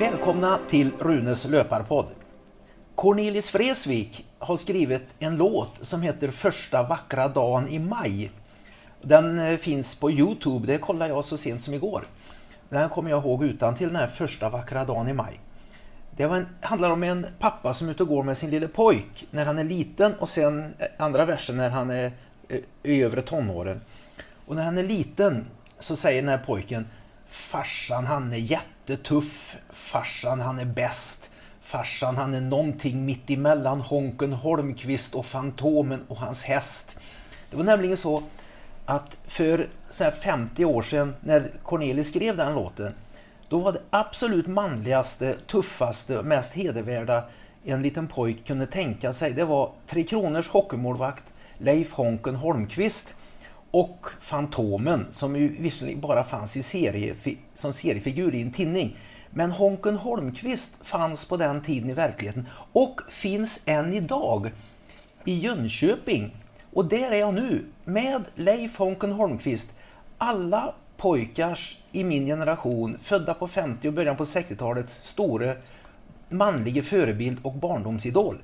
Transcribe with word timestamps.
Välkomna 0.00 0.58
till 0.68 0.92
Runes 1.00 1.44
löparpodd. 1.44 2.06
Cornelis 2.94 3.54
Vreeswijk 3.54 4.26
har 4.38 4.56
skrivit 4.56 5.14
en 5.18 5.36
låt 5.36 5.72
som 5.82 6.02
heter 6.02 6.28
Första 6.30 6.82
vackra 6.82 7.28
dagen 7.28 7.68
i 7.68 7.78
maj. 7.78 8.30
Den 9.02 9.38
eh, 9.38 9.56
finns 9.56 9.94
på 9.94 10.10
Youtube, 10.10 10.66
det 10.66 10.78
kollade 10.78 11.10
jag 11.10 11.24
så 11.24 11.36
sent 11.36 11.62
som 11.62 11.74
igår. 11.74 12.04
Den 12.68 12.88
kommer 12.88 13.10
jag 13.10 13.24
ihåg 13.24 13.44
utan 13.44 13.76
till 13.76 13.86
den 13.86 13.96
här 13.96 14.06
första 14.06 14.48
vackra 14.48 14.84
dagen 14.84 15.08
i 15.08 15.12
maj. 15.12 15.40
Det 16.16 16.22
en, 16.22 16.46
handlar 16.60 16.90
om 16.90 17.02
en 17.02 17.26
pappa 17.38 17.74
som 17.74 17.88
är 17.88 17.92
ute 17.92 18.02
och 18.02 18.08
går 18.08 18.22
med 18.22 18.38
sin 18.38 18.50
lille 18.50 18.68
pojk 18.68 19.26
när 19.30 19.46
han 19.46 19.58
är 19.58 19.64
liten 19.64 20.14
och 20.14 20.28
sen 20.28 20.74
eh, 20.78 20.86
andra 20.98 21.24
versen 21.24 21.56
när 21.56 21.70
han 21.70 21.90
är 21.90 22.12
eh, 22.48 22.60
i 22.82 23.02
övre 23.02 23.22
tonåren. 23.22 23.80
Och 24.46 24.56
när 24.56 24.64
han 24.64 24.78
är 24.78 24.82
liten 24.82 25.46
så 25.80 25.96
säger 25.96 26.22
den 26.22 26.28
här 26.28 26.44
pojken 26.46 26.86
Farsan 27.28 28.06
han 28.06 28.32
är 28.32 28.36
jättetuff, 28.36 29.56
farsan 29.70 30.40
han 30.40 30.58
är 30.58 30.64
bäst, 30.64 31.30
farsan 31.62 32.16
han 32.16 32.34
är 32.34 32.40
någonting 32.40 33.04
mitt 33.04 33.30
emellan 33.30 33.80
Honken 33.80 34.32
Holmqvist 34.32 35.14
och 35.14 35.26
Fantomen 35.26 36.00
och 36.08 36.16
hans 36.16 36.42
häst. 36.42 36.98
Det 37.50 37.56
var 37.56 37.64
nämligen 37.64 37.96
så 37.96 38.22
att 38.86 39.16
för 39.26 39.68
så 39.90 40.10
50 40.10 40.64
år 40.64 40.82
sedan 40.82 41.14
när 41.20 41.50
Cornelis 41.62 42.08
skrev 42.08 42.36
den 42.36 42.54
låten 42.54 42.94
då 43.48 43.58
var 43.58 43.72
det 43.72 43.80
absolut 43.90 44.46
manligaste, 44.46 45.36
tuffaste 45.46 46.18
och 46.18 46.24
mest 46.24 46.54
hedervärda 46.54 47.24
en 47.64 47.82
liten 47.82 48.06
pojk 48.08 48.46
kunde 48.46 48.66
tänka 48.66 49.12
sig. 49.12 49.32
Det 49.32 49.44
var 49.44 49.70
Tre 49.86 50.02
Kronors 50.02 50.48
hockeymålvakt 50.48 51.24
Leif 51.58 51.92
Honken 51.92 52.36
Holmqvist 52.36 53.14
och 53.70 54.06
Fantomen 54.20 55.06
som 55.12 55.36
ju 55.36 55.56
visserligen 55.62 56.00
bara 56.00 56.24
fanns 56.24 56.56
i 56.56 56.62
serie, 56.62 57.14
som 57.54 57.72
seriefigur 57.72 58.34
i 58.34 58.42
en 58.42 58.52
tidning. 58.52 58.96
Men 59.30 59.50
Honken 59.50 59.96
Holmqvist 59.96 60.74
fanns 60.82 61.24
på 61.24 61.36
den 61.36 61.62
tiden 61.62 61.90
i 61.90 61.94
verkligheten 61.94 62.46
och 62.72 63.00
finns 63.08 63.60
än 63.66 63.92
idag 63.92 64.50
i 65.24 65.38
Jönköping. 65.38 66.36
Och 66.72 66.84
där 66.84 67.10
är 67.10 67.16
jag 67.16 67.34
nu 67.34 67.64
med 67.84 68.24
Leif 68.34 68.78
Honken 68.78 69.12
Holmqvist. 69.12 69.70
Alla 70.18 70.74
pojkars 70.96 71.78
i 71.92 72.04
min 72.04 72.26
generation, 72.26 72.98
födda 73.02 73.34
på 73.34 73.48
50 73.48 73.88
och 73.88 73.94
början 73.94 74.16
på 74.16 74.24
60-talets 74.24 75.08
store 75.08 75.56
manliga 76.28 76.82
förebild 76.82 77.38
och 77.42 77.54
barndomsidol. 77.54 78.38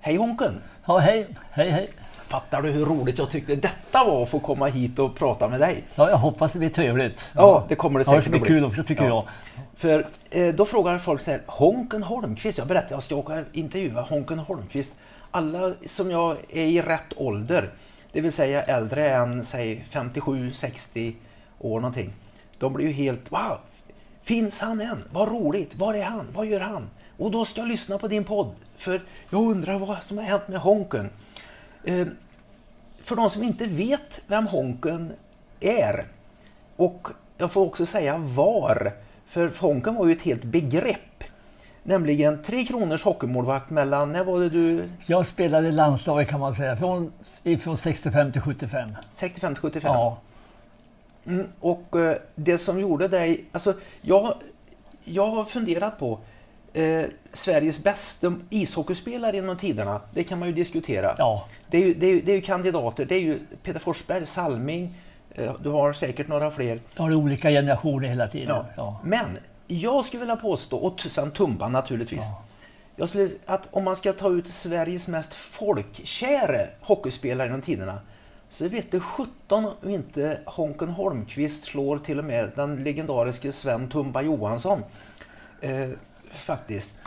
Hej 0.00 0.16
Honken! 0.16 0.60
Ja, 0.86 0.98
hej, 0.98 1.26
hej, 1.50 1.70
hej! 1.70 1.90
Fattar 2.32 2.62
du 2.62 2.70
hur 2.70 2.84
roligt 2.84 3.18
jag 3.18 3.30
tyckte 3.30 3.56
detta 3.56 4.04
var 4.04 4.22
att 4.22 4.28
få 4.28 4.40
komma 4.40 4.66
hit 4.66 4.98
och 4.98 5.16
prata 5.16 5.48
med 5.48 5.60
dig? 5.60 5.84
Ja, 5.94 6.10
jag 6.10 6.16
hoppas 6.16 6.52
det 6.52 6.58
blir 6.58 6.68
trevligt. 6.68 7.24
Ja, 7.34 7.64
det 7.68 7.74
kommer 7.74 7.98
det 7.98 8.04
säkert 8.04 8.26
ja, 8.26 8.32
det 8.32 8.38
bli. 8.38 8.48
kul 8.48 8.64
också 8.64 8.84
tycker 8.84 9.04
ja. 9.04 9.08
jag. 9.08 9.24
För 9.76 10.06
eh, 10.30 10.54
då 10.54 10.64
frågar 10.64 10.98
folk 10.98 11.20
så 11.20 11.30
här, 11.30 11.40
Honken 11.46 12.02
Holmqvist, 12.02 12.58
jag 12.58 12.66
berättade 12.66 12.86
att 12.86 12.90
jag 12.90 13.02
ska 13.02 13.14
åka 13.16 13.44
intervjua 13.52 14.00
Honken 14.00 14.38
Holmqvist. 14.38 14.92
Alla 15.30 15.72
som 15.86 16.10
jag 16.10 16.36
är 16.48 16.64
i 16.64 16.82
rätt 16.82 17.12
ålder, 17.16 17.70
det 18.12 18.20
vill 18.20 18.32
säga 18.32 18.62
äldre 18.62 19.10
än 19.10 19.44
säg 19.44 19.84
57-60 19.92 21.14
år 21.58 21.80
någonting. 21.80 22.12
De 22.58 22.72
blir 22.72 22.86
ju 22.86 22.92
helt, 22.92 23.32
wow, 23.32 23.58
finns 24.22 24.60
han 24.60 24.80
än? 24.80 25.04
Vad 25.10 25.28
roligt, 25.28 25.74
var 25.74 25.94
är 25.94 26.04
han? 26.04 26.26
Vad 26.34 26.46
gör 26.46 26.60
han? 26.60 26.90
Och 27.18 27.30
då 27.30 27.44
ska 27.44 27.60
jag 27.60 27.68
lyssna 27.68 27.98
på 27.98 28.08
din 28.08 28.24
podd, 28.24 28.54
för 28.78 29.02
jag 29.30 29.42
undrar 29.42 29.78
vad 29.78 30.02
som 30.02 30.18
har 30.18 30.24
hänt 30.24 30.48
med 30.48 30.60
Honken. 30.60 31.10
För 33.04 33.16
de 33.16 33.30
som 33.30 33.42
inte 33.42 33.66
vet 33.66 34.20
vem 34.26 34.46
Honken 34.46 35.12
är, 35.60 36.06
och 36.76 37.08
jag 37.38 37.52
får 37.52 37.66
också 37.66 37.86
säga 37.86 38.18
var, 38.18 38.92
för 39.26 39.52
Honken 39.58 39.94
var 39.94 40.06
ju 40.06 40.12
ett 40.12 40.22
helt 40.22 40.44
begrepp. 40.44 41.24
Nämligen 41.82 42.42
Tre 42.42 42.64
Kronors 42.64 43.02
hockeymålvakt 43.02 43.70
mellan, 43.70 44.12
när 44.12 44.24
var 44.24 44.40
det 44.40 44.48
du... 44.48 44.88
Jag 45.06 45.26
spelade 45.26 45.68
i 45.68 45.72
landslaget 45.72 46.28
kan 46.28 46.40
man 46.40 46.54
säga, 46.54 46.76
från, 46.76 47.12
från 47.60 47.76
65 47.76 48.32
till 48.32 48.40
75. 48.40 48.88
65 49.14 49.54
till 49.54 49.60
75? 49.62 49.92
Ja. 49.94 50.18
Mm, 51.26 51.46
och 51.60 51.96
eh, 51.96 52.16
det 52.34 52.58
som 52.58 52.80
gjorde 52.80 53.08
dig, 53.08 53.44
alltså 53.52 53.74
jag, 54.00 54.34
jag 55.04 55.26
har 55.26 55.44
funderat 55.44 55.98
på 55.98 56.18
eh, 56.72 57.04
Sveriges 57.32 57.82
bästa 57.82 58.34
ishockeyspelare 58.50 59.36
genom 59.36 59.56
tiderna, 59.56 60.00
det 60.12 60.24
kan 60.24 60.38
man 60.38 60.48
ju 60.48 60.54
diskutera. 60.54 61.14
Ja. 61.18 61.48
Det, 61.70 61.78
är 61.78 61.86
ju, 61.86 61.94
det, 61.94 62.06
är, 62.06 62.22
det 62.22 62.32
är 62.32 62.36
ju 62.36 62.42
kandidater, 62.42 63.04
det 63.04 63.14
är 63.14 63.20
ju 63.20 63.40
Peter 63.62 63.80
Forsberg, 63.80 64.26
Salming, 64.26 64.94
eh, 65.30 65.54
du 65.62 65.68
har 65.68 65.92
säkert 65.92 66.28
några 66.28 66.50
fler. 66.50 66.80
Jag 66.94 67.02
har 67.02 67.14
olika 67.14 67.50
generationer 67.50 68.08
hela 68.08 68.28
tiden. 68.28 68.48
Ja. 68.48 68.66
ja. 68.76 69.00
Men 69.04 69.38
jag 69.66 70.04
skulle 70.04 70.20
vilja 70.20 70.36
påstå, 70.36 70.78
och 70.78 71.00
sen 71.00 71.30
Tumba 71.30 71.68
naturligtvis, 71.68 72.20
ja. 72.20 72.44
jag 72.96 73.08
skulle, 73.08 73.28
att 73.46 73.68
om 73.70 73.84
man 73.84 73.96
ska 73.96 74.12
ta 74.12 74.28
ut 74.28 74.48
Sveriges 74.48 75.08
mest 75.08 75.34
folkkäre 75.34 76.68
hockeyspelare 76.80 77.46
genom 77.46 77.62
tiderna 77.62 77.98
så 78.48 78.68
vet 78.68 78.90
det 78.90 79.00
17 79.00 79.32
om 79.50 79.90
inte 79.90 80.38
Honken 80.46 80.88
Holmqvist 80.88 81.64
slår 81.64 81.98
till 81.98 82.18
och 82.18 82.24
med 82.24 82.50
den 82.56 82.84
legendariske 82.84 83.52
Sven 83.52 83.88
Tumba 83.88 84.22
Johansson. 84.22 84.82
Eh, 85.60 85.88
faktiskt. 86.34 86.98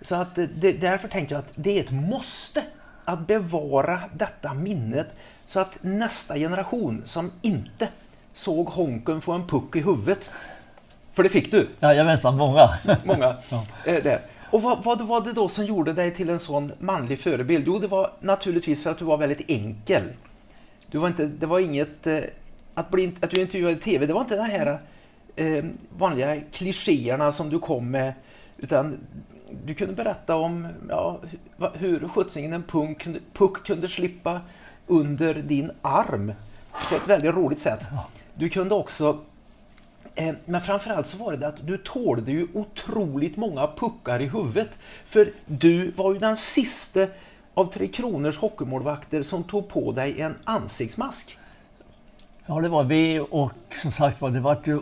Så 0.00 0.14
att 0.14 0.34
det, 0.34 0.72
därför 0.72 1.08
tänker 1.08 1.34
jag 1.34 1.38
att 1.38 1.52
det 1.54 1.78
är 1.78 1.84
ett 1.84 1.90
måste 1.90 2.62
att 3.04 3.26
bevara 3.26 4.00
detta 4.14 4.54
minnet 4.54 5.06
så 5.46 5.60
att 5.60 5.78
nästa 5.80 6.34
generation 6.34 7.02
som 7.04 7.32
inte 7.42 7.88
såg 8.34 8.68
Honken 8.68 9.20
få 9.20 9.32
en 9.32 9.46
puck 9.46 9.76
i 9.76 9.80
huvudet, 9.80 10.30
för 11.12 11.22
det 11.22 11.28
fick 11.28 11.50
du? 11.50 11.68
Jajamensan, 11.80 12.36
många. 12.36 12.70
många. 13.04 13.36
Ja. 13.48 13.64
Eh, 13.84 14.02
där. 14.02 14.20
Och 14.50 14.62
vad, 14.62 14.84
vad 14.84 15.02
var 15.02 15.20
det 15.20 15.32
då 15.32 15.48
som 15.48 15.64
gjorde 15.64 15.92
dig 15.92 16.14
till 16.14 16.30
en 16.30 16.38
sån 16.38 16.72
manlig 16.78 17.18
förebild? 17.18 17.64
Jo, 17.66 17.78
det 17.78 17.86
var 17.86 18.10
naturligtvis 18.20 18.82
för 18.82 18.90
att 18.90 18.98
du 18.98 19.04
var 19.04 19.16
väldigt 19.16 19.50
enkel. 19.50 20.02
Du 20.90 20.98
var 20.98 21.08
inte, 21.08 21.26
det 21.26 21.46
var 21.46 21.60
inget... 21.60 22.06
Eh, 22.06 22.20
att, 22.74 22.90
bli, 22.90 23.12
att 23.20 23.30
du 23.30 23.40
intervjuade 23.40 23.76
i 23.76 23.80
TV, 23.80 24.06
det 24.06 24.12
var 24.12 24.20
inte 24.20 24.36
de 24.36 24.42
här 24.42 24.78
eh, 25.36 25.64
vanliga 25.98 26.40
klichéerna 26.52 27.32
som 27.32 27.50
du 27.50 27.58
kom 27.58 27.90
med 27.90 28.12
utan 28.58 28.98
du 29.64 29.74
kunde 29.74 29.94
berätta 29.94 30.36
om 30.36 30.68
ja, 30.88 31.20
hur 31.74 32.08
skjutsingen 32.08 32.52
en 32.52 32.62
puck, 32.62 33.06
puck 33.32 33.66
kunde 33.66 33.88
slippa 33.88 34.40
under 34.86 35.34
din 35.34 35.70
arm 35.82 36.32
på 36.88 36.94
ett 36.94 37.08
väldigt 37.08 37.34
roligt 37.34 37.58
sätt. 37.58 37.80
Du 38.34 38.48
kunde 38.48 38.74
också 38.74 39.20
eh, 40.14 40.34
men 40.44 40.60
framförallt 40.60 41.06
så 41.06 41.16
var 41.16 41.32
det 41.32 41.48
att 41.48 41.66
du 41.66 41.78
tålde 41.78 42.32
ju 42.32 42.46
otroligt 42.54 43.36
många 43.36 43.66
puckar 43.66 44.22
i 44.22 44.26
huvudet. 44.26 44.70
För 45.06 45.32
du 45.46 45.90
var 45.90 46.12
ju 46.12 46.18
den 46.18 46.36
sista 46.36 47.06
av 47.54 47.72
Tre 47.72 47.88
Kronors 47.88 48.38
hockeymålvakter 48.38 49.22
som 49.22 49.44
tog 49.44 49.68
på 49.68 49.92
dig 49.92 50.20
en 50.20 50.34
ansiktsmask. 50.44 51.38
Ja, 52.46 52.60
det 52.60 52.68
var 52.68 52.84
vi 52.84 53.26
och 53.30 53.52
som 53.82 53.92
sagt 53.92 54.20
var, 54.20 54.30
det 54.30 54.40
var 54.40 54.58
ju 54.64 54.80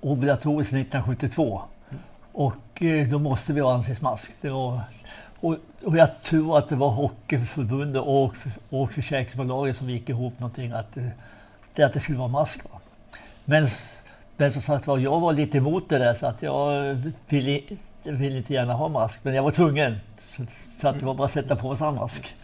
obligatoriskt 0.00 0.72
1972. 0.72 1.62
Och 2.32 2.54
Eh, 2.80 3.08
då 3.08 3.18
måste 3.18 3.52
vi 3.52 3.60
ha 3.60 3.74
ansiktsmask. 3.74 4.32
Det 4.40 4.48
var, 4.48 4.80
och, 5.40 5.56
och 5.84 5.96
jag 5.96 6.22
tror 6.22 6.58
att 6.58 6.68
det 6.68 6.76
var 6.76 6.90
Hockeyförbundet 6.90 8.02
och, 8.02 8.34
och 8.70 8.92
försäkringsbolaget 8.92 9.76
som 9.76 9.90
gick 9.90 10.08
ihop 10.08 10.38
någonting 10.38 10.72
att, 10.72 10.96
eh, 10.96 11.04
det, 11.74 11.82
att 11.82 11.92
det 11.92 12.00
skulle 12.00 12.18
vara 12.18 12.28
mask. 12.28 12.64
Va? 12.64 12.80
Men, 13.44 13.68
men 14.36 14.52
som 14.52 14.62
sagt 14.62 14.86
var, 14.86 14.98
jag 14.98 15.20
var 15.20 15.32
lite 15.32 15.58
emot 15.58 15.88
det 15.88 15.98
där 15.98 16.14
så 16.14 16.26
att 16.26 16.42
jag 16.42 16.90
eh, 16.90 16.96
ville, 17.28 17.60
ville 18.02 18.36
inte 18.36 18.54
gärna 18.54 18.72
ha 18.72 18.88
mask. 18.88 19.24
Men 19.24 19.34
jag 19.34 19.42
var 19.42 19.50
tvungen. 19.50 19.96
Så, 20.36 20.42
så 20.80 20.88
att 20.88 20.98
det 20.98 21.06
var 21.06 21.14
bara 21.14 21.24
att 21.24 21.32
sätta 21.32 21.56
på 21.56 21.76
sig 21.76 21.86
en 21.86 21.94
mask. 21.94 22.34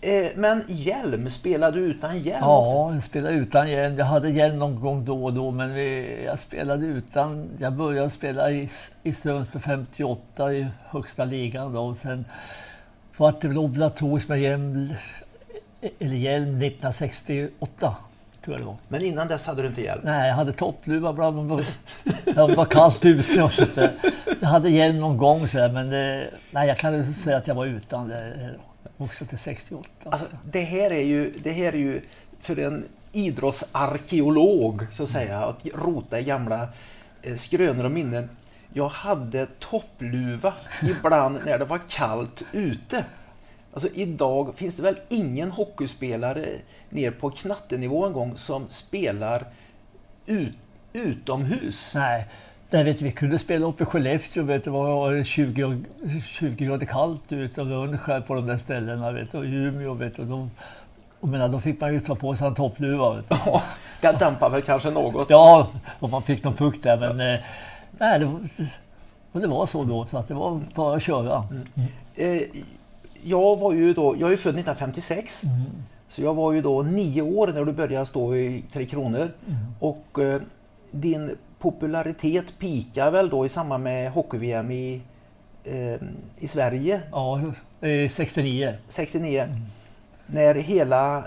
Eh, 0.00 0.26
men 0.34 0.64
hjälm, 0.68 1.30
spelade 1.30 1.80
du 1.80 1.86
utan 1.86 2.18
hjälm? 2.18 2.38
Ja, 2.40 2.94
jag 2.94 3.02
spelade 3.02 3.34
utan 3.34 3.70
hjälm. 3.70 3.98
Jag 3.98 4.06
hade 4.06 4.30
hjälm 4.30 4.58
någon 4.58 4.80
gång 4.80 5.04
då 5.04 5.24
och 5.24 5.32
då, 5.32 5.50
men 5.50 5.74
vi, 5.74 6.22
jag 6.24 6.38
spelade 6.38 6.86
utan. 6.86 7.48
Jag 7.58 7.72
började 7.72 8.10
spela 8.10 8.50
i, 8.50 8.68
i 9.02 9.12
Strömsberg 9.12 9.62
58 9.62 10.52
i 10.52 10.66
högsta 10.84 11.24
ligan 11.24 11.72
då, 11.72 11.80
och 11.80 11.96
sen 11.96 12.24
var 13.16 13.34
det 13.40 13.48
väl 13.48 13.58
obligatoriskt 13.58 14.28
med 14.28 14.40
hjälm, 14.40 14.90
eller 15.98 16.16
hjälm 16.16 16.48
1968. 16.48 17.96
Tror 18.44 18.56
jag 18.56 18.60
det 18.60 18.66
var. 18.66 18.76
Men 18.88 19.04
innan 19.04 19.28
dess 19.28 19.46
hade 19.46 19.62
du 19.62 19.68
inte 19.68 19.80
hjälm? 19.80 20.00
Nej, 20.04 20.28
jag 20.28 20.34
hade 20.34 20.52
toppluva 20.52 21.12
bland 21.12 21.36
det 21.36 21.42
var, 21.42 21.64
det 22.48 22.56
var 22.56 22.64
kallt 22.64 23.04
ute. 23.04 23.42
Och 23.42 23.52
så 23.52 23.64
jag 24.40 24.48
hade 24.48 24.70
hjälm 24.70 25.00
någon 25.00 25.16
gång, 25.16 25.48
så 25.48 25.58
där, 25.58 25.72
men 25.72 25.90
det, 25.90 26.30
nej, 26.50 26.68
jag 26.68 26.78
kan 26.78 27.14
säga 27.14 27.36
att 27.36 27.46
jag 27.46 27.54
var 27.54 27.66
utan 27.66 28.08
det. 28.08 28.50
Också 29.00 29.24
till 29.24 29.38
68. 29.38 29.88
Alltså, 30.04 30.26
det, 30.44 30.60
här 30.60 30.90
är 30.90 31.02
ju, 31.02 31.30
det 31.42 31.52
här 31.52 31.72
är 31.72 31.78
ju 31.78 32.02
för 32.40 32.58
en 32.58 32.84
idrottsarkeolog 33.12 34.86
så 34.92 35.02
att 35.02 35.08
säga, 35.08 35.38
att 35.38 35.66
rota 35.74 36.20
i 36.20 36.24
gamla 36.24 36.68
eh, 37.22 37.36
skrönor 37.36 37.84
och 37.84 37.90
minnen. 37.90 38.28
Jag 38.72 38.88
hade 38.88 39.46
toppluva 39.46 40.54
ibland 40.82 41.38
när 41.46 41.58
det 41.58 41.64
var 41.64 41.80
kallt 41.88 42.42
ute. 42.52 43.04
Alltså 43.72 43.88
idag 43.94 44.54
finns 44.56 44.76
det 44.76 44.82
väl 44.82 45.00
ingen 45.08 45.50
hockeyspelare 45.50 46.48
ner 46.90 47.10
på 47.10 47.30
knattenivå 47.30 48.06
en 48.06 48.12
gång 48.12 48.38
som 48.38 48.66
spelar 48.70 49.46
ut, 50.26 50.56
utomhus. 50.92 51.92
Nej, 51.94 52.26
där 52.70 52.84
vet, 52.84 53.02
vi 53.02 53.12
kunde 53.12 53.38
spela 53.38 53.66
upp 53.66 53.80
i 53.80 53.84
Skellefteå. 53.84 54.42
Vet, 54.42 54.64
det 54.64 54.70
var 54.70 55.24
20, 55.24 55.84
20 56.24 56.64
grader 56.64 56.86
kallt 56.86 57.32
ute 57.32 57.60
och 57.60 57.66
Rönnskär 57.66 58.20
på 58.20 58.34
de 58.34 58.46
där 58.46 58.56
ställena. 58.56 59.12
Vet, 59.12 59.34
och 59.34 59.42
Umeå. 59.42 59.94
Vet, 59.94 60.18
och 60.18 60.26
de, 60.26 60.50
och 61.20 61.28
menar, 61.28 61.48
då 61.48 61.60
fick 61.60 61.80
man 61.80 61.94
ju 61.94 62.00
ta 62.00 62.14
på 62.14 62.36
sig 62.36 62.46
en 62.46 62.54
toppluva. 62.54 63.14
Vet. 63.14 63.26
Ja, 63.30 63.62
det 64.00 64.12
dämpar 64.12 64.50
väl 64.50 64.62
kanske 64.62 64.90
något. 64.90 65.30
Ja, 65.30 65.70
om 65.98 66.10
man 66.10 66.22
fick 66.22 66.44
någon 66.44 66.54
puck 66.56 66.82
där. 66.82 66.96
Men 66.96 67.34
eh, 67.34 67.40
nej, 67.98 68.20
det, 68.20 68.26
och 69.32 69.40
det 69.40 69.46
var 69.46 69.66
så 69.66 69.84
då, 69.84 70.06
så 70.06 70.18
att 70.18 70.28
det 70.28 70.34
var 70.34 70.60
bara 70.74 70.96
att 70.96 71.02
köra. 71.02 71.44
Eh, 72.14 72.42
jag 73.22 73.56
var 73.56 73.72
ju 73.72 73.94
då, 73.94 74.16
jag 74.18 74.32
är 74.32 74.36
född 74.36 74.54
1956. 74.54 75.42
Så 76.08 76.22
jag 76.22 76.34
var 76.34 76.52
ju 76.52 76.62
då 76.62 76.82
nio 76.82 77.22
år 77.22 77.46
när 77.46 77.64
du 77.64 77.72
började 77.72 78.06
stå 78.06 78.36
i 78.36 78.64
Tre 78.72 78.86
Kronor. 78.86 79.30
Och 79.78 80.18
eh, 80.18 80.40
din 80.90 81.36
popularitet 81.60 82.58
pikar 82.58 83.10
väl 83.10 83.28
då 83.30 83.46
i 83.46 83.48
samband 83.48 83.84
med 83.84 84.10
hockey-VM 84.12 84.70
i, 84.70 85.00
eh, 85.64 85.94
i 86.38 86.46
Sverige 86.46 87.00
Ja, 87.10 87.40
eh, 87.80 88.08
69. 88.08 88.74
69. 88.88 89.46
När 90.26 90.54
hela, 90.54 91.24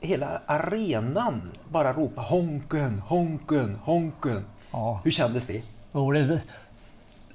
hela 0.00 0.40
arenan 0.46 1.50
bara 1.68 1.92
ropade 1.92 2.26
Honken, 2.26 2.98
Honken, 2.98 3.78
Honken. 3.82 4.44
Ja, 4.72 5.00
Hur 5.04 5.10
kändes 5.10 5.46
det? 5.46 5.62
och 5.92 6.12
det, 6.12 6.40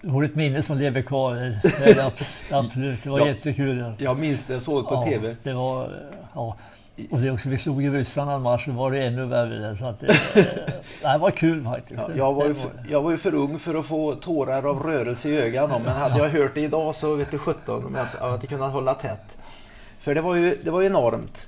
var 0.01 0.23
ett 0.23 0.35
minne 0.35 0.63
som 0.63 0.77
lever 0.77 1.01
kvar. 1.01 1.35
Det, 1.63 2.11
absolut, 2.51 3.03
det 3.03 3.09
var 3.09 3.19
Ja. 3.19 3.27
jättekul. 3.27 3.83
alltså. 3.83 4.03
Jag 4.03 4.19
minns 4.19 4.45
det, 4.45 4.53
jag 4.53 4.61
såg 4.61 4.83
det 4.83 4.87
på 4.87 4.93
ja, 4.93 5.05
TV. 5.05 5.35
Det 5.43 5.53
var, 5.53 5.91
ja. 6.35 6.55
Och 7.11 7.19
det 7.19 7.31
också, 7.31 7.49
vi 7.49 7.57
slog 7.57 7.81
ju 7.81 7.93
ryssarna 7.93 8.33
en 8.33 8.41
match, 8.41 8.65
så 8.65 8.71
var 8.71 8.91
det 8.91 9.05
ännu 9.05 9.25
värre. 9.25 9.75
Så 9.75 9.85
att 9.85 9.99
det, 9.99 10.07
det 11.01 11.17
var 11.17 11.31
kul 11.31 11.63
faktiskt. 11.63 12.01
Ja, 12.07 12.15
jag, 12.15 12.33
var 12.33 12.45
ju 12.45 12.55
jag 12.89 13.01
var 13.01 13.11
ju 13.11 13.17
för 13.17 13.35
ung 13.35 13.59
för 13.59 13.75
att 13.75 13.85
få 13.85 14.15
tårar 14.15 14.69
av 14.69 14.83
rörelse 14.83 15.29
i 15.29 15.37
ögonen. 15.41 15.81
Men 15.81 15.95
hade 15.95 16.17
jag 16.17 16.29
hört 16.29 16.55
det 16.55 16.61
idag 16.61 16.95
så 16.95 17.15
vet 17.15 17.31
du 17.31 17.37
sjutton 17.37 17.85
om 17.85 17.95
jag 17.95 18.07
jag 18.19 18.29
hade 18.29 18.47
kunnat 18.47 18.71
hålla 18.71 18.93
tätt. 18.93 19.37
För 19.99 20.15
det 20.15 20.21
var 20.21 20.35
ju, 20.35 20.57
det 20.63 20.71
var 20.71 20.81
ju 20.81 20.87
enormt. 20.87 21.47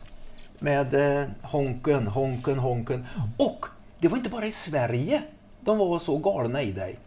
Med 0.60 1.19
eh, 1.19 1.25
honken, 1.42 2.07
honken, 2.07 2.60
honken. 2.60 3.06
Och 3.38 3.66
det 4.00 4.07
var 4.07 4.18
inte 4.18 4.30
bara 4.30 4.46
i 4.46 4.51
Sverige 4.51 5.22
de 5.62 5.78
var 5.78 6.00
så 6.00 6.18
galna 6.18 6.62
i 6.62 6.72
dig. 6.72 7.00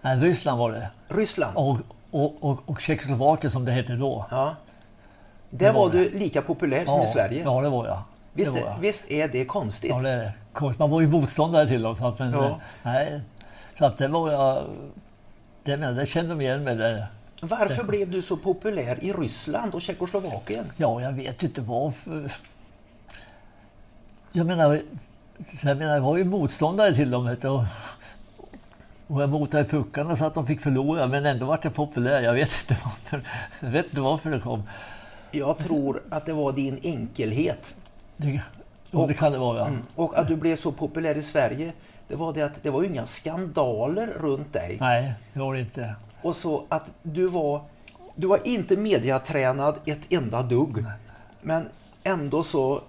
Nej, 0.00 0.18
Ryssland 0.18 0.58
var 0.58 0.72
det. 0.72 0.90
Ryssland. 1.08 1.56
Och, 1.56 1.78
och, 2.10 2.44
och, 2.44 2.60
och 2.66 2.80
Tjeckoslovakien 2.80 3.50
som 3.50 3.64
det 3.64 3.72
hette 3.72 3.92
då. 3.92 4.26
Ja. 4.30 4.56
Där 5.50 5.72
var 5.72 5.80
var 5.80 5.90
det. 5.90 5.98
du 5.98 6.18
lika 6.18 6.42
populär 6.42 6.84
som 6.84 7.02
i 7.02 7.06
Sverige. 7.06 7.42
Ja, 7.44 7.60
det 7.60 7.68
var 7.68 7.86
jag. 7.86 8.02
visst, 8.32 8.54
det 8.54 8.60
var 8.60 8.70
jag. 8.70 8.78
visst 8.78 9.10
är 9.10 9.28
det 9.28 9.44
konstigt? 9.44 9.90
Ja, 9.90 10.00
det 10.00 10.10
är 10.10 10.16
det. 10.16 10.32
Konstigt. 10.52 10.78
Man 10.78 10.90
var 10.90 11.00
ju 11.00 11.08
motståndare 11.08 11.68
till 11.68 11.82
dem. 11.82 11.96
Så 11.96 12.06
att, 12.06 12.18
men, 12.18 12.32
Ja. 12.32 12.60
nej, 12.82 13.20
så 13.78 13.84
att 13.84 13.98
det 13.98 14.08
var 14.08 14.32
jag... 14.32 14.64
Det, 15.62 15.76
men, 15.76 15.96
det 15.96 16.06
kände 16.06 16.30
de 16.30 16.40
igen 16.40 16.64
mig 16.64 16.76
där. 16.76 17.06
Varför 17.42 17.84
blev 17.84 18.10
du 18.10 18.22
så 18.22 18.36
populär 18.36 19.04
i 19.04 19.12
Ryssland 19.12 19.74
och 19.74 19.82
Tjeckoslovakien? 19.82 20.64
Ja, 20.76 21.02
jag 21.02 21.12
vet 21.12 21.42
inte 21.42 21.60
varför. 21.60 22.32
Jag 24.32 24.46
menar, 24.46 24.80
jag 25.62 25.76
menar, 25.76 25.94
jag 25.94 26.00
var 26.00 26.16
ju 26.16 26.24
motståndare 26.24 26.94
till 26.94 27.10
dem. 27.10 27.26
Vet 27.26 27.42
du, 27.42 27.48
och, 27.48 27.64
jag 29.22 29.28
motade 29.28 29.64
puckarna 29.64 30.16
så 30.16 30.24
att 30.24 30.34
de 30.34 30.46
fick 30.46 30.60
förlora, 30.60 31.06
men 31.06 31.26
ändå 31.26 31.46
var 31.46 31.60
jag 31.62 31.74
populär. 31.74 32.22
Jag 32.22 32.34
vet 32.34 32.50
inte 32.60 32.82
varför, 32.84 33.22
jag 33.60 33.70
vet 33.70 33.86
inte 33.86 34.00
varför 34.00 34.30
det 34.30 34.40
kom. 34.40 34.62
Jag 35.30 35.58
tror 35.58 36.02
att 36.08 36.26
det 36.26 36.32
var 36.32 36.52
din 36.52 36.78
enkelhet. 36.82 37.74
Det, 38.16 38.42
och, 38.92 39.08
det 39.08 39.14
kan 39.14 39.32
det 39.32 39.38
vara. 39.38 39.66
Mm. 39.66 39.82
Och 39.94 40.18
att 40.18 40.28
du 40.28 40.36
blev 40.36 40.56
så 40.56 40.72
populär 40.72 41.16
i 41.16 41.22
Sverige, 41.22 41.72
det 42.08 42.16
var 42.16 42.32
det 42.32 42.42
att 42.42 42.62
det 42.62 42.70
var 42.70 42.84
inga 42.84 43.06
skandaler 43.06 44.06
runt 44.06 44.52
dig. 44.52 44.76
Nej, 44.80 45.14
det 45.32 45.40
var 45.40 45.54
det 45.54 45.60
inte. 45.60 45.94
Och 46.22 46.36
så 46.36 46.64
att 46.68 46.90
du 47.02 47.26
var, 47.26 47.60
du 48.14 48.26
var 48.26 48.40
inte 48.44 48.76
mediatränad 48.76 49.74
ett 49.84 50.00
enda 50.08 50.42
dugg. 50.42 50.84
Men 51.40 51.68
ändå 52.04 52.42
så 52.42 52.80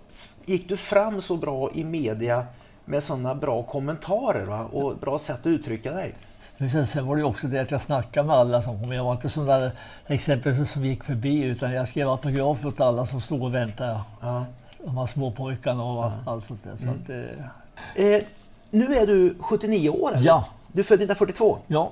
gick 0.46 0.70
du 0.70 0.78
fram 0.78 1.22
så 1.22 1.38
bra 1.38 1.72
i 1.74 1.84
media 1.84 2.46
med 2.86 3.04
sådana 3.04 3.36
bra 3.36 3.64
kommentarer 3.64 4.46
va? 4.46 4.66
och 4.66 4.98
bra 4.98 5.20
sätt 5.20 5.40
att 5.40 5.48
uttrycka 5.48 5.92
dig. 5.92 6.14
Men 6.62 6.70
sen, 6.70 6.88
sen 6.88 7.06
var 7.08 7.16
det 7.16 7.24
också 7.24 7.48
det 7.48 7.60
att 7.62 7.72
jag 7.72 7.82
snackade 7.82 8.28
med 8.28 8.36
alla 8.36 8.62
som 8.62 8.80
kom. 8.82 8.92
Jag 8.92 9.04
var 9.04 9.12
inte 9.12 9.30
sån 9.30 9.46
där 9.46 9.72
exempel 10.08 10.66
som 10.68 10.86
gick 10.86 11.04
förbi 11.04 11.42
utan 11.44 11.72
jag 11.74 11.88
skrev 11.88 12.10
autografer 12.10 12.68
åt 12.68 12.80
alla 12.82 13.06
som 13.06 13.22
stod 13.22 13.42
och 13.44 13.54
väntade. 13.54 14.00
Ja. 14.22 14.46
De 14.84 14.98
här 14.98 15.06
småpojkarna 15.06 15.84
och 15.84 16.04
allt, 16.06 16.28
allt 16.28 16.46
sånt 16.46 16.64
där. 16.64 16.76
Så 16.78 16.84
Mm. 16.84 16.96
att, 17.04 17.10
eh, 17.10 18.06
Eh, 18.06 18.22
nu 18.70 18.96
är 18.98 19.08
du 19.08 19.36
79 19.40 19.90
år 19.90 20.14
eller? 20.16 20.28
ja, 20.28 20.46
Du 20.72 20.80
är 20.80 20.84
född 20.84 21.00
1942. 21.00 21.58
ja, 21.68 21.92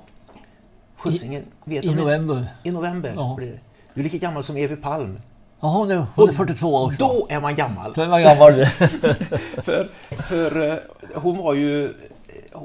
Skjutsingen, 0.96 1.42
i 1.64 1.78
det? 1.80 1.94
november. 1.94 2.46
I 2.62 2.70
november 2.70 3.12
Ja. 3.16 3.34
blir 3.38 3.46
det. 3.50 3.58
Du 3.94 4.00
är 4.00 4.04
lika 4.04 4.16
gammal 4.18 4.42
som 4.44 4.56
Evi 4.56 4.76
Palm. 4.76 5.20
Jaha, 5.60 5.70
hon 5.78 5.90
är, 5.90 6.06
hon 6.14 6.28
är 6.28 6.32
42 6.32 6.76
också. 6.84 6.98
Då 6.98 7.26
är 7.30 7.40
man 7.40 7.54
gammal. 7.54 7.92
Då 7.92 8.02
är 8.02 8.08
man 8.08 8.22
gammal. 8.22 8.52
För, 9.64 9.88
för 10.22 10.68
eh, 10.70 10.76
hon 11.14 11.36
var 11.38 11.54
ju... 11.54 11.94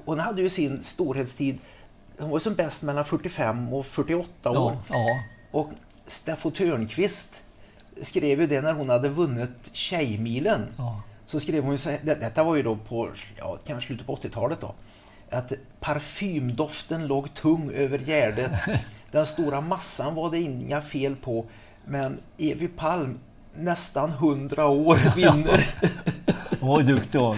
Hon 0.05 0.19
hade 0.19 0.41
ju 0.41 0.49
sin 0.49 0.83
storhetstid. 0.83 1.57
Hon 2.19 2.29
var 2.29 2.39
som 2.39 2.55
bäst 2.55 2.83
mellan 2.83 3.05
45 3.05 3.73
och 3.73 3.85
48 3.85 4.49
år. 4.59 4.77
ja, 4.89 4.95
ja. 4.95 5.19
Och 5.51 5.69
Steffo 6.07 6.51
Törnqvist 6.51 7.41
skrev 8.01 8.41
ju 8.41 8.47
det 8.47 8.61
när 8.61 8.73
hon 8.73 8.89
hade 8.89 9.09
vunnit 9.09 9.49
Tjejmilen. 9.71 10.61
ja. 10.77 11.01
Så 11.25 11.39
skrev 11.39 11.63
hon 11.63 11.71
ju 11.71 11.77
så 11.77 11.89
här, 11.89 11.99
det- 12.03 12.15
detta 12.15 12.43
var 12.43 12.55
ju 12.55 12.63
då 12.63 12.75
på 12.75 13.09
ja, 13.37 13.57
kanske 13.67 13.87
slutet 13.87 14.07
på 14.07 14.15
80-talet 14.15 14.61
då. 14.61 14.73
Att 15.29 15.51
parfymdoften 15.79 17.07
låg 17.07 17.33
tung 17.33 17.71
över 17.71 17.97
Gärdet. 17.99 18.51
Den 19.11 19.25
stora 19.25 19.61
massan 19.61 20.15
var 20.15 20.31
det 20.31 20.39
inga 20.39 20.81
fel 20.81 21.15
på. 21.15 21.45
Men 21.85 22.17
Evi 22.37 22.67
Palm, 22.67 23.19
nästan 23.55 24.09
100 24.09 24.65
år, 24.67 24.99
vinner. 25.15 25.69
Hon 26.59 26.69
var 26.69 26.81
duktig 26.83 27.17
hon. 27.19 27.37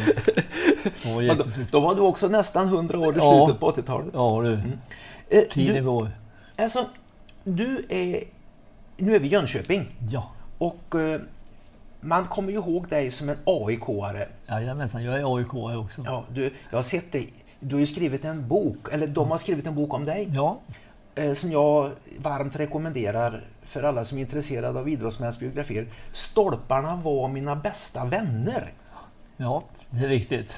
Ja, 1.21 1.33
då, 1.35 1.43
då 1.71 1.79
var 1.79 1.95
du 1.95 2.01
också 2.01 2.27
nästan 2.27 2.67
100 2.67 2.99
år 2.99 3.17
i 3.17 3.19
slutet 3.21 3.59
på 3.59 3.71
80-talet. 3.71 4.07
Ja 4.13 4.41
du, 4.43 4.59
Eh, 5.29 5.43
tiden 5.43 5.85
går. 5.85 6.11
alltså, 6.55 6.85
du 7.43 7.85
är... 7.89 8.23
Nu 8.97 9.15
är 9.15 9.19
vi 9.19 9.27
i 9.27 9.31
Jönköping 9.31 9.85
Ja, 10.09 10.31
och 10.57 10.95
eh, 10.95 11.21
man 12.01 12.25
kommer 12.25 12.51
ju 12.51 12.57
ihåg 12.57 12.87
dig 12.89 13.11
som 13.11 13.29
en 13.29 13.37
AIK-are. 13.45 14.25
jajamensan. 14.47 15.03
Jag 15.03 15.19
är 15.19 15.37
AIK 15.37 15.53
också. 15.53 16.01
Ja, 16.05 16.23
du, 16.33 16.51
jag 16.69 16.77
har 16.77 16.83
sett 16.83 17.11
dig. 17.11 17.33
Du 17.59 17.75
har 17.75 17.79
ju 17.79 17.87
skrivit 17.87 18.25
en 18.25 18.47
bok, 18.47 18.93
eller 18.93 19.07
de 19.07 19.31
har 19.31 19.37
skrivit 19.37 19.67
en 19.67 19.75
bok 19.75 19.93
om 19.93 20.05
dig, 20.05 20.27
Ja, 20.35 20.59
eh, 21.15 21.33
som 21.33 21.51
jag 21.51 21.91
varmt 22.17 22.55
rekommenderar 22.55 23.43
för 23.63 23.83
alla 23.83 24.05
som 24.05 24.17
är 24.17 24.21
intresserade 24.21 24.79
av 24.79 24.89
idrottsmäns 24.89 25.39
biografier. 25.39 25.85
Stolparna 26.13 26.95
var 26.95 27.27
mina 27.27 27.55
bästa 27.55 28.05
vänner. 28.05 28.71
ja, 29.37 29.63
det 29.89 30.03
är 30.05 30.09
viktigt. 30.09 30.51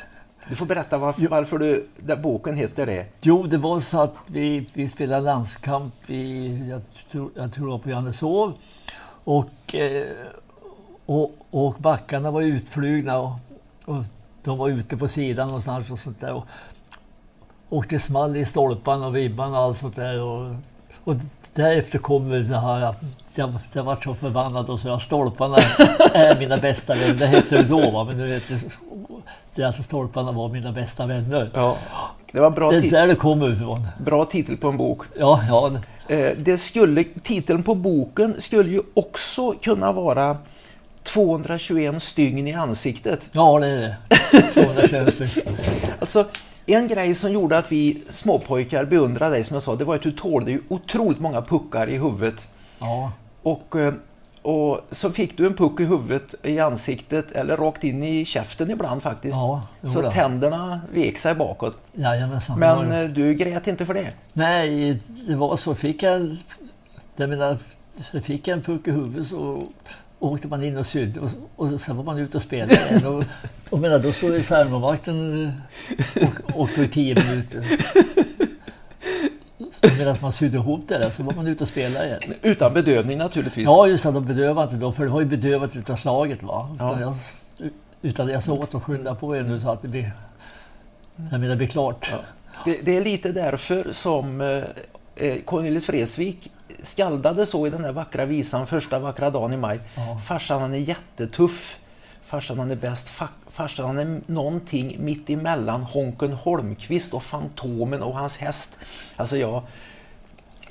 Du 0.50 0.56
får 0.56 0.66
berätta 0.66 0.98
varför, 0.98 1.28
varför 1.28 1.58
du, 1.58 1.88
där 1.98 2.16
boken 2.16 2.56
heter 2.56 2.86
det. 2.86 3.06
Jo, 3.22 3.44
det 3.44 3.58
var 3.58 3.80
så 3.80 4.02
att 4.02 4.16
vi, 4.28 4.68
vi 4.74 4.90
spelade 4.90 5.22
landskamp 5.22 6.10
i, 6.10 6.58
jag 6.70 6.82
tror, 7.12 7.32
jag 7.36 7.54
tror 7.54 7.66
det 7.66 7.72
var 7.72 7.80
på 7.80 7.90
Johanneshov. 7.90 8.54
Och, 9.24 9.76
eh, 9.76 10.08
och, 11.06 11.36
och 11.50 11.74
backarna 11.74 12.32
var 12.32 12.42
utflugna 12.42 13.20
och, 13.20 13.32
och 13.86 14.04
de 14.44 14.58
var 14.58 14.70
ute 14.70 14.98
på 14.98 15.08
sidan 15.08 15.48
någonstans 15.48 15.92
och 15.92 16.00
sånt 16.00 16.20
där. 16.20 16.34
Och, 16.34 16.46
och 17.70 17.86
det 17.90 18.00
small 18.00 18.36
i 18.36 18.46
stolparna 18.46 19.08
och 19.08 19.14
ribban 19.14 19.54
och 19.54 19.60
allt 19.60 19.78
sånt 19.78 19.96
där. 19.96 20.22
Och, 20.22 20.56
och 21.04 21.16
därefter 21.54 22.00
kom 22.00 22.30
väl 22.30 22.48
det 22.48 22.60
här, 22.60 22.96
jag, 23.36 23.52
jag 23.74 23.84
var 23.84 23.96
så 24.04 24.16
förbannad 24.16 24.70
och 24.70 24.80
så 24.80 24.94
att 24.94 25.02
stolparna 25.02 25.58
är 26.14 26.40
mina 26.40 26.58
bästa 26.58 26.96
vänner. 26.96 27.14
Det 27.14 27.28
hette 27.28 27.58
det 27.58 27.64
då 27.64 27.92
va, 27.92 28.04
men 28.04 28.18
nu 28.18 28.34
heter 28.34 28.54
det, 28.54 28.62
det 29.56 29.62
är 29.62 29.66
alltså 29.66 29.84
stolparna 29.84 30.32
var 30.32 30.50
mina 30.50 30.72
bästa 30.72 31.06
vänner. 31.06 31.52
Ja. 31.54 31.78
Det 32.32 32.40
var 32.40 32.50
bra, 32.52 32.72
Det 32.72 32.78
är 32.78 32.92
där 32.92 33.08
det 33.08 33.16
kommer 33.16 33.52
ifrån. 33.52 33.88
bra 33.98 34.26
titel 34.26 34.58
på 34.58 34.68
en 34.68 34.78
bok. 34.78 35.02
Ja, 35.20 35.42
ja, 35.50 35.72
Eh, 36.10 36.32
det 36.38 36.58
skulle, 36.58 37.04
titeln 37.24 37.64
på 37.64 37.76
boken 37.76 38.36
skulle 38.40 38.70
ju 38.70 38.82
också 38.94 39.52
kunna 39.52 39.92
vara 39.92 40.38
221 41.04 42.04
stygn 42.04 42.48
i 42.48 42.54
ansiktet. 42.54 43.22
ja 43.32 43.60
det 43.60 43.68
är 43.68 43.78
det. 43.78 44.42
221 44.54 45.14
stycken. 45.14 45.58
Alltså, 46.00 46.26
en 46.74 46.88
grej 46.88 47.16
som 47.16 47.32
gjorde 47.32 47.58
att 47.58 47.72
vi 47.72 48.04
småpojkar 48.10 48.86
beundrade 48.86 49.36
dig, 49.36 49.44
som 49.44 49.54
jag 49.54 49.64
sa, 49.64 49.76
det 49.76 49.84
var 49.84 49.96
att 49.96 50.02
du 50.02 50.12
tålde 50.12 50.52
ju 50.52 50.62
otroligt 50.68 51.20
många 51.20 51.42
puckar 51.42 51.90
i 51.90 51.98
huvudet. 51.98 52.50
Ja, 52.80 53.12
Och, 53.44 53.76
eh, 53.76 53.94
och 54.42 54.80
så 54.92 55.10
fick 55.10 55.38
du 55.38 55.48
en 55.48 55.54
puck 55.54 55.80
i 55.80 55.86
huvudet, 55.86 56.36
i 56.44 56.60
ansiktet 56.60 57.32
eller 57.32 57.58
rakt 57.58 57.84
in 57.84 58.04
i 58.04 58.26
käften 58.26 58.72
ibland 58.72 59.04
faktiskt. 59.04 59.36
ja, 59.36 59.64
så 59.82 60.02
då. 60.02 60.12
tänderna 60.12 60.82
vek 60.94 61.18
sig 61.18 61.36
bakåt. 61.36 61.78
Jajamensan. 61.94 62.60
Men 62.60 62.92
Ja, 62.92 62.98
eh, 62.98 63.10
du 63.10 63.34
grät 63.34 63.68
inte 63.68 63.86
för 63.86 63.94
det. 63.94 64.12
Nej, 64.34 65.00
det 65.28 65.36
var 65.36 65.56
så. 65.56 65.76
Fick 65.76 66.04
jag, 66.04 66.38
jag 67.16 67.30
menar, 67.30 67.58
fick 68.22 68.48
jag 68.48 68.58
en 68.58 68.64
puck 68.64 68.88
i 68.88 68.92
huvudet 68.92 69.28
så, 69.28 69.64
åkte 70.20 70.48
man 70.48 70.64
in 70.64 70.78
och 70.78 70.86
sydde 70.88 71.20
och, 71.20 71.30
och 71.56 71.82
sen 71.82 71.98
var 71.98 72.04
man 72.04 72.18
ute 72.18 72.38
och 72.38 72.44
spelade 72.44 72.74
igen. 72.76 73.06
Och, 73.06 73.24
och 73.70 73.80
menar, 73.80 74.00
då 74.00 74.14
stod 74.14 74.32
reservmålvakten 74.34 75.46
eh, 75.46 76.28
och, 76.28 76.62
och 76.62 76.74
tog 76.74 76.92
tio 76.92 77.16
minuter. 77.16 77.66
Medan 79.98 80.16
man 80.22 80.34
sydde 80.34 80.58
ihop 80.58 80.82
det 80.88 80.98
där 80.98 81.10
så 81.10 81.24
var 81.24 81.34
man 81.34 81.48
ute 81.48 81.64
och 81.64 81.68
spelade 81.68 82.06
igen. 82.06 82.20
Utan 82.42 82.74
bedövning 82.74 83.18
naturligtvis. 83.18 83.66
Ja, 83.66 83.88
just 83.88 84.04
det. 84.04 84.12
De 84.12 84.26
bedövade 84.26 84.64
inte 84.64 84.76
då, 84.86 84.92
för 84.92 85.04
det 85.04 85.10
var 85.10 85.20
ju 85.20 85.26
bedövat 85.26 85.76
utav 85.76 85.96
slaget. 85.96 86.44
Va? 86.44 86.70
Utan, 86.76 87.02
Ja. 87.02 87.16
jag, 87.58 87.70
utan 88.02 88.28
jag 88.30 88.44
sa 88.44 88.54
åt 88.54 88.76
att 88.76 88.84
skynda 88.84 89.16
på 89.16 89.36
er 89.38 89.44
nu 89.44 89.60
så 89.60 89.70
att 89.72 89.82
det 89.82 89.88
blir, 89.88 90.12
jag 91.16 91.32
menar, 91.32 91.48
det 91.50 91.56
blir 91.56 91.68
klart. 91.68 92.10
Ja. 92.12 92.18
Det, 92.66 92.80
det 92.82 92.98
är 92.98 93.04
lite 93.04 93.32
därför 93.32 93.88
som 93.94 94.42
eh, 94.42 94.64
eh, 95.16 95.38
Cornelis 95.46 95.90
Vreeswijk 95.90 96.52
skaldade 96.84 97.46
så 97.46 97.68
i 97.68 97.70
den 97.70 97.82
där 97.82 97.92
vackra 97.92 98.26
visan 98.26 98.68
Första 98.68 99.00
vackra 99.00 99.30
dagen 99.30 99.54
i 99.54 99.58
maj. 99.58 99.80
Ja. 99.96 100.22
Farsan 100.26 100.62
han 100.62 100.74
är 100.74 100.78
jättetuff. 100.78 101.80
Farsan 102.26 102.60
han 102.60 102.72
är 102.72 102.76
bäst. 102.76 103.10
Fa- 103.10 103.28
Farsan 103.52 103.86
han 103.86 103.98
är 104.00 104.22
någonting 104.26 104.96
mitt 105.00 105.30
emellan 105.30 105.84
Honken 105.84 106.34
Holmqvist 106.34 107.14
och 107.14 107.24
Fantomen 107.24 108.02
och 108.04 108.16
hans 108.16 108.38
häst. 108.38 108.76
Alltså 109.16 109.38
jag 109.38 109.64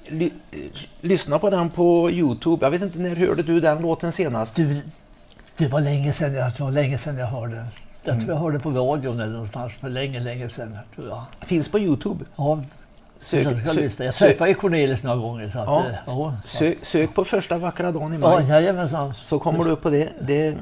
ly, 0.08 0.30
lyssna 1.00 1.38
på 1.38 1.50
den 1.50 1.70
på 1.70 2.10
Youtube. 2.10 2.66
Jag 2.66 2.70
vet 2.70 2.82
inte 2.82 2.98
när 2.98 3.16
hörde 3.16 3.42
du 3.42 3.60
den 3.60 3.82
låten 3.82 4.12
senast? 4.12 4.56
Du, 4.56 4.82
det 5.58 5.68
var 5.68 5.80
länge 5.80 6.12
sedan 6.12 6.34
jag, 6.34 6.52
det 6.56 6.62
var 6.62 6.70
länge 6.70 6.98
sedan 6.98 7.18
jag 7.18 7.26
hörde 7.26 7.54
den. 7.54 7.66
Jag 8.04 8.12
Mm. 8.14 8.24
tror 8.26 8.36
jag 8.36 8.42
hörde 8.42 8.58
på 8.58 8.70
radion 8.70 9.20
eller 9.20 9.32
någonstans 9.32 9.72
för 9.72 9.88
länge, 9.88 10.20
länge 10.20 10.48
sedan. 10.48 10.78
Tror 10.94 11.08
jag. 11.08 11.24
Finns 11.48 11.68
på 11.70 11.78
Youtube. 11.78 12.24
Ja, 12.36 12.62
Sök, 13.20 13.46
jag 13.46 13.74
sök. 13.74 14.06
Jag 14.06 14.14
sök, 14.14 14.28
träffade 14.28 14.50
ju 14.50 14.54
Cornelis 14.54 15.02
några 15.02 15.16
gånger. 15.16 15.50
Så 15.50 15.58
att, 15.58 15.66
Ja. 15.66 15.86
eh, 15.88 15.94
ja, 16.06 16.34
sök, 16.46 16.78
sök 16.84 17.14
på 17.14 17.24
Första 17.24 17.58
vackra 17.58 17.92
dagen 17.92 18.12
i 18.14 18.18
ja, 18.20 18.30
maj. 18.30 18.48
jajamensan. 18.48 19.14
så 19.14 19.38
kommer 19.38 19.64
du 19.64 19.70
upp 19.70 19.82
på 19.82 19.90
det. 19.90 20.08
det 20.20 20.56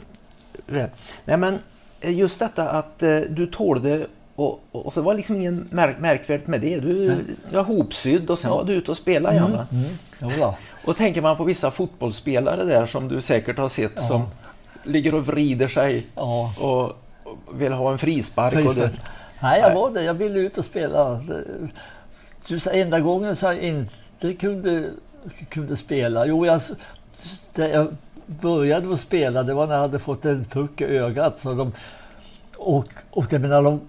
nej 1.25 1.37
men 1.37 1.59
eh, 2.01 2.15
just 2.19 2.39
detta 2.39 2.69
att 2.71 3.03
eh, 3.03 3.19
du 3.19 3.47
tålde 3.47 4.07
och, 4.35 4.61
och 4.73 4.93
så 4.93 5.03
var 5.03 5.15
liksom 5.15 5.37
ingen 5.37 5.69
märk, 5.71 5.99
märkvärdigt 6.01 6.47
med 6.47 6.61
det. 6.61 6.81
Du 6.81 7.09
Nej. 7.09 7.19
var 7.53 7.63
hopsydd 7.63 8.31
och 8.31 8.39
sen 8.39 8.51
var 8.51 8.65
du 8.65 8.73
ute 8.73 8.91
och 8.91 8.97
spelade 8.97 9.37
igen. 9.37 9.53
va? 9.53 9.67
Mm. 9.73 10.41
Då. 10.41 10.55
Och 10.85 10.97
tänker 10.97 11.23
man 11.23 11.37
på 11.37 11.45
vissa 11.45 11.71
fotbollsspelare 11.71 12.65
där 12.65 12.87
som 12.87 13.09
du 13.09 13.23
säkert 13.23 13.59
har 13.59 13.69
sett 13.69 13.93
Ja. 13.97 14.03
som 14.03 14.23
ligger 14.85 15.15
och 15.15 15.27
vrider 15.27 15.69
sig 15.69 16.07
Ja. 16.15 16.55
och, 16.61 16.85
och 17.33 17.61
vill 17.61 17.73
ha 17.73 17.93
en 17.93 17.99
frispark. 17.99 18.67
Och 18.69 18.75
det, 18.75 18.91
Nej, 19.43 19.61
jag 19.61 19.75
var 19.75 19.91
det. 19.91 20.03
Jag 20.03 20.15
ville 20.15 20.39
ut 20.39 20.59
och 20.59 20.65
spela. 20.65 21.21
Just 22.49 22.67
enda 22.67 23.01
gången 23.01 23.37
så 23.37 23.47
jag 23.47 23.59
inte 23.59 24.33
kunde, 24.39 24.91
kunde 25.49 25.77
spela. 25.77 26.27
Jo, 26.27 26.47
jag, 26.47 26.61
jag 27.55 27.97
började 28.27 28.93
att 28.93 29.01
spela 29.01 29.43
det 29.43 29.55
var 29.55 29.67
när 29.67 29.75
jag 29.75 29.81
hade 29.81 29.99
fått 29.99 30.25
en 30.25 30.45
puck 30.45 30.81
i 30.81 30.85
ögat. 30.85 31.39
Så 31.39 31.55
de, 31.55 31.73
och, 32.57 32.89
och 33.11 33.27
det 33.31 33.39
menar 33.39 33.63
de 33.63 33.81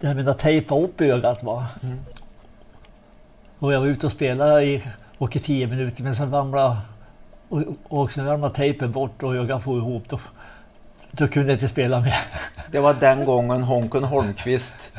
det 0.00 0.14
menar 0.14 0.34
tejpa 0.34 0.78
upp 0.78 1.00
ögat. 1.00 1.42
Va? 1.42 1.66
Mm. 1.82 1.98
Och 3.58 3.72
jag 3.72 3.80
var 3.80 3.86
ute 3.86 4.06
och 4.06 4.12
spelade 4.12 4.64
i, 4.64 4.82
och 5.18 5.36
i 5.36 5.40
tio 5.40 5.66
minuter 5.66 6.02
men 6.02 6.16
sen 6.16 6.30
ramlade 6.30 6.76
och, 7.48 7.62
och 7.88 8.12
sen 8.12 8.26
ramlade 8.26 8.54
tejpen 8.54 8.92
bort 8.92 9.22
och 9.22 9.36
ögat 9.36 9.62
for 9.62 9.78
ihop. 9.78 10.08
Då, 10.08 10.20
då 11.10 11.28
kunde 11.28 11.48
jag 11.48 11.56
inte 11.56 11.68
spela 11.68 12.00
mer. 12.00 12.14
det 12.70 12.80
var 12.80 12.94
den 12.94 13.24
gången 13.24 13.62
Honken 13.62 14.04
Holmqvist 14.04 14.92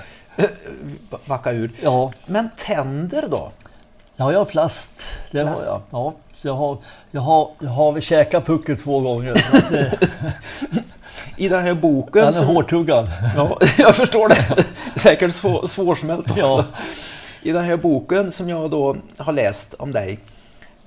backade 1.26 1.56
ur. 1.58 1.72
Ja. 1.82 2.12
Men 2.26 2.50
tänder 2.58 3.28
då? 3.32 3.52
Ja, 4.16 4.32
jag 4.32 4.40
har 4.40 4.46
plast. 4.46 5.02
Det 5.32 5.44
Plast? 5.44 5.62
har 5.66 5.72
jag. 5.72 5.82
Ja, 5.90 6.14
så 6.32 6.48
jag, 6.48 6.54
har, 6.56 6.78
jag, 7.12 7.22
har, 7.22 7.50
jag 7.60 7.70
har 7.70 7.92
väl 7.92 8.02
käkat 8.02 8.46
pucken 8.46 8.78
två 8.78 9.00
gånger. 9.00 9.36
Så 9.36 9.76
I 11.38 11.50
den 11.50 11.64
här 11.64 11.74
boken... 11.74 12.22
Den 12.26 12.28
är 12.34 12.38
som- 12.38 12.48
hårdtuggad. 12.48 13.10
Ja, 13.36 13.58
jag 13.78 13.96
förstår 13.96 14.30
det. 14.30 14.66
Säkert 14.96 15.36
svår, 15.36 15.68
svårsmält 15.68 16.30
också. 16.30 16.40
Ja. 16.42 16.66
I 17.42 17.52
den 17.52 17.66
här 17.66 17.78
boken 17.78 18.32
som 18.32 18.50
jag 18.50 18.72
då 18.72 18.96
har 19.18 19.34
läst 19.34 19.74
om 19.74 19.92
dig, 19.92 20.20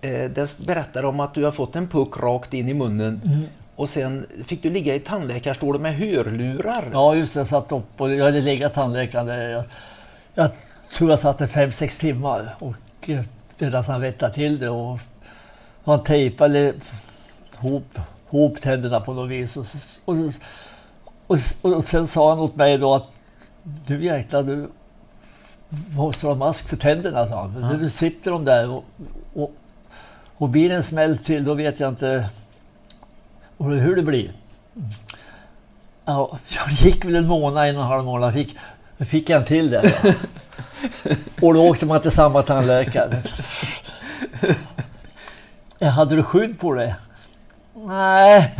eh, 0.00 0.11
där 0.11 0.66
berättar 0.66 1.04
om 1.04 1.21
att 1.21 1.35
du 1.35 1.45
har 1.45 1.52
fått 1.52 1.76
en 1.76 1.88
puck 1.88 2.16
rakt 2.21 2.54
in 2.54 2.69
i 2.69 2.75
munnen 2.75 3.21
Mm. 3.25 3.47
Och 3.80 3.88
sen 3.88 4.26
fick 4.46 4.62
du 4.62 4.70
ligga 4.70 4.94
i 4.94 5.00
tandläkarstolen 5.00 5.82
med 5.82 5.94
hörlurar. 5.94 6.90
Ja, 6.92 7.14
just 7.14 7.34
det. 7.34 7.40
Jag 7.40 7.46
satt 7.46 7.72
upp 7.72 8.00
och 8.00 8.14
jag 8.14 8.25
hade 8.25 8.40
legat 8.40 8.75
tandläkaren. 8.75 9.28
Jag, 9.50 9.64
jag 10.34 10.50
tror 10.92 11.10
jag 11.10 11.18
satt 11.18 11.40
i 11.40 11.46
fem, 11.46 11.72
sex 11.72 11.99
timmar 11.99 12.54
och 12.58 13.08
eh, 13.08 13.20
medan 13.58 13.84
han 13.84 14.00
rättade 14.00 14.34
till 14.34 14.58
det 14.58 14.68
och 14.68 14.99
han 15.84 16.04
tejpade 16.04 16.75
ihop, 17.62 17.99
ihop 18.30 18.60
tänderna 18.60 19.00
på 19.00 19.12
något 19.12 19.30
vis. 19.30 19.56
Och, 19.56 19.66
och, 20.04 20.16
och, 21.26 21.38
och, 21.76 21.84
sen 21.84 22.06
sa 22.06 22.30
han 22.30 22.38
åt 22.38 22.56
mig 22.56 22.78
då 22.78 22.94
att 22.94 23.06
du 23.62 24.04
jäklar, 24.04 24.42
du 24.42 24.70
måste 25.96 26.26
ha 26.26 26.34
mask 26.34 26.68
för 26.68 26.76
tänderna, 26.76 27.28
sa 27.28 27.42
han. 27.42 27.78
Nu 27.80 27.90
sitter 27.90 28.30
de 28.30 28.44
där 28.44 28.72
och, 28.72 28.84
och, 29.34 29.52
och 30.37 30.49
blir 30.49 30.68
det 30.68 30.75
en 30.75 30.82
smäll 30.82 31.18
till, 31.18 31.44
då 31.44 31.54
vet 31.54 31.80
jag 31.80 31.88
inte 31.88 32.30
hur 33.64 33.97
det 33.97 34.02
blir. 34.02 34.33
Ja, 36.05 36.38
det 36.69 36.85
gick 36.85 37.05
väl 37.05 37.17
en 37.17 37.26
månad, 37.26 37.69
en 37.69 37.76
och 37.76 37.83
en 37.83 37.88
halv 37.88 38.05
månad, 38.05 38.35
fick, 38.35 38.57
fick 38.99 39.31
jag 39.31 39.40
en 39.40 39.47
till 39.47 39.71
där. 39.71 39.95
Ja. 40.02 40.12
Och 41.47 41.55
då 41.55 41.69
åkte 41.69 41.87
man 41.87 42.00
till 42.00 42.11
samma 42.11 42.43
tandläkare. 42.43 43.23
Ja, 45.79 45.88
hade 45.88 46.17
du 46.17 46.23
skydd 46.23 46.61
på 46.61 46.75
det? 46.75 46.97
Nej, 47.75 48.55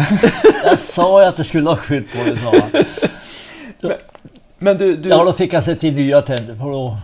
jag 0.65 0.79
sa 0.79 1.23
ju 1.23 1.29
att 1.29 1.37
du 1.37 1.45
skulle 1.45 1.71
ha 1.71 1.77
skydd 1.77 2.05
på 2.13 2.25
det, 2.25 2.37
sa 2.37 2.51
han. 2.51 3.91
Men 4.59 4.79
du, 4.79 4.97
du 4.97 5.09
Ja, 5.09 5.25
då 5.25 5.33
fick 5.33 5.53
jag 5.53 5.65
sätta 5.65 5.87
in 5.87 5.95
nya 5.95 6.23
tänder. 6.23 6.55
För 6.55 6.71
då, 6.71 6.97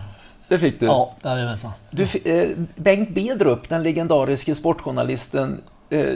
det 0.47 0.59
fick 0.59 0.79
du. 0.79 0.85
ja, 0.85 1.13
jajamensan. 1.23 1.71
du 1.89 2.07
eh, 2.23 2.49
Bengt 2.75 3.09
Bedrup, 3.09 3.69
den 3.69 3.83
legendariske 3.83 4.55
sportjournalisten, 4.55 5.61
eh, 5.89 6.13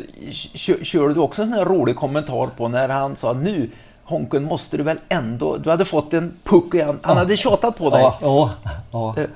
kö- 0.55 0.83
körde 0.83 1.13
du 1.13 1.19
också 1.19 1.41
en 1.41 1.47
sån 1.47 1.57
här 1.57 1.65
rolig 1.65 1.95
kommentar 1.95 2.47
på 2.47 2.67
när 2.67 2.89
han 2.89 3.15
sa 3.15 3.33
nu 3.33 3.69
Honken 4.03 4.43
måste 4.43 4.77
du 4.77 4.83
väl 4.83 4.99
ändå, 5.09 5.57
du 5.57 5.69
hade 5.69 5.85
fått 5.85 6.13
en 6.13 6.33
puck 6.43 6.73
igen. 6.73 6.99
Han 7.03 7.17
hade 7.17 7.37
tjatat 7.37 7.77
på 7.77 7.89
dig. 7.89 8.01
Ja, 8.01 8.17
ja, 8.21 8.51
ja. 8.91 9.15
Eh, 9.21 9.27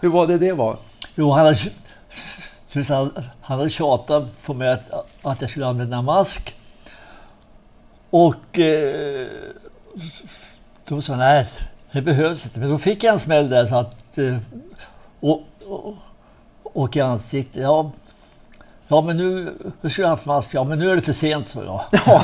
Hur 0.00 0.08
var 0.08 0.26
det 0.26 0.38
det 0.38 0.52
var? 0.52 0.76
Jo, 1.14 1.30
han 1.30 1.46
hade, 1.46 1.56
han, 2.88 3.10
han 3.40 3.58
hade 3.58 3.70
tjatat 3.70 4.42
på 4.42 4.54
mig 4.54 4.72
att, 4.72 4.90
att 5.22 5.40
jag 5.40 5.50
skulle 5.50 5.66
använda 5.66 6.02
mask. 6.02 6.56
Och 8.10 8.58
eh, 8.58 9.26
då 10.88 11.00
sa 11.00 11.12
han, 11.12 11.18
nej, 11.20 11.46
det 11.92 12.02
behövs 12.02 12.44
inte. 12.46 12.58
Men 12.60 12.68
då 12.70 12.78
fick 12.78 13.04
jag 13.04 13.12
en 13.12 13.20
smäll 13.20 13.50
där 13.50 13.66
så 13.66 13.74
att... 13.74 14.18
Eh, 14.18 14.36
och, 15.20 15.42
och, 15.66 15.94
och 16.62 16.96
i 16.96 17.00
ansiktet. 17.00 17.62
Ja, 17.62 17.90
ja 18.88 19.00
men 19.00 19.16
nu, 19.16 19.54
nu 19.80 19.90
skulle 19.90 20.04
jag 20.04 20.10
haft 20.10 20.26
mask. 20.26 20.54
Ja, 20.54 20.64
men 20.64 20.78
nu 20.78 20.90
är 20.90 20.96
det 20.96 21.02
för 21.02 21.12
sent, 21.12 21.48
så 21.48 21.62
jag. 21.64 21.84
Ja, 22.06 22.22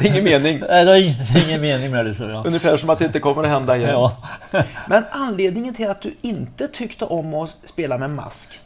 det 0.00 0.06
är 0.08 0.10
ingen 0.10 0.24
mening. 0.24 0.60
Nej, 0.68 0.84
det 0.84 0.90
är 0.92 1.02
ingen, 1.02 1.46
ingen 1.48 1.60
mening 1.60 1.90
med 1.90 2.04
det, 2.04 2.14
så 2.14 2.22
jag. 2.22 2.46
Ungefär 2.46 2.76
som 2.76 2.90
att 2.90 2.98
det 2.98 3.04
inte 3.04 3.20
kommer 3.20 3.42
att 3.44 3.48
hända 3.50 3.76
igen. 3.76 3.90
Ja. 3.90 4.16
Men 4.88 5.04
anledningen 5.10 5.74
till 5.74 5.90
att 5.90 6.00
du 6.02 6.14
inte 6.22 6.68
tyckte 6.68 7.04
om 7.04 7.34
att 7.34 7.56
spela 7.64 7.98
med 7.98 8.10
mask? 8.10 8.58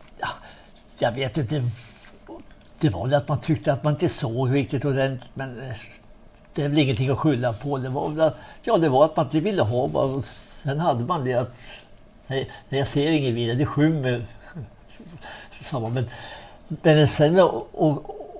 Jag 0.99 1.13
vet 1.13 1.37
inte. 1.37 1.65
Det 2.81 2.89
var 2.89 3.05
väl 3.05 3.15
att 3.15 3.29
man 3.29 3.41
tyckte 3.41 3.73
att 3.73 3.85
man 3.85 3.93
inte 3.93 4.09
såg 4.09 4.55
riktigt 4.55 4.85
ordentligt. 4.85 5.31
Men 5.35 5.61
eh, 5.61 5.77
det 6.55 6.63
är 6.65 6.69
väl 6.69 6.79
ingenting 6.79 7.11
att 7.11 7.19
skylla 7.19 7.53
på. 7.53 7.79
Det 7.79 7.89
var, 7.89 8.21
att- 8.21 8.37
ja, 8.63 8.77
det 8.77 8.89
var 8.89 9.05
att 9.05 9.17
man 9.17 9.25
inte 9.27 9.41
ville 9.41 9.63
ha 9.63 9.89
bara. 9.89 10.05
Och 10.05 10.25
Sen 10.25 10.81
hade 10.81 11.05
man 11.05 11.25
det 11.25 11.35
att 11.35 11.57
nej, 12.27 12.51
jag 12.69 12.89
ser 12.89 13.11
inget 13.11 13.35
vidare, 13.35 13.57
det 13.57 13.67
skymmer. 13.67 14.27
man. 15.73 15.93
Men, 15.93 16.09
men 16.83 17.09
sen 17.09 17.41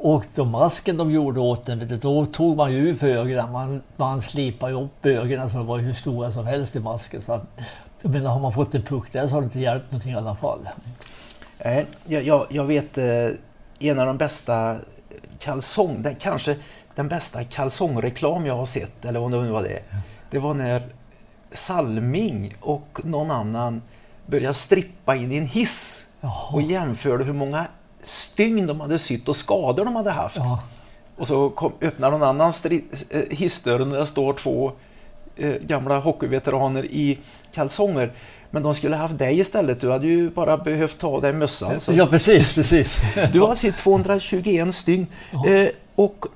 och, 0.03 0.27
de 0.35 0.51
masken 0.51 0.97
de 0.97 1.11
gjorde 1.11 1.41
åt 1.41 1.67
den, 1.67 2.01
då 2.03 2.27
tog 2.27 2.57
man 2.57 2.73
ju 2.73 2.79
ur 2.79 2.95
för 2.95 3.07
ögonen. 3.07 3.53
Man, 3.53 3.83
man 3.97 4.23
slipade 4.23 4.75
upp 4.75 5.07
ögonen 5.07 5.51
så 5.51 5.57
de 5.57 5.67
var 5.67 5.79
hur 5.79 5.95
stora 5.95 6.33
som 6.33 6.47
helst 6.47 6.77
i 6.77 6.81
masken. 6.81 7.23
Så 7.23 7.33
att, 7.33 7.43
jag 8.03 8.13
menar, 8.13 8.31
har 8.31 8.41
man 8.41 8.53
fått 8.53 8.75
en 8.75 8.83
puck 8.83 9.13
där 9.13 9.29
så 9.29 9.35
har 9.35 9.41
det 9.41 9.45
inte 9.45 9.61
hjälpt 9.61 9.93
någonting 9.93 10.13
i 10.13 10.17
alla 10.17 10.37
fall. 10.37 10.69
Nej, 11.65 11.87
jag, 12.07 12.23
jag, 12.23 12.47
jag 12.51 12.65
vet 12.65 12.99
eh, 12.99 13.29
en 13.79 13.99
av 13.99 14.07
de 14.07 14.17
bästa 14.17 14.77
kalsong, 15.39 16.03
den, 16.03 16.15
kanske 16.15 16.57
den 16.95 17.09
bästa 17.09 17.45
kalsongreklam 17.45 18.47
jag 18.47 18.57
har 18.57 18.67
sett, 18.67 19.05
eller 19.05 19.21
om 19.21 19.31
det 19.31 19.43
nu 19.43 19.51
var 19.51 19.63
det. 19.63 19.83
Det 20.31 20.39
var 20.39 20.55
när 20.55 20.83
Salming 21.53 22.55
och 22.61 23.01
någon 23.05 23.31
annan 23.31 23.83
började 24.27 24.55
strippa 24.55 25.17
in 25.17 25.33
i 25.33 25.37
en 25.37 25.47
hiss 25.47 26.07
och 26.53 26.63
jämförde 26.63 27.25
hur 27.25 27.33
många 27.33 27.67
stygn 28.03 28.67
de 28.67 28.81
hade 28.81 28.99
sytt 28.99 29.29
och 29.29 29.37
skador 29.37 29.85
de 29.85 29.97
hade 29.97 30.11
haft. 30.11 30.37
Ja. 30.37 30.63
Och 31.17 31.27
så 31.27 31.51
kom, 31.51 31.73
öppnar 31.81 32.11
någon 32.11 32.23
annan 32.23 32.53
eh, 33.11 33.21
hissdörren 33.31 33.91
och 33.93 33.99
där 33.99 34.05
står 34.05 34.33
två 34.33 34.73
eh, 35.37 35.55
gamla 35.61 35.99
hockeyveteraner 35.99 36.85
i 36.85 37.19
kalsonger. 37.55 38.13
Men 38.51 38.63
de 38.63 38.75
skulle 38.75 38.97
haft 38.97 39.19
dig 39.19 39.41
istället. 39.41 39.81
Du 39.81 39.91
hade 39.91 40.07
ju 40.07 40.31
bara 40.31 40.57
behövt 40.57 40.99
ta 40.99 41.09
av 41.09 41.23
dig 41.23 41.33
mössan. 41.33 41.81
Så 41.81 41.93
Ja, 41.93 42.07
precis, 42.07 42.55
precis. 42.55 42.97
du 43.33 43.41
har 43.41 43.55
sett 43.55 43.79
221 43.79 44.75
stygn. 44.75 45.07
Eh, 45.47 45.69
och 45.95 46.27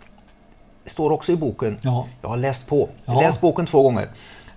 står 0.87 1.11
också 1.13 1.33
i 1.33 1.37
boken. 1.37 1.79
Ja. 1.83 2.07
Jag 2.23 2.29
har 2.29 2.37
läst 2.37 2.67
på. 2.67 2.89
Jag 3.05 3.13
har 3.13 3.23
läst 3.23 3.41
boken 3.41 3.67
två 3.67 3.83
gånger. 3.83 4.09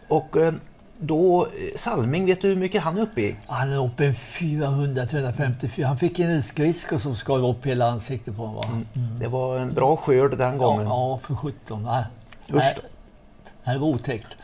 Och 0.08 0.38
eh, 0.38 0.54
då, 1.00 1.46
eh, 1.46 1.52
Salming, 1.76 2.26
vet 2.26 2.42
du 2.42 2.48
hur 2.48 2.56
mycket 2.56 2.84
han 2.84 2.98
är 2.98 3.02
uppe 3.02 3.22
i? 3.22 3.36
Han 3.48 3.72
är 3.72 3.86
uppe 3.86 4.06
i 4.06 4.12
400-354. 4.12 5.86
Han 5.86 5.98
fick 5.98 6.20
en 6.20 6.44
skridsko 6.44 7.00
som 7.00 7.16
skar 7.16 7.46
upp 7.50 7.66
hela 7.66 7.90
ansiktet 7.90 8.36
på 8.36 8.46
honom. 8.46 8.86
Va? 8.94 9.02
Det 9.20 9.28
var 9.28 9.58
en 9.58 9.74
bra 9.74 9.98
skörd 9.98 10.38
den 10.38 10.58
gången. 10.58 10.86
ja, 10.86 11.20
för 11.24 11.36
17. 11.36 11.84
Nej. 11.84 12.04
Nej, 13.64 13.76
det 13.76 13.78
var 13.80 13.88
otäckt. 13.88 14.38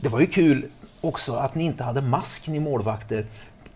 Det 0.00 0.08
var 0.08 0.20
ju 0.20 0.26
kul 0.26 0.66
också 1.00 1.34
att 1.34 1.54
ni 1.54 1.64
inte 1.64 1.84
hade 1.84 2.00
mask, 2.00 2.48
ni 2.48 2.60
målvakter, 2.60 3.26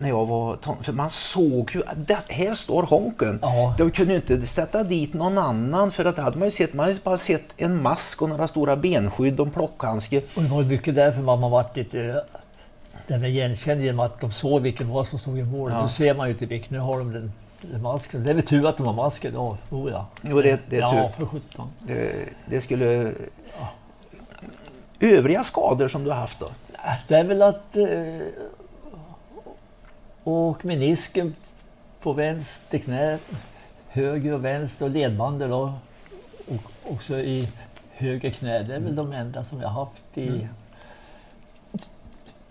när 0.03 0.09
jag 0.09 0.25
var 0.25 0.57
För 0.83 0.91
man 0.91 1.09
såg 1.09 1.71
ju 1.73 1.83
att 1.85 2.07
det, 2.07 2.17
här 2.27 2.55
står 2.55 2.83
Honken. 2.83 3.39
Ja. 3.41 3.75
De 3.77 3.91
kunde 3.91 4.13
ju 4.13 4.19
inte 4.19 4.47
sätta 4.47 4.83
dit 4.83 5.13
någon 5.13 5.37
annan 5.37 5.91
för 5.91 6.05
att 6.05 6.15
det 6.15 6.21
hade 6.21 6.37
man 6.37 6.47
ju 6.47 6.51
sett. 6.51 6.73
Man 6.73 6.85
hade 6.85 6.99
bara 7.03 7.17
sett 7.17 7.45
en 7.57 7.81
mask 7.81 8.21
och 8.21 8.29
några 8.29 8.47
stora 8.47 8.75
benskydd 8.75 9.39
och 9.39 9.47
en 9.47 9.53
plockhandske. 9.53 10.21
Och 10.35 10.43
det 10.43 10.49
var 10.49 10.63
mycket 10.63 10.95
därför 10.95 11.21
man 11.21 11.43
har 11.43 11.49
varit 11.49 11.77
lite 11.77 12.23
den 13.07 13.23
är 13.23 13.27
igenkänd 13.27 13.81
genom 13.81 13.99
att 13.99 14.19
de 14.19 14.31
såg 14.31 14.61
vilken 14.61 14.89
var 14.89 15.03
som 15.03 15.19
stod 15.19 15.39
i 15.39 15.43
mål. 15.43 15.71
Ja. 15.71 15.81
Nu 15.81 15.87
ser 15.87 16.13
man 16.13 16.27
ju 16.27 16.33
till 16.33 16.47
vilken, 16.47 16.73
nu 16.73 16.79
har 16.79 16.99
de 16.99 17.13
den, 17.13 17.31
den 17.61 17.81
masken. 17.81 18.23
Det 18.23 18.29
är 18.29 18.33
väl 18.33 18.45
tur 18.45 18.67
att 18.67 18.77
de 18.77 18.85
har 18.85 18.93
masken 18.93 19.33
då. 19.33 19.57
Oh, 19.69 19.91
ja. 19.91 20.07
Jo, 20.21 20.41
det, 20.41 20.59
det 20.69 20.77
är 20.77 20.81
ja, 20.81 20.91
tur. 20.91 21.25
för 21.25 21.25
17. 21.25 21.69
Det, 21.79 22.11
det 22.45 22.61
skulle... 22.61 23.13
Övriga 24.99 25.43
skador 25.43 25.87
som 25.87 26.03
du 26.03 26.09
har 26.09 26.17
haft 26.17 26.39
då? 26.39 26.49
Det 27.07 27.15
är 27.15 27.23
väl 27.23 27.41
att... 27.41 27.75
Eh, 27.75 27.85
och 30.23 30.65
menisken 30.65 31.35
på 32.01 32.13
vänster 32.13 32.77
knä, 32.77 33.17
höger 33.89 34.33
och 34.33 34.45
vänster 34.45 34.85
och 34.85 34.91
ledbandet 34.91 35.49
då. 35.49 35.73
Och 36.47 36.91
också 36.93 37.19
i 37.19 37.49
höger 37.91 38.29
knä. 38.29 38.63
Det 38.63 38.75
är 38.75 38.79
väl 38.79 38.95
de 38.95 39.13
enda 39.13 39.45
som 39.45 39.61
jag 39.61 39.69
haft 39.69 40.17
i... 40.17 40.27
Mm. 40.27 40.47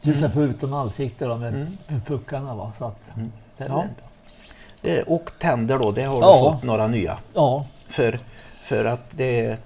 Just 0.00 0.20
förutom 0.34 0.74
ansiktet 0.74 1.28
då 1.28 1.36
med 1.36 1.54
Mm. 1.54 2.00
puckarna. 2.06 2.54
Va? 2.54 2.72
Så 2.78 2.84
att, 2.84 2.98
Mm. 3.16 3.32
det 3.56 3.64
är 3.64 3.68
Ja. 3.68 3.82
enda. 3.82 4.98
Eh, 5.00 5.04
Och 5.06 5.30
tänder 5.38 5.78
då, 5.78 5.90
det 5.90 6.02
har 6.02 6.14
du 6.20 6.20
Ja. 6.26 6.52
fått 6.54 6.62
några 6.62 6.86
nya. 6.86 7.18
ja, 7.34 7.64
För, 7.88 8.18
för 8.62 8.84
att 8.84 9.00
det. 9.10 9.56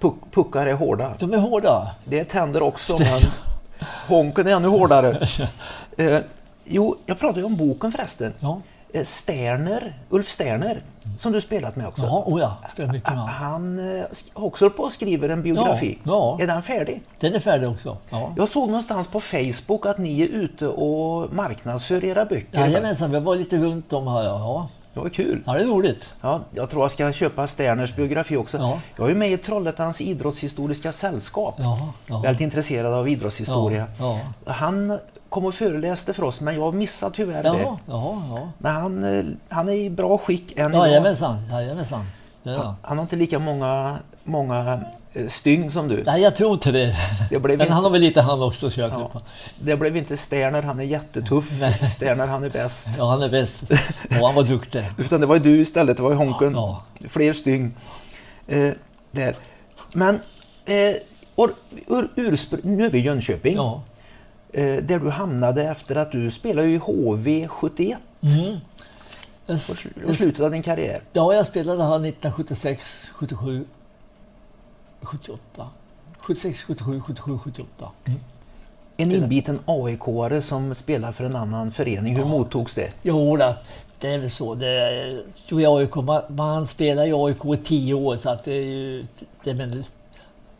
Puck, 0.00 0.14
puckar 0.30 0.66
är 0.66 0.74
hårda. 0.74 1.14
de 1.18 1.32
är 1.34 1.38
hårda. 1.38 1.94
Det 2.04 2.20
är 2.20 2.24
tänder 2.24 2.62
också, 2.62 2.98
men 2.98 3.20
honken 4.08 4.46
är 4.46 4.50
ännu 4.56 4.68
hårdare. 4.68 5.26
Jo, 6.70 6.96
jag 7.06 7.18
pratade 7.18 7.40
ju 7.40 7.46
om 7.46 7.56
boken 7.56 7.92
förresten. 7.92 8.32
Ja, 8.40 8.60
Eh, 8.92 9.04
Sterner, 9.04 9.94
Ulf 10.08 10.28
Sterner, 10.28 10.82
som 11.18 11.32
du 11.32 11.40
spelat 11.40 11.76
med 11.76 11.86
också. 11.86 12.02
ja, 12.02 12.24
oh 12.26 12.40
ja 12.40 12.56
spelar 12.70 12.92
mycket 12.92 13.08
med. 13.14 13.18
Han 13.24 13.78
eh, 13.98 14.04
har 14.34 14.46
också 14.46 14.70
på 14.70 14.82
och 14.82 14.92
skriver 14.92 15.28
en 15.28 15.42
biografi. 15.42 15.98
Ja, 16.04 16.36
ja. 16.38 16.42
Är 16.42 16.46
den 16.46 16.62
färdig? 16.62 17.02
Den 17.20 17.34
är 17.34 17.40
färdig 17.40 17.68
också. 17.68 17.96
Ja. 18.10 18.32
Jag 18.36 18.48
såg 18.48 18.66
någonstans 18.68 19.08
på 19.08 19.20
Facebook 19.20 19.86
att 19.86 19.98
ni 19.98 20.20
är 20.22 20.26
ute 20.26 20.68
och 20.68 21.32
marknadsför 21.32 22.04
era 22.04 22.24
böcker. 22.24 22.60
Jajamensan, 22.60 23.10
vi 23.12 23.20
var 23.20 23.36
lite 23.36 23.58
runt 23.58 23.92
om 23.92 24.06
här. 24.08 24.24
Ja, 24.24 24.68
Det 24.94 25.00
var 25.00 25.08
kul. 25.08 25.42
ja 25.46 25.52
det 25.52 25.60
är 25.60 25.66
roligt. 25.66 26.04
Ja, 26.20 26.40
jag 26.54 26.70
tror 26.70 26.82
jag 26.84 26.90
ska 26.90 27.12
köpa 27.12 27.46
Sterners 27.46 27.94
biografi 27.96 28.36
också. 28.36 28.58
Ja. 28.58 28.80
Jag 28.96 29.10
är 29.10 29.14
med 29.14 29.32
i 29.32 29.36
Trollhättans 29.36 30.00
idrottshistoriska 30.00 30.92
sällskap. 30.92 31.54
Ja, 31.58 31.88
ja. 32.06 32.18
Väldigt 32.18 32.40
intresserad 32.40 32.94
av 32.94 33.08
idrottshistoria. 33.08 33.86
Han 34.46 34.98
kom 35.30 35.44
och 35.44 35.54
föreläste 35.54 36.12
för 36.12 36.22
oss, 36.24 36.40
men 36.40 36.54
jag 36.54 36.74
missade 36.74 37.16
tyvärr 37.16 37.44
ja. 37.44 37.52
det. 37.52 37.58
ja, 37.58 37.78
ja, 37.86 38.22
ja. 38.30 38.50
Men 38.58 38.72
han, 38.72 39.04
eh, 39.04 39.24
han 39.48 39.68
är 39.68 39.72
i 39.72 39.90
bra 39.90 40.18
skick 40.18 40.58
än 40.58 40.70
idag. 40.70 40.88
Jajamensan, 40.88 41.38
Han, 42.82 42.98
har 42.98 43.02
inte 43.02 43.16
lika 43.16 43.38
många, 43.38 43.98
många 44.24 44.80
eh, 45.12 45.26
stygn 45.26 45.70
som 45.70 45.88
du. 45.88 46.02
Nej, 46.06 46.22
jag 46.22 46.34
tror 46.34 46.52
inte 46.52 46.72
det. 46.72 46.96
Det 47.30 47.38
Men 47.38 47.50
inte, 47.50 47.72
han 47.72 47.84
har 47.84 47.90
väl 47.90 48.00
lite 48.00 48.20
han 48.20 48.42
också, 48.42 48.70
kör 48.70 48.88
Ja. 48.88 49.10
ja. 49.14 49.20
det 49.60 49.76
blev 49.76 49.96
inte 49.96 50.16
Sterner, 50.16 50.62
han 50.62 50.80
är 50.80 50.84
jättetuff. 50.84 51.44
Nej. 51.60 51.90
Sterner, 51.90 52.26
han 52.26 52.44
är 52.44 52.50
bäst. 52.50 52.88
ja, 52.98 53.10
han 53.10 53.22
är 53.22 53.28
bäst. 53.28 53.56
Ja, 54.08 54.26
han 54.26 54.34
var 54.34 54.44
duktig. 54.44 54.84
Utan 54.98 55.20
det 55.20 55.26
var 55.26 55.34
ju 55.34 55.42
du 55.42 55.60
istället, 55.60 55.96
det 55.96 56.02
var 56.02 56.10
ju 56.10 56.16
Honken. 56.16 56.52
Ja. 56.54 56.82
Fler 57.08 57.32
stygn. 57.32 57.74
Eh, 58.46 58.72
där. 59.10 59.34
Men 59.92 60.20
eh, 60.64 60.94
or, 61.36 61.54
ur, 61.86 62.08
urspr- 62.16 62.60
nu 62.62 62.86
är 62.86 62.90
vi 62.90 62.98
i 62.98 63.02
Jönköping. 63.02 63.56
Ja. 63.56 63.82
Eh, 64.52 64.76
där 64.82 64.98
du 64.98 65.10
hamnade 65.10 65.62
efter 65.62 65.96
att 65.96 66.12
du 66.12 66.30
spelade 66.30 66.68
i 66.68 66.76
HV 66.76 67.48
71 67.48 67.98
Mm. 68.22 68.56
Jag, 69.46 69.56
på 69.66 69.72
sl- 69.72 70.06
på 70.06 70.14
slutet 70.14 70.40
av 70.40 70.50
din 70.50 70.62
karriär. 70.62 71.02
ja, 71.12 71.34
jag 71.34 71.46
spelade 71.46 71.82
här 71.82 71.94
1976, 71.96 73.10
77, 73.14 73.64
78. 75.02 75.66
76, 76.18 76.62
77, 76.62 77.00
77, 77.00 77.38
78. 77.38 77.90
Mm. 78.04 78.20
En 78.96 79.12
inbiten 79.12 79.58
AIK-are 79.66 80.40
som 80.40 80.74
spelar 80.74 81.12
för 81.12 81.24
en 81.24 81.36
annan 81.36 81.72
förening. 81.72 82.16
Hur 82.16 82.24
mottogs 82.24 82.74
det? 82.74 82.92
Jo, 83.02 83.36
då, 83.36 83.54
det 84.00 84.08
är 84.08 84.18
väl 84.18 84.30
så. 84.30 84.54
Det, 84.54 85.22
i 85.50 85.66
AIK, 85.66 85.94
man, 85.96 86.22
man 86.28 86.66
spelar 86.66 87.06
i 87.06 87.12
AIK 87.12 87.44
i 87.44 87.64
tio 87.64 87.94
år 87.94 88.16
så 88.16 88.30
att 88.30 88.44
det 88.44 88.52
är 88.52 88.66
ju... 88.66 89.04
Det, 89.44 89.54
men, 89.54 89.84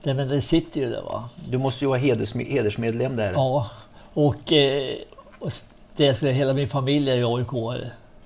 det, 0.02 0.14
men 0.14 0.28
det 0.28 0.42
sitter 0.42 0.80
ju 0.80 0.90
där 0.90 1.02
va. 1.02 1.28
Du 1.48 1.58
måste 1.58 1.84
ju 1.84 1.88
vara 1.88 1.98
hedersme- 1.98 2.50
hedersmedlem 2.50 3.16
där. 3.16 3.32
Ja, 3.32 3.70
och, 4.14 4.52
eh, 4.52 4.94
och 5.38 5.52
det 5.96 6.22
hela 6.32 6.52
min 6.52 6.68
familj 6.68 7.10
är 7.10 7.14
ju 7.14 7.26
AIK. 7.36 7.52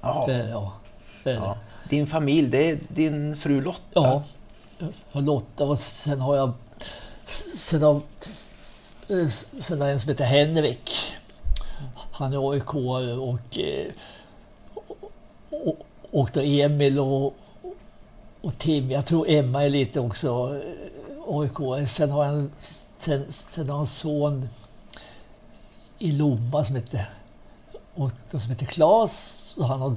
Ja. 0.01 0.25
Det, 0.27 0.49
ja, 0.51 0.73
det 1.25 1.31
är 1.31 1.35
Ja. 1.35 1.59
det. 1.83 1.97
Din 1.97 2.07
familj, 2.07 2.49
det 2.49 2.71
är 2.71 2.79
din 2.89 3.37
fru 3.37 3.61
Lotta. 3.61 3.81
Ja, 3.95 4.23
och 5.13 5.23
Lotta 5.23 5.65
och 5.65 5.79
sen 5.79 6.21
har 6.21 6.37
jag 6.37 6.53
sen 7.55 7.83
har, 7.83 8.01
sen 9.61 9.81
har 9.81 9.87
jag 9.89 9.95
en 9.95 10.01
som 10.01 10.09
heter 10.11 10.25
Henrik. 10.25 10.91
Han 12.13 12.33
är 12.33 12.51
AIK 12.53 12.75
och, 12.75 13.59
eh, 13.59 13.87
och, 15.51 15.77
och 16.11 16.31
då 16.33 16.41
Emil 16.41 16.99
och, 17.01 17.35
och 18.41 18.59
Tim. 18.59 18.91
Jag 18.91 19.07
tror 19.07 19.29
Emma 19.29 19.65
är 19.65 19.69
lite 19.69 20.01
också 20.01 20.29
eh, 20.29 20.61
AIK. 21.29 21.89
Sen 21.89 22.11
har 22.11 22.25
en, 22.25 22.51
sen, 22.99 23.33
sen 23.33 23.69
har 23.69 23.81
en 23.81 23.87
son 23.87 24.49
i 25.99 26.13
Lomma 26.13 26.65
som 26.65 26.77
heter, 26.77 27.07
och, 27.95 28.11
som 28.31 28.41
heter 28.41 28.67
Klas. 28.67 29.55
Och 29.59 29.69
han 29.69 29.81
har, 29.81 29.97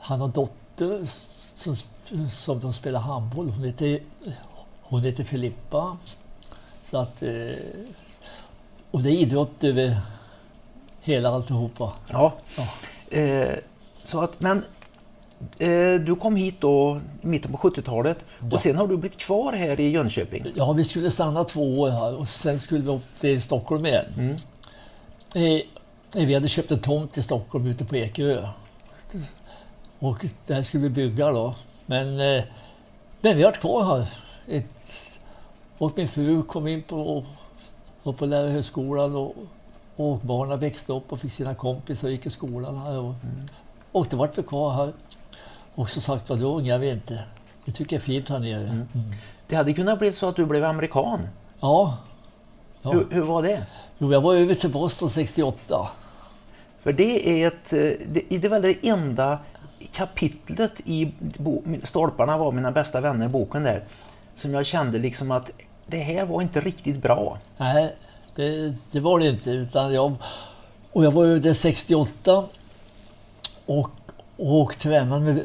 han 0.00 0.20
har 0.20 0.28
dotter 0.28 1.00
som, 1.54 1.76
som 2.30 2.60
de 2.60 2.72
spelar 2.72 3.00
handboll. 3.00 3.50
Hon 3.50 3.64
heter, 3.64 4.02
hon 4.82 5.02
heter 5.02 5.24
Filippa. 5.24 5.96
Så 6.82 6.96
att, 6.96 7.22
eh, 7.22 7.54
och 8.90 9.02
det 9.02 9.10
är 9.10 9.18
idrott 9.18 9.64
över 9.64 9.96
hela 11.00 11.28
alltihopa. 11.28 11.92
Ja. 12.08 12.32
Ja. 12.56 12.68
Eh, 13.18 13.58
så 14.04 14.20
att, 14.20 14.40
men 14.40 14.64
du 16.06 16.16
kom 16.20 16.36
hit 16.36 16.54
då 16.60 17.00
i 17.22 17.26
mitten 17.26 17.52
på 17.52 17.58
70-talet 17.58 18.18
Ja. 18.38 18.46
och 18.52 18.60
sen 18.60 18.76
har 18.76 18.86
du 18.86 18.96
blivit 18.96 19.18
kvar 19.18 19.52
här 19.52 19.80
i 19.80 19.90
Jönköping. 19.90 20.46
Ja, 20.54 20.72
vi 20.72 20.84
skulle 20.84 21.10
stanna 21.10 21.44
två 21.44 21.80
år 21.80 21.90
här 21.90 22.14
och 22.14 22.28
sen 22.28 22.60
skulle 22.60 22.80
vi 22.80 22.90
upp 22.90 23.18
till 23.20 23.42
Stockholm 23.42 23.86
igen. 23.86 24.04
Mm. 24.18 24.36
Eh, 26.14 26.26
vi 26.26 26.34
hade 26.34 26.48
köpt 26.48 26.72
en 26.72 26.80
tomt 26.80 27.18
i 27.18 27.22
Stockholm 27.22 27.66
ute 27.66 27.84
på 27.84 27.96
Ekerö. 27.96 28.48
Och 29.98 30.24
där 30.46 30.62
skulle 30.62 30.82
vi 30.82 30.90
bygga 30.90 31.30
då. 31.32 31.54
Men, 31.86 32.20
eh, 32.20 32.44
men 33.20 33.36
vi 33.36 33.42
har 33.42 33.52
kvar 33.52 33.84
här. 33.84 34.08
Ett, 34.46 34.74
och 35.78 35.92
min 35.96 36.08
fru 36.08 36.42
kom 36.42 36.66
in 36.66 36.82
på, 36.82 37.24
och 38.02 38.18
på 38.18 38.26
lärarhögskolan 38.26 39.16
och, 39.16 39.34
och 39.96 40.18
barnen 40.18 40.60
växte 40.60 40.92
upp 40.92 41.12
och 41.12 41.20
fick 41.20 41.32
sina 41.32 41.54
kompisar 41.54 42.08
och 42.08 42.12
gick 42.12 42.26
i 42.26 42.30
skolan 42.30 42.76
här. 42.76 42.98
Och, 42.98 43.14
och 43.92 44.06
då 44.10 44.16
vart 44.16 44.38
vi 44.38 44.42
kvar 44.42 44.72
här. 44.72 44.92
Och 45.76 45.90
som 45.90 46.02
sagt 46.02 46.28
var, 46.28 46.36
då 46.36 46.54
ångrar 46.54 46.78
vi 46.78 46.90
inte. 46.90 47.24
Vi 47.64 47.72
tycker 47.72 47.96
det 47.96 48.00
är 48.00 48.04
fint 48.04 48.28
här 48.28 48.38
nere. 48.38 48.68
Mm. 48.68 48.86
Det 49.46 49.56
hade 49.56 49.72
kunnat 49.72 49.98
bli 49.98 50.12
så 50.12 50.28
att 50.28 50.36
du 50.36 50.46
blev 50.46 50.64
amerikan. 50.64 51.28
Ja. 51.60 51.98
ja. 52.82 52.92
Hur, 52.92 53.06
hur 53.10 53.22
var 53.22 53.42
det? 53.42 53.66
Jo, 53.98 54.12
jag 54.12 54.20
var 54.20 54.34
över 54.34 54.54
till 54.54 54.70
Boston 54.70 55.10
68. 55.10 55.88
För 56.82 56.92
det 56.92 57.42
är 57.42 57.46
ett, 57.46 57.72
eh, 57.72 58.06
det, 58.08 58.38
det 58.38 58.48
väl 58.48 58.62
det 58.62 58.88
enda 58.88 59.38
kapitlet 59.92 60.72
i 60.84 61.12
bo, 61.18 61.62
Stolparna 61.84 62.38
var 62.38 62.52
mina 62.52 62.72
bästa 62.72 63.00
vänner, 63.00 63.28
boken 63.28 63.62
där, 63.62 63.84
som 64.34 64.54
jag 64.54 64.66
kände 64.66 64.98
liksom 64.98 65.30
att 65.30 65.50
det 65.86 65.98
här 65.98 66.26
var 66.26 66.42
inte 66.42 66.60
riktigt 66.60 67.02
bra. 67.02 67.38
Nej, 67.56 67.96
det, 68.34 68.74
det 68.92 69.00
var 69.00 69.18
det 69.18 69.28
inte. 69.28 69.50
Utan 69.50 69.94
jag, 69.94 70.14
och 70.92 71.04
jag 71.04 71.12
var 71.12 71.24
över 71.24 71.40
där 71.40 71.54
68 71.54 72.44
och, 73.66 73.90
och 74.36 74.78
tränade, 74.78 75.24
med, 75.24 75.42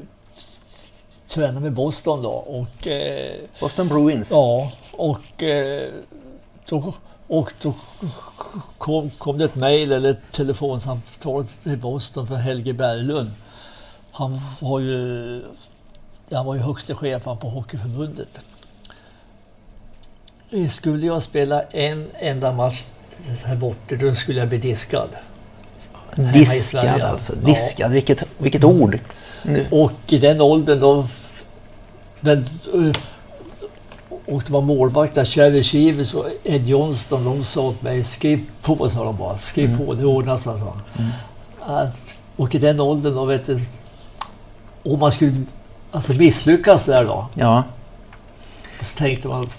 tränade 1.33 1.59
med 1.59 1.73
Boston 1.73 2.23
då. 2.23 2.29
Och, 2.29 2.87
eh, 2.87 3.35
Boston 3.59 3.87
Bruins. 3.87 4.31
ja, 4.31 4.71
och, 4.91 5.43
eh, 5.43 5.89
då, 6.69 6.93
och 7.27 7.53
då 7.61 7.73
kom, 8.77 9.09
kom 9.09 9.37
det 9.37 9.45
ett 9.45 9.55
mejl 9.55 9.91
eller 9.91 10.09
ett 10.11 10.31
telefonsamtal 10.31 11.45
till 11.63 11.77
Boston 11.77 12.27
för 12.27 12.35
Helge 12.35 12.73
Berglund. 12.73 13.31
Han 14.11 14.39
var 14.59 14.79
ju 14.79 15.43
jag 16.33 16.43
var 16.43 16.55
ju 16.55 16.61
högste 16.61 16.95
chefen 16.95 17.37
på 17.37 17.49
Hockeyförbundet. 17.49 18.39
Skulle 20.71 21.05
jag 21.05 21.23
spela 21.23 21.63
en 21.63 22.07
enda 22.19 22.51
match 22.51 22.83
här 23.43 23.55
borta, 23.55 23.95
då 23.95 24.15
skulle 24.15 24.39
jag 24.39 24.49
bli 24.49 24.57
diskad. 24.57 25.09
Diskad 26.33 27.01
alltså. 27.01 27.33
Ja. 27.41 27.45
Diskad, 27.47 27.91
vilket, 27.91 28.23
vilket 28.37 28.63
ord. 28.63 28.99
Nu. 29.43 29.67
Och 29.71 29.91
i 30.07 30.17
den 30.17 30.41
åldern 30.41 30.79
då... 30.79 31.07
Men, 32.21 32.45
eh, 32.73 32.91
och 34.25 34.43
det 34.45 34.49
var 34.53 34.61
målvakter, 34.61 35.25
Cherry 35.25 35.63
Chivers 35.63 36.13
och 36.13 36.25
Ed 36.43 36.67
Johnston, 36.67 37.25
de 37.25 37.43
sa 37.43 37.61
åt 37.61 37.81
mig 37.81 38.03
skriv 38.03 38.45
på, 38.61 38.89
sa 38.89 39.03
de 39.03 39.17
bara. 39.17 39.37
Skriv 39.37 39.77
på, 39.85 39.93
det 39.93 40.05
ordnar 40.05 40.37
sig. 40.37 40.53
sa. 40.59 40.73
Att, 41.59 42.15
och 42.35 42.55
i 42.55 42.57
den 42.57 42.79
åldern 42.79 43.15
då, 43.15 43.25
vet 43.25 43.45
du, 43.45 43.59
om 44.83 44.99
man 44.99 45.11
skulle 45.11 45.35
alltså 45.91 46.13
misslyckas 46.13 46.85
där 46.85 47.05
då, 47.05 47.27
Ja. 47.33 47.63
så 48.81 48.97
tänkte 48.97 49.27
man, 49.27 49.49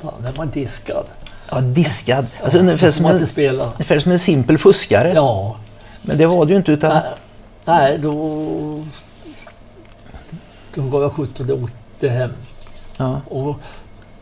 fan, 0.00 0.24
är 0.24 0.34
man 0.36 0.50
diskad. 0.50 1.04
ja, 1.50 1.60
diskad. 1.60 2.26
Alltså 2.42 2.58
ungefär 2.58 2.86
Då 2.86 2.92
får 2.92 2.96
som, 3.02 3.06
en, 3.10 3.26
spela. 3.26 3.64
ungefär 3.64 3.98
som 3.98 4.12
en 4.12 4.18
simpel 4.18 4.58
fuskare. 4.58 5.12
Ja, 5.14 5.56
Men 6.02 6.18
det 6.18 6.26
var 6.26 6.44
du 6.46 6.56
inte 6.56 6.72
utan... 6.72 6.90
nej, 6.94 7.12
nej 7.64 7.98
då... 7.98 8.84
Då 10.74 10.82
gav 10.82 11.02
jag 11.02 11.12
17 11.12 11.50
och 11.50 11.62
åkte 11.62 11.76
hem. 12.08 12.30
Ja. 12.98 13.20
Och, 13.28 13.56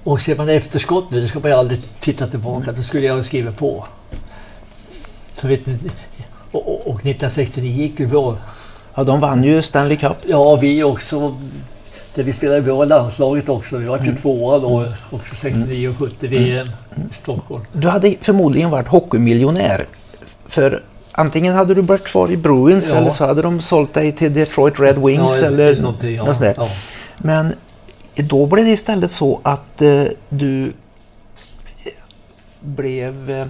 och 0.05 0.21
ser 0.21 0.37
man 0.37 0.49
efterskott 0.49 1.11
nu, 1.11 1.21
då 1.21 1.27
ska 1.29 1.41
man 1.41 1.51
ju 1.51 1.57
aldrig 1.57 1.81
titta 2.01 2.27
tillbaka. 2.27 2.73
Då 2.73 2.83
skulle 2.83 3.07
jag 3.07 3.15
ha 3.15 3.23
skrivit 3.23 3.57
på. 3.57 3.87
För 5.35 5.49
vet 5.49 5.67
ni, 5.67 5.79
och, 6.53 6.69
och, 6.69 6.81
och 6.87 6.95
1969 6.95 7.71
gick 7.77 8.01
ju 8.01 8.07
bra. 8.07 8.37
ja, 8.95 9.05
de 9.05 9.21
vann 9.21 9.45
ju 9.45 9.63
Stanley 9.63 9.97
Cup. 9.97 10.17
Ja, 10.27 10.57
vi 10.57 10.83
också. 10.83 11.37
Där 12.15 12.23
vi 12.23 12.33
spelade 12.33 12.61
bra 12.63 12.85
i 12.85 12.87
landslaget 12.87 13.49
också. 13.49 13.77
Vi 13.77 13.87
var 13.87 13.99
ju 13.99 14.17
tvåa 14.17 14.59
då, 14.59 14.85
också 15.11 15.35
69 15.35 15.89
och 15.89 15.97
70 15.99 16.27
VM 16.27 16.69
i 17.11 17.15
Stockholm. 17.15 17.63
Du 17.73 17.89
hade 17.89 18.15
förmodligen 18.21 18.71
varit 18.71 18.89
hockeymiljonär. 18.89 19.87
För 20.49 20.83
antingen 21.13 21.55
hade 21.55 21.75
du 21.75 21.81
varit 21.83 22.05
kvar 22.05 22.31
i 22.31 22.37
Bruins 22.37 22.89
Ja. 22.91 22.97
eller 22.97 23.11
så 23.11 23.27
hade 23.27 23.43
de 23.43 23.61
sålt 23.61 23.95
dig 23.95 24.13
till 24.13 24.35
Detroit 24.35 24.81
Red 24.81 24.99
Wings 24.99 25.41
Ja, 25.43 25.47
eller 25.47 25.83
något 25.83 26.01
sånt 26.01 26.41
där. 26.41 26.55
Ja. 26.57 26.69
Men 27.19 27.55
då 28.23 28.47
blev 28.47 28.65
det 28.65 28.71
istället 28.71 29.13
så 29.13 29.41
att 29.43 29.83
eh, 29.83 30.05
du 30.29 30.73
blev 32.61 33.31
eh, 33.31 33.47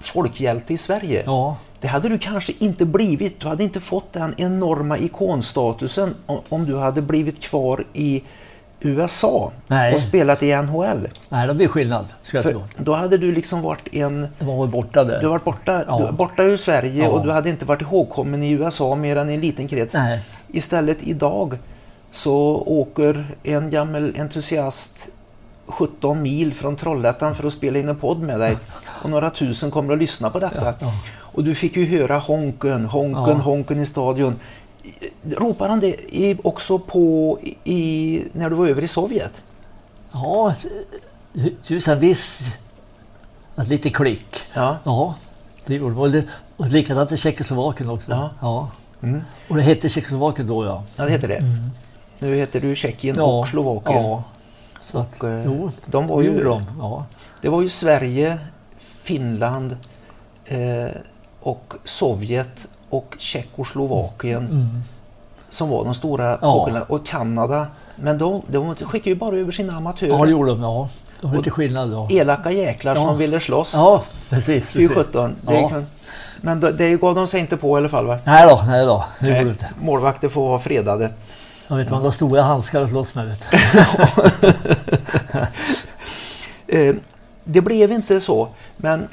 folkhjälte 0.00 0.74
i 0.74 0.78
Sverige. 0.78 1.22
ja, 1.26 1.56
Det 1.80 1.88
hade 1.88 2.08
du 2.08 2.18
kanske 2.18 2.52
inte 2.58 2.84
blivit. 2.84 3.40
Du 3.40 3.48
hade 3.48 3.64
inte 3.64 3.80
fått 3.80 4.12
den 4.12 4.34
enorma 4.36 4.98
ikonstatusen 4.98 6.14
om, 6.26 6.40
om 6.48 6.66
du 6.66 6.76
hade 6.76 7.02
blivit 7.02 7.40
kvar 7.40 7.84
i 7.92 8.22
USA 8.80 9.52
Nej. 9.66 9.94
och 9.94 10.00
spelat 10.00 10.42
i 10.42 10.56
NHL. 10.56 11.08
nej, 11.28 11.46
det 11.46 11.54
blir 11.54 11.68
skillnad. 11.68 12.04
Ska 12.22 12.36
jag 12.42 12.62
då 12.76 12.94
hade 12.94 13.18
du 13.18 13.32
liksom 13.32 13.62
varit 13.62 13.94
en... 13.94 14.28
Det 14.38 14.44
var 14.46 14.66
borta 14.66 15.04
där. 15.04 15.20
Du 15.20 15.26
varit 15.28 15.44
borta, 15.44 15.84
Ja. 15.86 15.98
du 15.98 16.04
var 16.04 16.12
borta 16.12 16.42
ur 16.42 16.56
Sverige 16.56 17.04
Ja. 17.04 17.08
och 17.10 17.24
du 17.26 17.32
hade 17.32 17.50
inte 17.50 17.64
varit 17.64 17.82
ihågkommen 17.82 18.42
i 18.42 18.50
USA 18.50 18.94
mer 18.94 19.16
än 19.16 19.30
i 19.30 19.34
en 19.34 19.40
liten 19.40 19.68
krets. 19.68 19.94
Nej, 19.94 20.20
Istället 20.48 20.98
idag 21.02 21.58
så 22.12 22.36
åker 22.66 23.36
en 23.42 23.70
gammal 23.70 24.16
entusiast 24.16 25.08
17 25.66 26.22
mil 26.22 26.54
från 26.54 26.76
Trollhättan 26.76 27.34
för 27.34 27.46
att 27.46 27.52
spela 27.52 27.78
in 27.78 27.88
en 27.88 27.96
podd 27.96 28.20
med 28.20 28.40
dig. 28.40 28.56
Och 29.02 29.10
några 29.10 29.30
tusen 29.30 29.70
kommer 29.70 29.92
att 29.92 29.98
lyssna 29.98 30.30
på 30.30 30.38
detta. 30.38 30.64
ja, 30.64 30.74
ja. 30.80 30.92
Och 31.36 31.44
du 31.44 31.54
fick 31.54 31.76
ju 31.76 31.86
höra 31.98 32.18
honken, 32.18 32.84
honken, 32.84 33.36
Ja. 33.36 33.42
honken 33.42 33.80
i 33.80 33.86
stadion. 33.86 34.34
Ropar 35.36 35.68
han 35.68 35.80
det 35.80 36.36
också 36.44 36.78
på 36.78 37.38
i, 37.64 38.22
när 38.32 38.50
du 38.50 38.56
var 38.56 38.66
över 38.66 38.82
i 38.82 38.88
Sovjet? 38.88 39.42
Ja, 40.12 40.54
just 41.66 41.88
en 41.88 42.00
viss... 42.00 42.40
Ett 43.56 43.68
lite 43.68 43.90
klick. 43.90 44.36
Ja. 44.54 44.76
Ja, 44.84 45.14
det 45.66 45.74
gjorde 45.74 46.10
det. 46.10 46.24
Och 46.56 46.66
likadant 46.68 47.12
i 47.12 47.16
Tjeckoslovakien 47.16 47.90
också. 47.90 48.10
Ja. 48.10 48.30
ja. 48.40 48.70
Mm. 49.02 49.20
Och 49.48 49.56
det 49.56 49.62
hette 49.62 49.88
Tjeckoslovakien 49.88 50.48
då 50.48 50.64
ja. 50.64 50.84
ja, 50.98 51.04
det 51.04 51.10
heter 51.10 51.28
det. 51.28 51.42
Nu 52.18 52.36
heter 52.36 52.60
du 52.60 52.76
Tjeckien 52.76 53.16
ja. 53.18 53.22
och 53.24 53.48
Slovakien. 53.48 54.02
Ja. 54.04 54.22
Så 54.80 54.98
att, 54.98 55.20
Och, 55.22 55.28
eh, 55.28 55.42
jo, 55.44 55.70
de 55.86 56.06
var 56.06 56.22
det 56.22 56.28
ju, 56.28 56.44
de. 56.44 56.62
Ja. 56.80 57.04
Det 57.42 57.48
var 57.48 57.62
ju 57.62 57.68
Sverige, 57.68 58.38
Finland 59.02 59.76
eh, 60.44 60.86
och 61.40 61.74
Sovjet 61.84 62.66
och 62.90 63.14
Tjeckoslovakien 63.18 64.46
Mm. 64.46 64.66
som 65.50 65.68
var 65.68 65.84
de 65.84 65.94
stora 65.94 66.38
Ja. 66.42 66.48
hockeyländerna. 66.50 66.86
Och 66.88 67.06
Kanada. 67.06 67.66
Men 67.96 68.18
de, 68.18 68.42
de 68.48 68.74
skickade 68.74 69.10
ju 69.10 69.14
bara 69.16 69.36
över 69.36 69.52
sina 69.52 69.76
amatörer. 69.76 70.10
ja, 70.10 70.24
det 70.24 70.30
gjorde 70.30 70.50
de. 70.50 70.62
Ja. 70.62 70.88
Det 71.20 71.26
var 71.26 71.36
lite 71.36 71.50
skillnad 71.50 71.90
då. 71.90 72.08
Elaka 72.10 72.50
jäklar 72.50 72.96
Ja. 72.96 73.04
som 73.06 73.18
ville 73.18 73.40
slåss. 73.40 73.70
Ja, 73.74 74.02
precis. 74.30 74.72
Precis. 74.72 74.90
17. 74.90 75.36
Det 75.42 75.54
Ja. 75.60 75.68
kan, 75.68 75.86
men 76.40 76.60
det, 76.60 76.72
det 76.72 76.96
gav 77.00 77.14
de 77.14 77.26
sig 77.28 77.40
inte 77.40 77.56
på 77.56 77.76
i 77.76 77.80
alla 77.80 77.88
fall 77.88 78.06
va? 78.06 78.18
Nej 78.24 78.46
då, 78.48 78.62
nej 78.66 78.86
då. 78.86 79.04
Det 79.20 79.26
de 79.38 79.44
Nej, 79.44 79.54
målvakter 79.82 80.28
får 80.28 80.48
vara 80.48 80.58
fredade. 80.58 81.10
Jag 81.68 81.76
vet 81.76 81.90
man 81.90 82.02
har 82.02 82.10
stora 82.10 82.42
handskar 82.42 82.82
att 82.82 82.90
slåss 82.90 83.14
med. 83.14 83.32
Eh, 86.68 86.94
det 87.44 87.60
blev 87.60 87.92
inte 87.92 88.20
så. 88.20 88.48
Men 88.76 89.08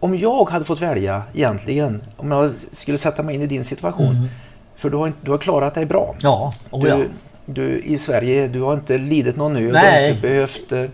om 0.00 0.18
jag 0.18 0.50
hade 0.50 0.64
fått 0.64 0.80
välja 0.80 1.22
egentligen, 1.34 2.02
om 2.16 2.30
jag 2.30 2.52
skulle 2.72 2.98
sätta 2.98 3.22
mig 3.22 3.34
in 3.34 3.42
i 3.42 3.46
din 3.46 3.64
situation. 3.64 4.16
Mm. 4.16 4.28
För 4.76 4.90
du 4.90 4.96
har, 4.96 5.12
du 5.20 5.30
har 5.30 5.38
klarat 5.38 5.74
dig 5.74 5.84
bra. 5.86 6.14
Ja, 6.22 6.54
oh, 6.70 6.88
ja. 6.88 6.96
Du, 6.96 7.08
du 7.46 7.78
i 7.78 7.98
Sverige, 7.98 8.48
du 8.48 8.60
har 8.62 8.74
inte 8.74 8.98
lidit 8.98 9.36
någon 9.36 9.52
nöd. 9.52 9.72
Du 9.72 9.76
har 9.78 10.08
inte 10.08 10.20
behövt 10.20 10.72
eh, 10.72 10.84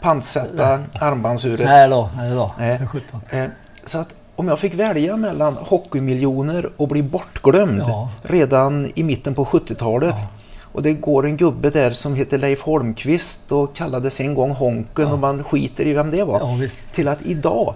pantsätta 0.00 0.80
armbandsuret. 0.92 1.60
Nej 1.64 1.88
då, 1.88 2.10
nej 2.16 2.30
då. 2.30 2.52
Eh, 3.30 3.46
så 3.86 3.98
att 3.98 4.08
om 4.36 4.48
jag 4.48 4.58
fick 4.58 4.74
välja 4.74 5.16
mellan 5.16 5.54
hockeymiljoner 5.54 6.70
och 6.76 6.88
bli 6.88 7.02
bortglömd 7.02 7.82
Ja. 7.86 8.10
redan 8.22 8.92
i 8.94 9.02
mitten 9.02 9.34
på 9.34 9.44
70-talet. 9.44 10.14
Ja. 10.18 10.28
Och 10.74 10.82
det 10.82 10.92
går 10.92 11.26
en 11.26 11.36
gubbe 11.36 11.70
där 11.70 11.90
som 11.90 12.14
heter 12.14 12.38
Leif 12.38 12.62
Holmqvist 12.62 13.52
och 13.52 13.76
kallades 13.76 14.20
en 14.20 14.34
gång 14.34 14.50
Honken 14.50 15.06
Ja. 15.06 15.12
och 15.12 15.18
man 15.18 15.44
skiter 15.44 15.86
i 15.86 15.92
vem 15.92 16.10
det 16.10 16.24
var. 16.24 16.40
Ja. 16.40 16.68
Till 16.94 17.08
att 17.08 17.22
idag 17.22 17.74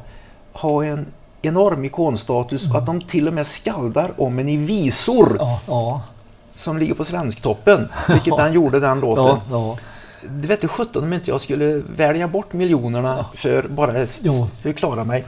ha 0.53 0.85
en 0.85 1.07
enorm 1.43 1.85
ikonstatus 1.85 2.63
Mm. 2.65 2.73
och 2.77 2.79
att 2.81 2.87
de 2.87 3.01
till 3.01 3.29
och 3.29 3.35
med 3.35 3.47
skaldar 3.47 4.11
om 4.17 4.39
en 4.39 4.49
i 4.49 4.57
visor 4.57 5.37
Ja, 5.39 5.61
ja, 5.67 6.03
som 6.57 6.79
ligger 6.79 6.95
på 6.95 7.05
Svensktoppen. 7.05 7.89
Vilket 8.09 8.39
han 8.39 8.53
gjorde 8.53 8.81
den 8.81 9.01
låten. 9.01 9.25
ja, 9.25 9.41
ja. 9.51 9.77
Du 10.31 10.49
vet 10.49 10.71
17 10.71 11.05
om 11.05 11.13
inte 11.13 11.31
jag 11.31 11.41
skulle 11.41 11.83
välja 11.97 12.29
bort 12.29 12.53
miljonerna 12.53 13.27
för 13.35 13.63
bara 13.69 13.93
att 14.03 14.77
klara 14.77 15.05
mig. 15.05 15.25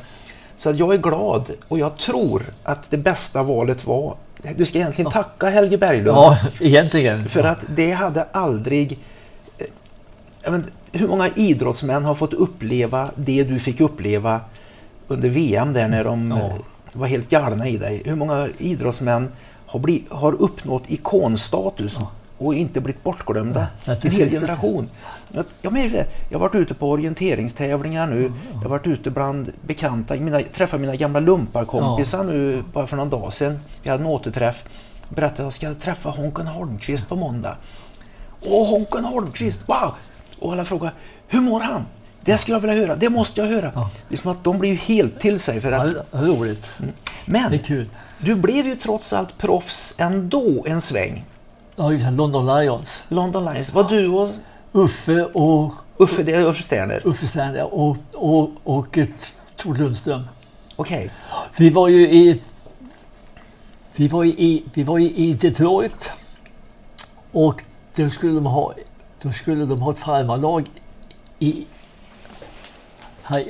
Så 0.57 0.71
att 0.71 0.77
jag 0.79 0.95
är 0.95 0.99
glad 0.99 1.45
och 1.69 1.79
jag 1.79 1.97
tror 1.99 2.43
att 2.63 2.91
det 2.91 2.97
bästa 2.97 3.43
valet 3.43 3.87
var 3.87 4.15
du 4.57 4.66
ska 4.66 4.79
egentligen 4.79 5.11
tacka 5.11 5.48
Helge 5.48 5.79
Berglund. 5.79 6.16
ja 6.16 6.38
egentligen. 6.61 7.29
För 7.29 7.44
att 7.44 7.59
det 7.76 7.92
hade 7.92 8.26
aldrig... 8.33 8.98
eh, 9.59 10.53
vet, 10.53 10.64
hur 10.92 11.09
många 11.09 11.29
idrottsmän 11.35 12.05
har 12.05 12.14
fått 12.14 12.33
uppleva 12.35 13.11
det 13.14 13.44
du 13.44 13.57
fick 13.59 13.81
uppleva 13.81 14.40
under 15.09 15.29
VM 15.29 15.72
där 15.72 15.88
när 15.88 16.05
de 16.05 16.31
Ja. 16.38 16.50
var 16.92 17.07
helt 17.07 17.29
galna 17.31 17.68
i 17.68 17.76
dig? 17.76 18.03
Hur 18.05 18.14
många 18.14 18.48
idrottsmän 18.59 19.29
har, 19.66 19.79
bli, 19.81 20.05
har 20.09 20.33
uppnått 20.33 20.83
ikonstatus 20.88 21.98
och 22.40 22.55
inte 22.55 22.81
blivit 22.81 23.03
bortglömda? 23.03 23.66
Ja, 23.85 23.96
en 24.03 24.11
hel 24.11 24.31
generation. 24.31 24.90
Jag, 25.29 25.44
jag, 25.62 25.72
det. 25.74 26.07
jag 26.29 26.38
har 26.38 26.48
varit 26.48 26.55
ute 26.55 26.74
på 26.74 26.90
orienteringstävlingar 26.90 28.07
nu. 28.07 28.33
Jag 28.53 28.59
har 28.61 28.68
varit 28.68 28.87
ute 28.87 29.11
bland 29.11 29.53
bekanta. 29.62 30.14
Mina, 30.14 30.40
träffat 30.55 30.81
mina 30.81 30.96
gamla 30.96 31.20
lumparkompisar 31.20 32.24
nu 32.24 32.64
bara 32.72 32.87
för 32.87 32.96
någon 32.96 33.11
dag 33.11 33.33
sedan. 33.33 33.61
Vi 33.83 33.90
hade 33.90 34.03
en 34.03 34.07
återträff. 34.11 34.64
Berättade 35.09 35.33
att 35.48 35.62
jag 35.62 35.74
ska 35.74 35.85
träffa 35.85 36.11
Honken 36.11 36.46
Holmqvist 36.46 37.09
på 37.09 37.16
måndag. 37.16 37.57
Åh, 38.42 38.70
Honken 38.70 39.05
Holmqvist! 39.05 39.62
Wow! 39.66 39.94
Och 40.38 40.53
alla 40.53 40.64
frågar, 40.64 40.92
hur 41.29 41.40
mår 41.40 41.61
han? 41.61 41.85
Det 42.24 42.38
skulle 42.38 42.55
jag 42.55 42.61
vilja 42.61 42.76
höra, 42.76 42.96
det 42.96 43.09
måste 43.09 43.40
jag 43.40 43.48
höra. 43.48 43.72
Ja. 43.74 43.90
Det 44.09 44.14
är 44.14 44.18
som 44.18 44.31
att 44.31 44.44
de 44.44 44.59
blir 44.59 44.74
helt 44.74 45.20
till 45.20 45.40
sig 45.40 45.61
för 45.61 45.72
Ja, 45.72 45.79
att... 45.79 46.14
är 46.14 46.26
roligt. 46.26 46.70
Är 46.79 46.87
Men 47.24 47.59
kul. 47.59 47.88
du 48.18 48.35
blev 48.35 48.66
ju 48.66 48.76
trots 48.76 49.12
allt 49.12 49.38
proffs 49.38 49.94
ändå 49.98 50.66
en 50.68 50.81
sväng. 50.81 51.24
Ja, 51.81 51.93
just 51.93 52.05
det, 52.05 52.11
London 52.11 52.47
Lions. 52.47 53.03
London 53.09 53.45
Lions, 53.45 53.73
var 53.73 53.85
du 53.85 54.09
och 54.09 54.31
Uffe 54.73 55.25
och 55.25 55.73
Uffe, 55.99 56.23
det 56.23 56.33
är 56.33 56.45
Uffe 56.45 56.62
Sterner? 56.62 57.03
Uffe 57.05 57.27
Sterner 57.27 57.75
och, 57.75 57.97
och, 58.14 58.51
och 58.64 58.99
eh, 58.99 59.09
Tor 59.57 59.75
Lundström. 59.75 60.23
Okej. 60.77 61.11
Vi 61.57 61.71
var 61.71 61.88
ju 61.88 62.11
i 62.11 62.40
vi 63.97 64.09
var 64.09 64.25
ju 64.25 64.31
i, 64.31 64.64
vi 64.75 64.83
var 64.83 64.99
i 64.99 65.33
Detroit 65.33 66.11
och 67.33 67.64
då 67.95 68.11
skulle 68.11 68.35
de 68.35 68.47
ha, 68.47 68.75
då 69.23 69.33
skulle 69.33 69.64
de 69.64 69.83
ha 69.83 69.93
ett 69.93 69.99
farmarlag 69.99 70.71
i, 71.38 71.66
här, 73.23 73.45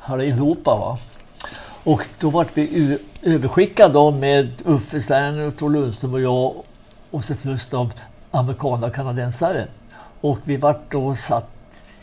här 0.00 0.22
i 0.22 0.30
Europa. 0.30 0.76
Va? 0.76 0.98
Och 1.84 2.06
då 2.20 2.30
var 2.30 2.46
vi 2.54 2.98
överskickade 3.22 4.10
med 4.10 4.62
Uffe 4.64 5.00
Sterner, 5.00 5.46
och 5.46 5.56
Tor 5.56 5.70
Lundström 5.70 6.14
och 6.14 6.20
jag 6.20 6.54
och 7.16 7.24
så 7.24 7.34
först 7.34 7.74
av 7.74 7.92
amerikaner 8.30 8.86
och 8.86 8.94
kanadensare. 8.94 9.68
Och 10.20 10.38
vi 10.44 10.56
vart 10.56 10.92
då 10.92 11.14
satt 11.14 11.50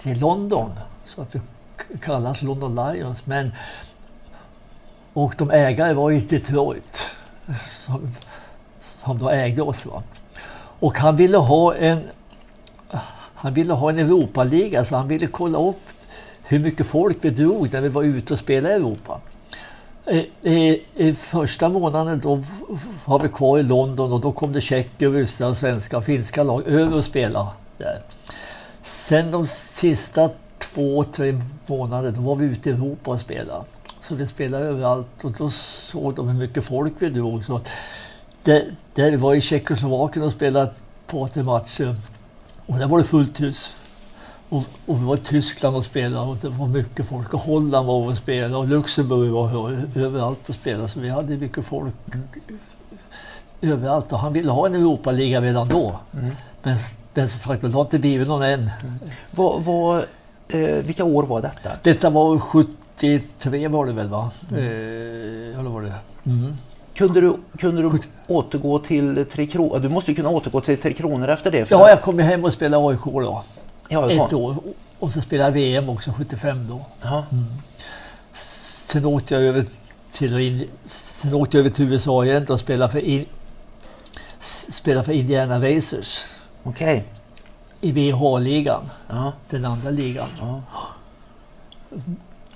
i 0.04 0.16
London, 0.16 0.72
så 1.06 1.22
att 1.22 1.36
vi 1.36 1.42
kallas 2.02 2.42
London 2.42 2.76
Lions. 2.76 3.26
Men, 3.26 3.52
och 5.14 5.36
de 5.38 5.52
ägare 5.52 5.94
var 5.94 6.12
i 6.12 6.20
Detroit, 6.20 7.10
som, 7.58 8.12
som 9.04 9.20
då 9.20 9.30
ägde 9.30 9.62
oss. 9.62 9.86
Va? 9.86 10.04
Och 10.80 10.98
han 10.98 11.16
ville 11.16 11.38
ha 11.38 11.76
en 11.76 12.04
han 13.36 13.54
ville 13.54 13.74
ha 13.74 13.90
en 13.90 14.00
Europaliga, 14.00 14.86
så 14.86 14.96
han 14.96 15.08
ville 15.08 15.28
kolla 15.28 15.60
upp 15.60 15.90
hur 16.44 16.60
mycket 16.60 16.88
folk 16.88 17.18
vi 17.22 17.30
drog 17.30 17.74
när 17.74 17.82
vi 17.82 17.90
var 17.90 18.04
ute 18.04 18.34
och 18.34 18.40
spelade 18.40 18.74
i 18.74 18.78
Europa. 18.78 19.22
I, 20.08 20.50
i, 20.50 20.82
i 20.96 21.14
första 21.14 21.70
månaden 21.70 22.20
då 22.20 22.44
var 23.06 23.20
vi 23.20 23.28
kvar 23.28 23.60
i 23.60 23.64
London 23.64 24.14
och 24.14 24.22
då 24.22 24.32
kom 24.32 24.54
det 24.54 24.62
tjecker, 24.62 25.10
ryssar, 25.10 25.54
svenska 25.54 25.98
och 25.98 26.04
finska 26.04 26.44
lag 26.44 26.68
över 26.68 26.98
och 26.98 27.06
spela 27.06 27.54
där. 27.78 28.02
Sen 28.82 29.32
de 29.32 29.46
sista 29.46 30.30
två, 30.58 31.04
tre 31.04 31.42
månaderna 31.68 32.18
då 32.18 32.22
var 32.22 32.36
vi 32.36 32.46
ute 32.46 32.70
i 32.70 32.74
Europa 32.74 33.12
och 33.12 33.20
spelade. 33.20 33.66
Så 34.02 34.16
vi 34.16 34.28
spelade 34.28 34.66
överallt 34.66 35.24
och 35.24 35.32
då 35.32 35.50
såg 35.50 36.16
de 36.16 36.28
hur 36.28 36.40
mycket 36.40 36.64
folk 36.64 36.94
vi 37.00 37.10
drog. 37.10 37.44
Så 37.44 37.62
där, 38.44 38.64
där 38.94 39.12
vi 39.12 39.18
var 39.18 39.36
i 39.36 39.42
Tjeckoslovakien 39.42 40.26
och 40.26 40.32
spelade 40.32 40.72
på 41.08 41.28
tre 41.28 41.44
matcher 41.44 41.96
och 42.66 42.78
där 42.78 42.88
var 42.88 42.98
det 42.98 43.04
fullt 43.04 43.42
hus. 43.42 43.74
Och, 44.54 44.64
och 44.86 45.02
vi 45.02 45.06
var 45.06 45.16
i 45.16 45.20
Tyskland 45.20 45.78
och 45.78 45.86
spelade 45.86 46.30
och 46.32 46.38
det 46.38 46.50
var 46.50 46.68
mycket 46.68 47.06
folk. 47.06 47.34
Och 47.34 47.40
Holland 47.40 47.88
var 47.88 48.08
och 48.08 48.18
spelade 48.18 48.56
och 48.56 48.68
Luxemburg 48.68 49.32
var 49.32 49.72
överallt 49.96 50.50
och 50.50 50.56
spelade. 50.56 50.88
Så 50.88 51.00
vi 51.00 51.10
hade 51.10 51.38
mycket 51.38 51.66
folk 51.66 51.94
överallt. 53.62 54.12
Och 54.12 54.20
han 54.20 54.34
ville 54.34 54.52
ha 54.52 54.66
en 54.66 54.76
Europaliga 54.76 55.42
redan 55.42 55.68
då. 55.68 56.00
Mm. 56.14 56.32
Men, 56.64 56.78
men 57.14 57.30
som 57.30 57.40
sagt, 57.40 57.62
det 57.62 57.74
har 57.74 57.82
inte 57.82 58.00
blivit 58.00 58.28
någon 58.28 58.44
än. 58.44 58.70
Vad, 59.32 59.64
vad, 59.64 59.98
eh, 60.48 60.60
vilka 60.60 61.04
år 61.04 61.24
var 61.24 61.42
detta? 61.42 61.70
Detta 61.84 62.10
var 62.10 62.40
73 62.40 63.68
var 63.68 63.86
det 63.86 63.94
väl 63.94 64.10
va? 64.10 64.32
Eh, 64.52 65.60
eller 65.60 65.70
var 65.70 65.82
det? 65.82 65.94
Mm. 66.26 66.54
Kunde 66.94 67.22
du, 67.22 67.38
kunde 67.58 67.82
du 67.82 68.00
återgå 68.28 68.80
till 68.80 69.26
Tre 69.32 69.48
Kronor? 69.48 69.80
Du 69.80 69.90
måste 69.90 70.14
kunna 70.14 70.30
återgå 70.30 70.62
till 70.62 70.78
Tre 70.78 70.94
Kronor 70.94 71.30
efter 71.30 71.52
det. 71.52 71.72
Ja, 71.72 71.90
jag 71.90 72.02
kom 72.02 72.20
hem 72.20 72.44
och 72.44 72.54
spelade 72.54 72.88
AIK 72.88 73.04
då. 73.04 73.44
Ja, 73.90 74.12
Ett 74.12 74.34
år. 74.34 74.56
Och 75.00 75.12
så 75.12 75.22
spelade 75.22 75.50
jag 75.50 75.54
VM 75.54 75.90
också 75.90 76.12
75 76.12 76.68
då. 76.68 76.86
Ja. 77.02 77.26
Sen 78.34 79.06
åkte 79.06 79.34
jag 79.34 79.44
över 79.44 79.66
till, 80.12 80.40
in, 80.40 80.68
sen 80.86 81.34
åkte 81.34 81.58
jag 81.58 81.66
över 81.66 81.76
till 81.76 81.94
USA 81.94 82.26
igen 82.26 82.46
och 82.50 82.60
spelade 82.60 82.92
för, 82.92 83.00
in, 83.00 83.26
spelade 84.70 85.06
för 85.06 85.14
Indiana 85.14 85.60
Racers 85.60 86.24
Okej. 86.64 87.04
i 87.82 87.92
VH-ligan, 87.92 88.90
Ja. 89.10 89.34
den 89.50 89.66
andra 89.66 89.90
ligan. 89.90 90.28
Ja. 90.40 90.62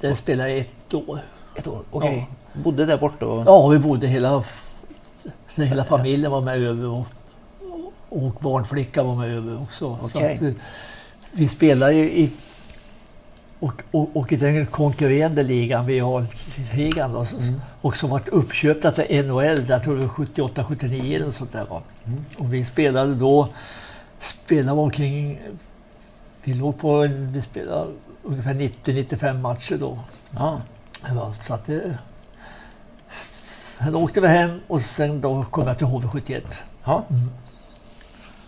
Där 0.02 0.16
spelade 0.16 0.50
jag 0.50 0.60
ett 0.60 0.94
år. 0.94 1.20
Ett 1.56 1.68
år. 1.68 1.82
Okej. 1.92 2.30
Bodde 2.54 2.86
där 2.86 2.98
borta 2.98 3.26
och... 3.26 3.44
Ja, 3.48 3.68
vi 3.68 3.80
bodde 3.80 4.08
hela, 4.08 4.44
hela 5.56 5.86
familjen 5.86 6.32
var 6.32 6.42
med 6.42 6.62
över 6.64 6.88
och, 6.88 7.06
och 8.10 8.32
barnflicka 8.40 9.04
var 9.04 9.16
med 9.16 9.30
över 9.38 9.62
också. 9.62 10.00
Eh, 10.16 10.54
vi 11.38 11.48
spelade 11.48 11.94
i, 11.94 12.24
i 12.24 12.32
och, 13.60 13.82
och, 13.92 14.10
och 14.16 14.32
i 14.34 14.36
den 14.36 14.66
konkurrerande 14.66 15.44
ligan, 15.44 15.86
VH-ligan 15.88 17.14
då, 17.14 17.26
så- 17.26 17.38
Mm. 17.38 17.62
och 17.82 17.98
som 17.98 18.10
vart 18.10 18.28
uppköpta 18.28 18.92
till 18.92 19.26
NHL, 19.26 19.66
jag 19.70 19.84
tror 19.84 19.96
det 19.98 20.02
var 20.02 20.10
78-79 20.10 21.16
eller 21.16 21.26
något 21.26 21.36
sånt 21.36 21.52
där. 21.52 21.66
Mm. 22.06 22.26
Och 22.38 22.54
vi 22.54 22.66
spelade 22.66 23.16
då, 23.16 23.48
spelade 24.20 24.82
omkring, 24.82 25.40
vi 26.44 26.54
låg 26.54 26.80
på, 26.80 26.90
en, 27.04 27.32
vi 27.34 27.42
spelade 27.42 27.92
ungefär 28.24 28.54
90-95 28.54 29.42
matcher 29.42 29.78
då. 29.78 30.00
Ja. 30.38 30.62
Så 31.42 31.54
att 31.54 31.66
det, 31.66 31.98
sen 33.80 33.96
åkte 33.96 34.22
vi 34.22 34.28
hem 34.28 34.60
och 34.68 34.82
sen 34.82 35.22
då 35.22 35.44
kom 35.44 35.68
jag 35.68 35.78
till 35.78 35.88
HV71. 35.88 36.42
ja. 36.86 37.04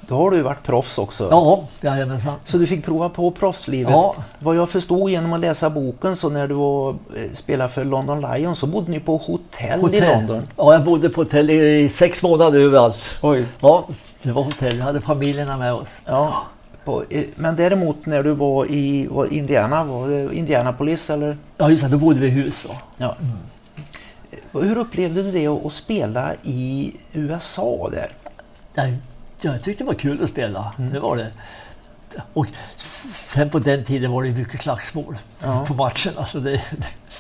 Då 0.10 0.16
har 0.16 0.32
du 0.32 0.42
varit 0.42 0.64
proffs 0.64 0.98
också. 0.98 1.28
Ja, 1.32 1.64
jajamensan. 1.82 2.34
Så 2.46 2.58
du 2.58 2.68
fick 2.68 2.86
prova 2.86 3.10
på 3.10 3.32
proffslivet. 3.32 3.92
Ja, 3.92 4.16
Vad 4.40 4.56
jag 4.56 4.70
förstod 4.70 5.10
genom 5.10 5.34
att 5.34 5.40
läsa 5.40 5.70
boken 5.70 6.16
så 6.16 6.30
när 6.30 6.48
du 6.48 6.54
var, 6.54 6.90
eh, 6.90 6.96
spelade 7.34 7.70
för 7.70 7.86
London 7.86 8.22
Lions 8.22 8.60
så 8.60 8.68
bodde 8.68 8.92
ni 8.92 9.00
på 9.00 9.18
hotell, 9.18 9.96
i 9.96 10.02
London. 10.02 10.42
Ja, 10.58 10.74
jag 10.74 10.84
bodde 10.84 11.10
på 11.10 11.22
hotell 11.22 11.50
i 11.50 11.90
sex 11.90 12.24
månader 12.24 12.60
överallt. 12.60 13.18
Oj. 13.22 13.46
Ja, 13.60 13.88
det 14.24 14.32
var 14.32 14.44
hotell. 14.44 14.72
Vi 14.76 14.82
hade 14.82 15.02
familjerna 15.02 15.58
med 15.58 15.74
oss. 15.74 16.02
Ja. 16.06 16.34
På, 16.86 17.04
eh, 17.10 17.24
men 17.36 17.56
däremot 17.56 18.06
när 18.06 18.24
du 18.24 18.32
var 18.34 18.72
i 18.72 19.08
var 19.08 19.34
Indiana, 19.34 19.84
var 19.84 20.08
det 20.08 20.36
Indianapolis 20.36 21.10
eller? 21.10 21.38
Ja, 21.58 21.70
just 21.70 21.84
det. 21.84 21.90
Då 21.90 21.98
bodde 21.98 22.20
vi 22.20 22.28
i 22.28 22.30
hus. 22.30 22.68
Då. 22.70 22.76
Ja. 22.98 23.16
Eh, 24.32 24.62
Hur 24.62 24.78
upplevde 24.78 25.24
du 25.24 25.32
det 25.32 25.48
att 25.48 25.74
spela 25.74 26.34
i 26.44 26.94
USA 27.14 27.90
där? 27.92 28.12
Jag 29.42 29.64
tyckte 29.64 29.84
det 29.84 29.88
var 29.88 29.94
kul 29.94 30.24
att 30.24 30.30
spela. 30.30 30.74
Mm. 30.78 30.94
Det 30.94 31.00
var 31.00 31.18
det. 31.18 31.32
Och 32.34 32.48
sen 32.78 33.50
på 33.50 33.60
den 33.60 33.84
tiden 33.84 34.12
var 34.12 34.24
det 34.24 34.32
mycket 34.32 34.62
slagsmål 34.62 35.16
Ja. 35.44 35.64
på 35.68 35.74
matchen. 35.74 36.14
Alltså 36.18 36.40
det, 36.40 36.62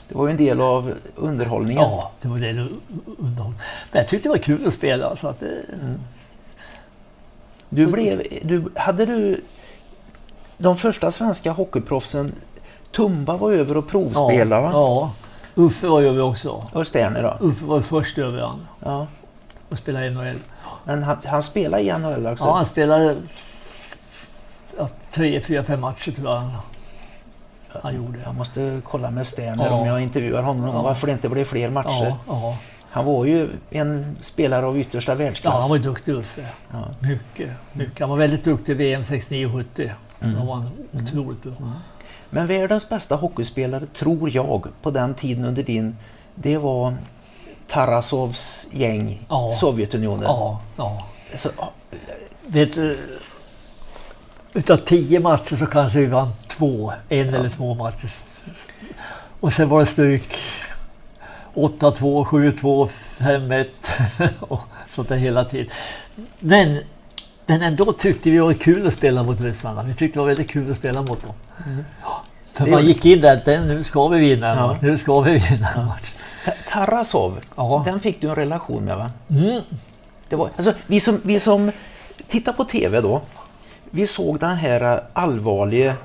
Det 0.08 0.16
var 0.16 0.28
ju 0.28 0.32
en 0.32 0.38
del 0.38 0.62
av 0.62 0.94
underhållningen. 1.16 1.84
ja, 1.84 2.12
det 2.22 2.28
var 2.28 2.38
det 2.40 2.54
det 2.54 2.68
underhåll. 3.18 3.54
Men 3.92 4.00
jag 4.02 4.08
tyckte 4.08 4.28
det 4.30 4.34
var 4.34 4.38
kul 4.38 4.68
att 4.68 4.74
spela. 4.74 5.16
Så 5.16 5.28
att 5.28 5.40
det, 5.40 5.62
Du 7.70 7.88
blev, 7.88 8.24
du, 8.44 8.70
hade 8.76 9.06
du 9.06 9.44
de 10.58 10.78
första 10.78 11.12
svenska 11.12 11.52
hockeyproffsen, 11.52 12.32
Tumba 12.92 13.38
var 13.38 13.52
över 13.52 13.78
och 13.78 13.88
provspelade 13.88 14.62
va? 14.62 14.70
Ja, 14.74 15.12
Uffe 15.56 15.88
var 15.88 16.02
över 16.02 16.22
också. 16.22 16.68
Och 16.74 16.88
Sterner 16.88 17.24
då? 17.24 17.46
Uffe 17.48 17.66
var 17.66 17.82
först 17.82 18.18
över 18.18 18.42
han 18.42 18.68
Ja. 18.80 19.08
och 19.70 19.78
spelade 19.78 20.10
NHL. 20.10 20.40
Men 20.86 21.04
han, 21.04 21.18
han 21.26 21.44
spelade 21.44 21.84
i 21.84 21.98
NHL 21.98 22.28
också? 22.28 22.46
Ja, 22.46 22.56
han 22.56 22.66
spelade 22.66 23.16
ja, 24.78 24.90
tre, 25.10 25.42
fyra, 25.42 25.64
fem 25.64 25.82
matcher 25.82 26.12
tror 26.12 26.28
jag 26.30 26.36
han, 26.36 26.52
han 27.82 27.96
gjorde. 27.96 28.20
Jag 28.26 28.36
måste 28.36 28.82
kolla 28.84 29.12
med 29.12 29.28
Sterner 29.28 29.66
Ja. 29.66 29.72
om 29.72 29.88
jag 29.88 30.02
intervjuar 30.02 30.42
honom 30.44 30.76
Ja. 30.76 30.82
varför 30.82 31.08
det 31.08 31.14
inte 31.14 31.30
blev 31.30 31.46
fler 31.46 31.70
matcher. 31.70 32.16
Ja. 32.28 32.58
Han 32.92 33.06
var 33.06 33.26
ju 33.26 33.50
en 33.70 34.18
spelare 34.22 34.66
av 34.66 34.78
yttersta 34.80 35.16
världsklass. 35.16 35.54
ja, 35.54 35.60
han 35.60 35.70
var 35.70 35.78
duktig 35.78 36.14
Uffe. 36.14 36.46
Mycket, 37.00 37.50
mycket. 37.74 38.00
Han 38.00 38.10
var 38.10 38.18
väldigt 38.18 38.44
duktig 38.44 38.76
VM 38.78 39.02
69-70. 39.02 39.92
Mm. 40.22 40.36
Då 40.40 40.46
var 40.46 40.56
han 40.56 40.70
otroligt 40.94 41.44
bra. 41.44 41.54
Men 42.30 42.48
världens 42.48 42.90
bästa 42.90 43.16
hockeyspelare, 43.16 43.86
tror 43.86 44.36
jag, 44.36 44.68
på 44.82 44.92
den 44.92 45.14
tiden 45.14 45.46
under 45.46 45.64
din, 45.64 45.98
det 46.36 46.58
var 46.58 46.96
Tarasovs 47.72 48.68
gäng, 48.72 49.26
Ja. 49.30 49.54
Sovjetunionen. 49.60 50.24
Ja, 50.24 50.60
ja. 50.78 51.04
Ja, 51.58 51.72
Vet 52.48 52.76
du, 52.76 52.98
utav 54.54 54.78
tio 54.78 55.20
matcher 55.20 55.56
så 55.56 55.66
kanske 55.66 56.00
vi 56.00 56.06
vann 56.06 56.30
två, 56.48 56.94
en 57.10 57.34
eller 57.34 57.50
två 57.50 57.74
matcher. 57.74 58.10
Och 59.40 59.54
sen 59.54 59.70
var 59.70 59.80
det 59.80 59.86
stryk 59.86 60.38
8-2, 61.54 62.26
7-2, 62.26 62.90
5-1 63.18 63.66
och 64.40 64.62
sånt 64.90 65.10
där 65.10 65.16
hela 65.16 65.46
tiden. 65.46 65.68
Men, 66.40 66.80
men 67.46 67.62
ändå 67.62 67.94
tyckte 67.94 68.30
vi 68.30 68.36
det 68.36 68.42
var 68.44 68.54
kul 68.54 68.88
att 68.88 68.94
spela 68.94 69.24
mot 69.24 69.42
ryssarna. 69.42 69.84
Vi 69.84 69.94
tyckte 69.94 70.16
det 70.20 70.22
var 70.22 70.28
väldigt 70.28 70.50
kul 70.50 70.72
att 70.72 70.78
spela 70.78 71.02
mot 71.02 71.24
dem. 71.24 71.34
Ja, 72.04 72.24
För 72.54 72.68
man 72.68 72.86
gick 72.86 73.06
in 73.06 73.22
där, 73.22 73.42
"Den- 73.46 73.68
nu 73.68 73.84
ska 73.84 74.08
vi 74.08 74.20
vinna 74.20 74.48
Ja. 74.48 74.78
nu 74.82 74.98
ska 74.98 75.20
vi 75.22 75.32
vinna 75.38 75.96
Tarasov, 76.70 77.40
Ja. 77.56 77.82
den 77.86 78.00
fick 78.00 78.22
du 78.22 78.30
en 78.30 78.36
relation 78.36 78.84
med 78.86 78.98
va? 78.98 79.12
Mm. 79.30 79.62
Det 80.30 80.36
var, 80.36 80.50
alltså, 80.56 80.74
vi, 80.88 81.00
som, 81.00 81.22
vi 81.24 81.40
som 81.40 81.72
tittar 82.28 82.54
på 82.54 82.64
TV 82.66 83.02
då, 83.02 83.22
vi 83.90 84.08
såg 84.08 84.40
den 84.40 84.56
här 84.58 85.04
allvarliga 85.14 85.96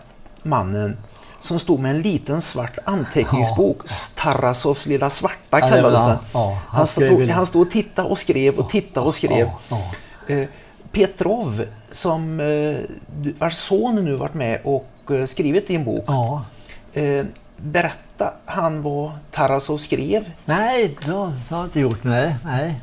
mannen 0.42 0.96
som 1.40 1.58
stod 1.58 1.80
med 1.80 1.90
en 1.90 2.02
liten 2.02 2.40
svart 2.40 2.78
anteckningsbok. 2.84 3.78
Tarasovs 4.16 4.86
lilla 4.86 5.10
svarta 5.10 5.36
Ja, 5.60 5.68
kallades 5.68 6.00
var- 6.00 6.08
den. 6.08 6.18
ja, 6.32 6.58
han 6.66 6.76
han, 6.78 6.86
stod, 6.86 7.28
han 7.30 7.46
stod 7.46 7.62
och 7.66 7.72
tittade 7.72 8.08
och 8.08 8.18
skrev 8.18 8.58
och 8.58 8.70
tittade 8.70 9.06
och 9.06 9.14
skrev. 9.14 9.48
Ja, 9.68 9.80
ja. 10.26 10.34
Eh, 10.34 10.46
Petrov, 10.92 11.64
som 11.90 12.40
eh, 12.40 12.76
vars 13.38 13.56
son 13.56 14.04
nu 14.04 14.14
varit 14.16 14.34
med 14.34 14.60
och 14.64 14.90
eh, 15.10 15.26
skrivit 15.26 15.68
din 15.68 15.84
bok. 15.84 16.04
ja. 16.06 16.44
Eh, 16.92 17.24
berätta 17.56 18.32
han 18.44 18.82
vad 18.82 19.12
Tarasov 19.30 19.78
skrev. 19.78 20.32
Nej, 20.44 20.96
det 21.04 21.10
har 21.10 21.32
jag 21.48 21.64
inte 21.64 21.80
gjort. 21.80 22.04
Nej, 22.04 22.36
nej. 22.44 22.80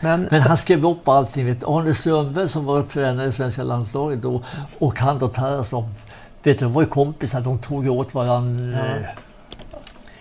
Men, 0.00 0.28
Men 0.30 0.42
han 0.42 0.56
skrev 0.56 0.86
upp 0.86 1.08
allting. 1.08 1.46
Vet. 1.46 1.64
Arne 1.64 1.94
Strömberg 1.94 2.48
som 2.48 2.64
var 2.64 2.82
tränare 2.82 3.26
i 3.26 3.32
svenska 3.32 3.62
landslaget 3.62 4.22
då 4.22 4.42
och 4.78 4.98
han 4.98 5.18
då 5.18 5.28
Tarasov. 5.28 5.94
Vet 6.42 6.58
du, 6.58 6.64
de 6.64 6.72
var 6.72 6.82
ju 6.82 6.88
kompisar. 6.88 7.40
De 7.40 7.58
tog 7.58 7.86
åt 7.86 8.14
varandra. 8.14 8.78
Ja. 8.78 8.96
Eh, 8.96 9.06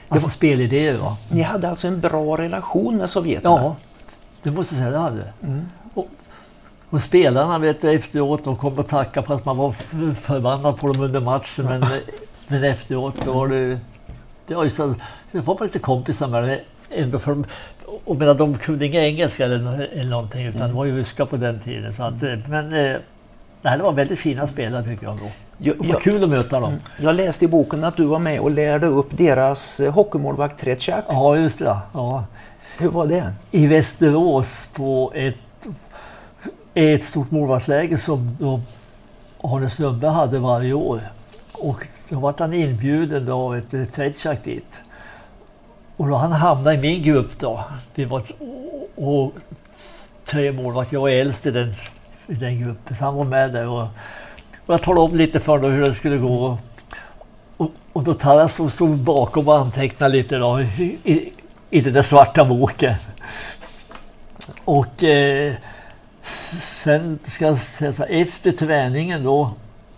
alltså 0.10 0.30
spelidéer 0.30 0.98
va. 0.98 1.18
ni 1.30 1.42
hade 1.42 1.70
alltså 1.70 1.88
en 1.88 2.00
bra 2.00 2.38
relation 2.38 2.98
med 2.98 3.10
sovjeterna? 3.10 3.56
Ja, 3.56 3.76
det 4.44 4.52
måste 4.52 4.76
jag 4.76 4.80
säga 4.80 4.92
det 4.92 4.98
hade. 4.98 5.34
Mm. 5.44 5.70
Och, 5.94 6.08
och 6.90 7.02
spelarna 7.02 7.60
vet 7.60 7.84
efteråt 7.84 8.44
de 8.44 8.56
kom 8.56 8.80
och 8.80 8.88
tackade 8.88 9.28
för 9.28 9.34
att 9.34 9.46
man 9.46 9.58
var 9.58 9.72
förbannad 10.14 10.78
på 10.80 10.88
dem 10.88 11.04
under 11.04 11.20
matchen. 11.20 11.66
Men, 11.66 11.82
men 12.52 12.64
efteråt 12.64 13.26
då 13.26 13.34
var 13.34 13.48
det... 13.48 13.80
Det 14.48 14.56
var, 14.56 14.64
ju 14.64 14.70
så, 14.70 14.96
det 15.32 15.40
var 15.40 15.56
bara 15.56 15.64
lite 15.64 15.80
kompisar 15.80 16.28
med 16.28 16.44
det 16.44 16.60
ändå. 16.90 17.20
För, 17.20 17.44
och 18.06 18.16
menar, 18.16 18.34
de 18.34 18.58
kunde 18.58 18.86
inga 18.86 19.04
engelska 19.04 19.46
eller, 19.46 19.82
eller 19.82 20.10
någonting 20.10 20.46
utan 20.46 20.62
mm. 20.62 20.72
det 20.72 20.78
var 20.78 20.86
ju 20.86 20.98
ryska 20.98 21.26
på 21.26 21.38
den 21.38 21.60
tiden. 21.60 21.94
Så 21.94 22.04
att, 22.04 22.22
men 22.48 22.74
eh, 22.74 22.98
det 23.62 23.84
var 23.84 23.92
väldigt 23.92 24.20
fina 24.20 24.48
spelare 24.48 24.84
tycker 24.84 25.06
jag 25.06 25.18
då. 25.18 25.32
Jag, 25.58 25.76
jag, 25.86 26.02
kul 26.02 26.24
att 26.24 26.30
möta 26.30 26.60
dem. 26.60 26.70
Mm. 26.70 26.82
Jag 27.00 27.16
läste 27.16 27.46
i 27.46 27.48
boken 27.48 27.84
att 27.84 27.98
du 27.98 28.04
var 28.04 28.20
med 28.20 28.40
och 28.40 28.52
lärde 28.52 28.88
upp 28.88 29.18
deras 29.18 29.80
eh, 29.80 29.94
hockeymålvakt 29.94 30.62
Tretjak. 30.62 31.06
Ja, 31.08 31.38
just 31.38 31.60
det. 31.60 31.78
Ja. 31.94 32.26
Hur 32.80 32.90
var 32.90 33.08
det? 33.08 33.34
I 33.52 33.68
Västerås 33.68 34.70
på 34.74 35.12
ett, 35.16 35.48
ett 36.74 37.04
stort 37.04 37.32
målvaktsläger 37.32 37.98
som 37.98 38.36
Arne 39.42 39.70
Strömberg 39.70 40.12
hade 40.12 40.40
varje 40.40 40.74
år. 40.74 41.02
Och 41.52 41.88
då 42.12 42.20
var 42.20 42.36
han 42.40 42.54
inbjuden 42.54 43.32
av 43.32 43.58
ett 43.58 43.74
eh, 43.74 43.86
Tretjak 43.86 44.44
dit. 44.44 44.82
Och 45.98 46.08
då 46.08 46.16
han 46.16 46.32
hamnade 46.32 46.76
i 46.76 46.80
min 46.80 47.04
grupp 47.04 47.40
då. 47.40 47.64
Vi 47.96 48.06
var 48.06 48.24
och, 48.96 49.34
tre 50.26 50.52
målvakter. 50.52 50.96
Jag 50.96 51.02
var 51.02 51.10
äldst 51.10 51.46
i 51.46 51.52
den, 51.52 51.74
i 52.28 52.34
den 52.34 52.62
gruppen. 52.62 52.96
Så 52.96 53.04
han 53.04 53.16
var 53.16 53.26
med 53.26 53.54
där. 53.54 53.68
Och, 53.68 53.82
och 54.66 54.74
jag 54.74 54.82
talade 54.82 55.02
om 55.02 55.16
lite 55.16 55.40
för 55.40 55.52
honom 55.52 55.72
hur 55.72 55.86
det 55.86 55.96
skulle 55.96 56.18
gå. 56.18 56.58
Och, 57.58 57.72
och 57.94 58.04
då 58.04 58.14
Taras 58.14 58.74
stod 58.74 58.98
bakom 58.98 59.48
och 59.48 59.58
antecknade 59.58 60.12
lite 60.12 60.38
då, 60.38 60.62
i, 60.62 60.98
i, 61.04 61.34
i 61.70 61.82
den 61.82 61.94
där 61.94 62.02
svarta 62.02 62.46
boken. 62.46 62.96
Och 64.66 65.04
eh, 65.04 65.54
sen 66.62 67.20
ska 67.26 67.46
jag 67.46 67.58
säga 67.58 67.94
så 67.94 68.04
här, 68.04 68.10
efter 68.10 68.52
träningen 68.52 69.24
då, 69.24 69.52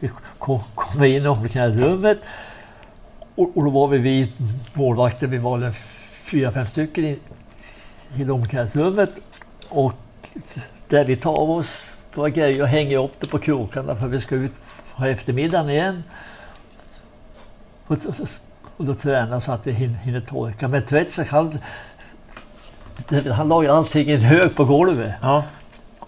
vi 0.04 0.10
kom, 0.39 0.60
kom 0.76 1.04
in 1.04 1.24
i 1.24 1.28
omklädningsrummet 1.28 2.20
och, 3.36 3.58
och 3.58 3.63
då 3.63 3.70
var 3.70 3.88
vi, 3.88 3.98
vi 3.98 4.32
målvakter, 4.74 5.28
vi 5.28 5.38
var 5.38 5.72
fyra, 6.24 6.52
fem 6.52 6.66
stycken 6.66 7.04
i, 7.04 7.20
i 8.16 8.30
omklädningsrummet. 8.30 9.10
Och 9.70 9.94
där 10.88 11.06
vi 11.06 11.16
tar 11.16 11.32
av 11.32 11.52
oss 11.52 11.86
våra 12.13 12.30
grejer 12.30 12.62
och 12.62 12.68
hänger 12.68 13.04
upp 13.04 13.20
det 13.20 13.28
på 13.28 13.39
krokarna 13.39 13.96
för 13.96 14.08
vi 14.08 14.22
ska 14.22 14.36
ut 14.36 14.52
på 14.96 15.06
eftermiddagen 15.06 15.70
igen. 15.70 16.04
Och, 17.88 17.98
och, 18.08 18.16
och 18.78 18.86
då 18.86 18.96
tränar 18.96 19.39
så 19.39 19.52
att 19.52 19.63
det 19.63 19.72
hinner 19.72 20.22
torka. 20.22 20.68
Men 20.68 20.84
Tvetsak 20.84 21.30
han, 21.30 21.60
han 23.32 23.48
la 23.48 23.72
allting 23.72 24.10
i 24.10 24.13
en 24.13 24.22
hög 24.22 24.56
på 24.56 24.66
golvet. 24.66 25.13
Ja. 25.22 25.44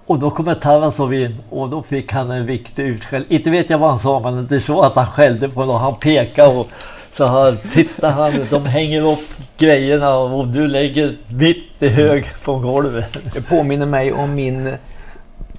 Och 0.06 0.20
då 0.20 0.32
kommer 0.32 0.56
Tarasov 0.56 1.14
in 1.14 1.36
och 1.50 1.70
då 1.70 1.84
fick 1.84 2.12
han 2.12 2.32
en 2.32 2.46
viktig 2.46 2.84
utskällning. 2.84 3.32
Inte 3.32 3.50
vet 3.50 3.70
jag 3.70 3.78
vad 3.78 3.90
han 3.90 4.00
sa 4.00 4.20
men 4.20 4.48
det 4.48 4.56
är 4.56 4.60
så 4.60 4.82
att 4.82 4.96
han 4.96 5.06
skällde 5.06 5.50
på 5.50 5.60
honom. 5.60 5.82
Han 5.82 5.96
pekade 5.96 6.50
och 6.50 6.68
så 7.12 7.28
här, 7.28 7.58
titta 7.74 8.10
han, 8.10 8.34
de 8.50 8.66
hänger 8.66 9.12
upp 9.12 9.34
grejerna 9.58 10.16
och 10.16 10.48
du 10.48 10.68
lägger 10.68 11.18
mitt 11.28 11.84
i 11.84 11.88
hög 11.88 12.26
på 12.46 12.60
golvet. 12.60 13.18
Det 13.34 13.42
påminner 13.42 13.86
mig 13.86 14.14
om 14.14 14.36
min 14.36 14.74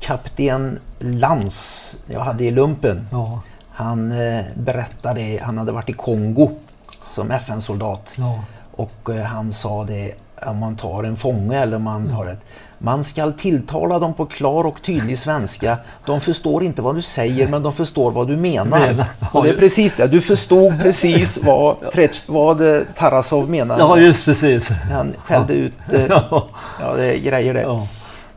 kapten 0.01 0.79
Lans 0.99 1.97
jag 2.07 2.21
hade 2.21 2.45
i 2.45 2.51
lumpen. 2.51 3.09
Ja. 3.13 3.43
Han 3.71 4.13
eh, 4.13 4.45
berättade, 4.55 5.41
han 5.43 5.59
hade 5.59 5.73
varit 5.73 5.89
i 5.89 5.93
Kongo 5.93 6.51
som 7.03 7.31
FN-soldat. 7.31 8.13
Ja. 8.17 8.41
Och 8.73 9.11
eh, 9.11 9.25
han 9.25 9.53
sa 9.53 9.85
det, 9.85 10.13
om 10.47 10.59
man 10.59 10.77
tar 10.77 11.05
en 11.05 11.17
fånge 11.17 11.59
eller 11.59 11.77
om 11.77 11.83
man 11.83 12.11
har 12.11 12.27
ett 12.27 12.41
man 12.79 13.05
skall 13.05 13.33
tilltala 13.33 13.99
dem 13.99 14.15
på 14.15 14.27
klar 14.27 14.67
och 14.67 14.83
tydlig 14.83 15.19
svenska. 15.19 15.79
De 16.07 16.21
förstår 16.21 16.65
inte 16.65 16.83
vad 16.83 16.95
du 16.95 17.03
säger 17.03 17.49
men 17.49 17.63
de 17.63 17.73
förstår 17.73 18.11
vad 18.11 18.29
du 18.29 18.37
menar. 18.37 19.07
Och 19.33 19.45
det 19.45 19.51
är 19.51 19.57
precis 19.57 19.95
det. 19.95 20.07
Du 20.07 20.21
förstod 20.21 20.83
precis 20.83 21.39
vad, 21.43 21.77
vad 22.27 22.87
Tarasov 22.95 23.51
menade. 23.51 23.81
Ja, 23.81 23.99
just 23.99 24.25
precis. 24.25 24.69
Han 24.69 25.15
skällde 25.25 25.55
ut 25.55 25.73
eh, 25.93 26.07
ja, 26.81 26.95
det 26.97 27.05
är 27.05 27.19
grejer 27.19 27.55
det. 27.55 27.63
Ja. 27.63 27.87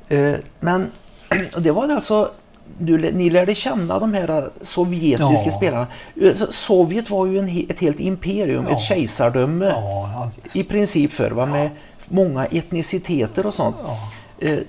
Eh, 0.10 0.36
men 0.60 0.92
det 1.58 1.72
var 1.72 1.90
alltså 1.90 2.30
du, 2.78 3.12
ni 3.12 3.30
lärde 3.30 3.56
känna 3.56 4.00
de 4.00 4.14
här 4.14 4.50
sovjetiska 4.62 5.46
ja. 5.46 5.52
spelarna. 5.52 5.88
Sovjet 6.50 7.10
var 7.10 7.26
ju 7.26 7.40
en, 7.40 7.66
ett 7.70 7.80
helt 7.80 8.00
imperium, 8.00 8.66
ja. 8.70 8.76
ett 8.76 8.82
kejsardöme 8.82 9.66
ja, 9.66 10.32
i 10.54 10.64
princip 10.64 11.14
för 11.14 11.32
va? 11.32 11.46
med 11.46 11.70
många 12.06 12.46
etniciteter 12.46 13.46
och 13.46 13.54
sånt. 13.54 13.76
Eh, 14.42 14.60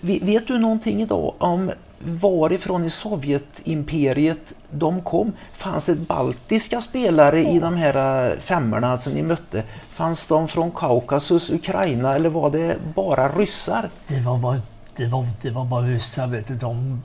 vet 0.00 0.46
du 0.46 0.58
någonting 0.58 1.02
idag 1.02 1.34
om 1.38 1.70
varifrån 1.98 2.84
i 2.84 2.90
Sovjetimperiet 2.90 4.40
de 4.70 5.02
kom? 5.02 5.32
Fanns 5.52 5.84
det 5.84 5.94
baltiska 5.94 6.80
spelare 6.80 7.44
i 7.44 7.58
de 7.58 7.76
här 7.76 8.30
eh, 8.30 8.38
femmorna 8.38 8.98
som 8.98 9.12
ni 9.12 9.22
mötte? 9.22 9.62
Fanns 9.80 10.26
de 10.26 10.48
från 10.48 10.70
Kaukasus, 10.70 11.50
Ukraina 11.50 12.14
eller 12.14 12.28
var 12.28 12.50
det 12.50 12.76
bara 12.94 13.28
ryssar? 13.28 13.90
Det 14.08 14.20
var 14.20 14.38
bara, 14.38 14.60
det 14.96 15.06
var, 15.06 15.26
det 15.42 15.50
var 15.50 15.64
bara 15.64 15.82
ryssar. 15.86 16.26
Vet 16.26 16.48
du. 16.48 16.54
De, 16.54 17.02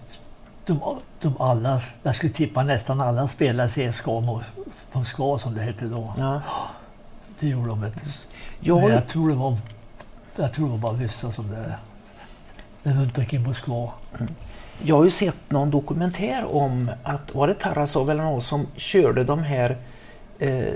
de, 0.65 0.79
de 1.21 1.41
alla, 1.41 1.81
jag 2.03 2.15
skulle 2.15 2.33
tippa 2.33 2.63
nästan 2.63 3.01
alla 3.01 3.27
spelare 3.27 3.67
CSKA 3.67 4.41
Moskva 4.91 5.39
som 5.39 5.55
det 5.55 5.61
hette 5.61 5.85
då. 5.85 6.13
Ja. 6.17 6.41
Det 7.39 7.47
gjorde 7.47 7.67
de. 7.67 7.81
Du. 7.81 7.89
Jag, 8.59 8.89
jag 8.89 9.07
tror 9.07 9.29
det 9.29 9.35
var 9.35 9.57
jag 10.35 10.53
tror 10.53 10.65
det 10.65 10.71
var 10.71 10.77
bara 10.77 10.93
vissa 10.93 11.31
som 11.31 11.51
det, 11.51 11.75
det 12.83 12.89
runt 12.89 13.17
omkring 13.17 13.43
Moskva. 13.43 13.91
Mm. 14.19 14.33
Jag 14.81 14.95
har 14.95 15.03
ju 15.03 15.11
sett 15.11 15.51
någon 15.51 15.71
dokumentär 15.71 16.55
om 16.55 16.91
att, 17.03 17.35
var 17.35 17.47
det 17.47 17.53
Tarasov 17.53 18.09
eller 18.09 18.23
någon 18.23 18.41
som 18.41 18.67
körde 18.75 19.23
de 19.23 19.43
här 19.43 19.77
eh, 20.39 20.73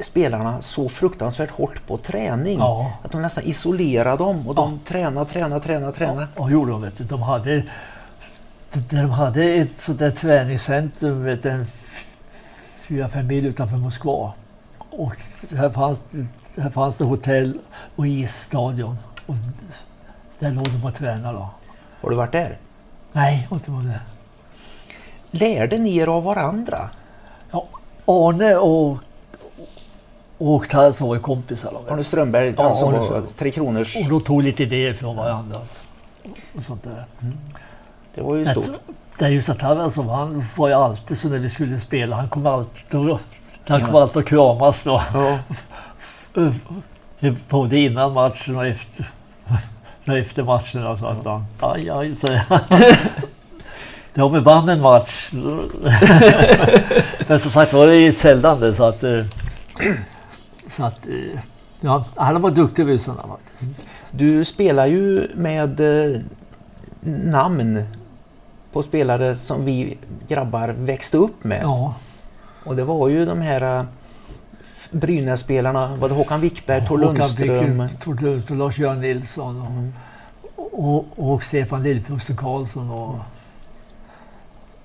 spelarna 0.00 0.62
så 0.62 0.88
fruktansvärt 0.88 1.50
hårt 1.50 1.86
på 1.86 1.98
träning. 1.98 2.58
Ja. 2.58 2.92
Att 3.04 3.12
de 3.12 3.22
nästan 3.22 3.44
isolerade 3.44 4.16
dem 4.16 4.48
och 4.48 4.54
de 4.54 4.70
ja. 4.70 4.78
tränade, 4.88 5.30
tränade, 5.30 5.64
tränade, 5.64 5.92
tränade. 5.92 6.28
Ja, 6.36 6.50
gjorde 6.50 6.70
de. 6.70 6.82
Vet 6.82 6.98
du. 6.98 7.04
De 7.04 7.22
hade, 7.22 7.62
de 8.72 9.10
hade 9.10 9.44
ett 9.44 9.76
sånt 9.76 9.98
där 9.98 10.10
träningscentrum 10.10 11.24
vet 11.24 11.42
du, 11.42 11.50
en 11.50 11.66
fyra, 12.80 13.08
fem 13.08 13.26
mil 13.26 13.46
utanför 13.46 13.76
Moskva. 13.76 14.32
Och 14.78 15.16
här 15.56 15.70
fanns 15.70 16.04
här 16.62 16.70
fanns 16.70 16.98
det 16.98 17.04
hotell 17.04 17.58
och 17.96 18.06
isstadion. 18.06 18.96
Och 19.26 19.34
där 20.38 20.50
låg 20.50 20.64
de 20.64 20.84
och 20.84 20.94
tränade. 20.94 21.38
Då. 21.38 21.48
Har 22.00 22.10
du 22.10 22.16
varit 22.16 22.32
där? 22.32 22.58
Nej, 23.12 23.40
jag 23.42 23.50
har 23.50 23.56
inte 23.56 23.70
varit 23.70 23.86
där. 23.86 24.00
Lärde 25.30 25.78
ni 25.78 25.96
er 25.96 26.06
av 26.06 26.24
varandra? 26.24 26.90
Ja, 27.50 27.66
Arne 28.06 28.56
och 28.56 28.98
och 30.38 30.68
Tarras 30.68 31.00
var 31.00 31.14
ju 31.14 31.20
kompisar. 31.20 31.72
Arne 31.88 32.04
Strömberg, 32.04 32.54
ja, 32.56 32.64
alltså 32.64 32.86
Arne 32.86 32.98
var 32.98 33.22
Tre 33.38 33.50
Kronors... 33.50 33.96
Och 33.96 34.10
de 34.10 34.20
tog 34.20 34.42
lite 34.42 34.62
idéer 34.62 34.94
från 34.94 35.16
varandra. 35.16 35.60
Och 36.56 36.62
sånt 36.62 36.84
där. 36.84 37.04
Mm. 37.22 37.38
Det 38.14 38.22
var 38.22 38.36
ju 38.36 38.46
stort. 38.46 38.64
Det 39.18 39.24
är 39.24 39.28
just 39.28 39.48
att 39.48 39.58
Tarasov, 39.58 40.08
han 40.08 40.44
var 40.56 40.68
ju 40.68 40.74
alltid 40.74 41.18
så 41.18 41.28
när 41.28 41.38
vi 41.38 41.50
skulle 41.50 41.80
spela. 41.80 42.16
Han 42.16 42.28
kom 42.28 42.46
alltid, 42.46 43.18
han 43.68 43.86
kom 43.86 43.94
alltid 43.94 44.22
att 44.22 44.28
kramas 44.28 44.84
då. 44.84 45.02
Ja. 45.14 45.38
både 47.48 47.78
innan 47.78 48.12
matchen 48.12 48.56
och 48.56 48.66
efter, 48.66 49.10
efter 50.04 50.42
matchen. 50.42 50.86
Och 50.86 50.98
så 50.98 51.06
att 51.06 51.24
han, 51.24 51.44
aj, 51.60 51.90
aj, 51.90 52.16
säger 52.16 52.44
han. 52.48 52.60
Ja, 54.18 54.28
men 54.28 54.42
vann 54.42 54.68
en 54.68 54.80
match. 54.80 55.32
men 57.26 57.40
som 57.40 57.50
sagt 57.50 57.72
var, 57.72 57.86
det 57.86 57.96
är 57.96 58.12
sällan 58.12 58.60
det. 58.60 58.74
Så 58.74 58.84
att, 58.84 59.04
eh, 59.04 59.24
så 60.68 60.84
att 60.84 61.06
eh, 61.06 61.40
ja, 61.80 62.04
alla 62.14 62.38
var 62.38 62.50
duktiga 62.50 62.86
ryssarna 62.86 63.22
faktiskt. 63.28 63.86
Du 64.10 64.44
spelar 64.44 64.86
ju 64.86 65.28
med 65.34 65.80
eh, 65.80 66.20
namn 67.00 67.82
på 68.72 68.82
spelare 68.82 69.36
som 69.36 69.64
vi 69.64 69.98
grabbar 70.28 70.68
växte 70.68 71.16
upp 71.16 71.44
med. 71.44 71.60
Ja. 71.62 71.94
Och 72.64 72.76
det 72.76 72.84
var 72.84 73.08
ju 73.08 73.26
de 73.26 73.40
här 73.40 73.86
Brynäs-spelarna, 74.96 75.96
var 75.96 76.08
det 76.08 76.14
Håkan 76.14 76.40
Wickberg, 76.40 76.86
Tor 76.86 76.98
Lundström? 76.98 77.88
Tor 78.00 78.14
Lundström, 78.14 78.58
Lars-Göran 78.58 79.00
Nilsson 79.00 79.60
och, 79.60 79.66
mm. 79.66 79.92
och, 80.56 80.94
och, 81.18 81.32
och, 81.32 81.42
Stefan 81.42 81.82
Lillfrosten 81.82 82.36
Karlsson 82.36 82.90
och 82.90 83.14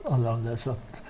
alla 0.05 0.31
de 0.31 0.45
där. 0.45 0.55
Så 0.55 0.71
att, 0.71 1.03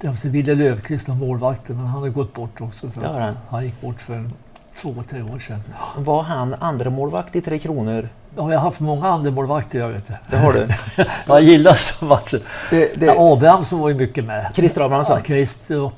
det 0.00 0.08
var 0.08 0.28
Wille 0.28 0.54
Löfqvist 0.54 1.08
var 1.08 1.14
målvakten, 1.14 1.76
men 1.76 1.86
han 1.86 2.02
har 2.02 2.08
gått 2.08 2.34
bort 2.34 2.60
också. 2.60 2.90
Så 2.90 3.00
han. 3.00 3.36
han 3.48 3.64
gick 3.64 3.80
bort 3.80 4.00
för 4.00 4.24
två, 4.76 4.94
tre 5.08 5.22
år 5.22 5.38
sedan. 5.38 5.62
Var 5.96 6.22
han 6.22 6.54
andra 6.54 6.90
målvakt 6.90 7.36
i 7.36 7.40
Tre 7.40 7.58
Kronor? 7.58 8.08
Ja, 8.36 8.52
jag 8.52 8.58
har 8.58 8.64
haft 8.64 8.80
många 8.80 9.08
andra 9.08 9.30
målvakter 9.30 9.78
jag 9.78 9.88
vet. 9.88 10.10
Det 10.30 10.36
har 10.36 10.52
du? 10.52 10.68
jag 11.26 11.42
gillar 11.42 12.04
matcher. 12.04 12.42
Det, 12.70 13.00
det... 13.00 13.06
Ja, 13.06 13.32
Abrahamsson 13.32 13.80
var 13.80 13.88
ju 13.88 13.94
mycket 13.94 14.24
med. 14.24 14.52
Christer 14.54 14.80
Abrahamsson? 14.80 15.16
Ja, 15.18 15.24
Christer 15.24 15.80
och, 15.80 15.92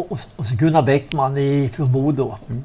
och, 0.00 0.20
och 0.36 0.46
så 0.46 0.54
Gunnar 0.54 0.82
Bäckman 0.82 1.38
i, 1.38 1.68
från 1.68 1.92
Modo. 1.92 2.34
Mm. 2.48 2.64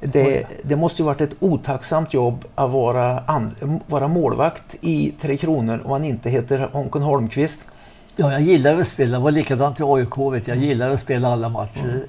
Det, 0.00 0.46
det 0.62 0.76
måste 0.76 1.02
ju 1.02 1.06
varit 1.06 1.20
ett 1.20 1.34
otacksamt 1.40 2.14
jobb 2.14 2.44
att 2.54 2.70
vara, 2.70 3.20
an, 3.20 3.80
vara 3.86 4.08
målvakt 4.08 4.74
i 4.80 5.12
Tre 5.20 5.36
Kronor 5.36 5.80
om 5.84 5.90
man 5.90 6.04
inte 6.04 6.30
heter 6.30 6.58
Honken 6.72 7.02
Holmqvist. 7.02 7.68
Ja, 8.16 8.32
jag 8.32 8.40
gillar 8.40 8.80
att 8.80 8.88
spela. 8.88 9.18
Det 9.18 9.24
var 9.24 9.30
likadant 9.30 9.80
i 9.80 9.82
AIK. 9.82 10.18
Vet 10.18 10.48
jag. 10.48 10.56
jag 10.56 10.64
gillar 10.64 10.90
att 10.90 11.00
spela 11.00 11.32
alla 11.32 11.48
matcher. 11.48 12.04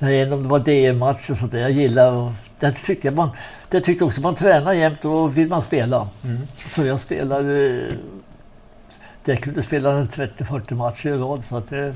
Mm. 0.00 0.32
om 0.32 0.42
det 0.42 0.48
var 0.48 0.58
DM-matcher 0.58 1.30
och 1.30 1.38
sånt 1.38 1.52
där. 1.52 1.58
Jag 1.58 1.70
gillar 1.70 2.32
det 2.60 2.72
tyckte, 2.72 3.06
jag 3.06 3.14
man, 3.14 3.30
det 3.68 3.80
tyckte 3.80 4.04
också 4.04 4.20
man 4.20 4.34
tränar 4.34 4.72
jämt 4.72 5.04
och 5.04 5.36
vill 5.38 5.48
man 5.48 5.62
spela. 5.62 6.08
Mm. 6.24 6.42
Så 6.68 6.84
jag 6.84 7.00
spelade... 7.00 7.82
Jag 9.24 9.42
kunde 9.42 9.62
spela 9.62 9.90
30-40 9.90 10.74
matcher 10.74 11.08
i 11.08 11.12
rad. 11.12 11.44
Så 11.44 11.56
att 11.56 11.70
det, 11.70 11.94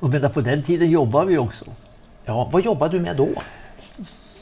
och 0.00 0.08
men 0.08 0.30
på 0.30 0.40
den 0.40 0.62
tiden 0.62 0.90
jobbade 0.90 1.26
vi 1.26 1.38
också. 1.38 1.64
Ja, 2.24 2.48
vad 2.52 2.64
jobbade 2.64 2.98
du 2.98 3.02
med 3.02 3.16
då? 3.16 3.28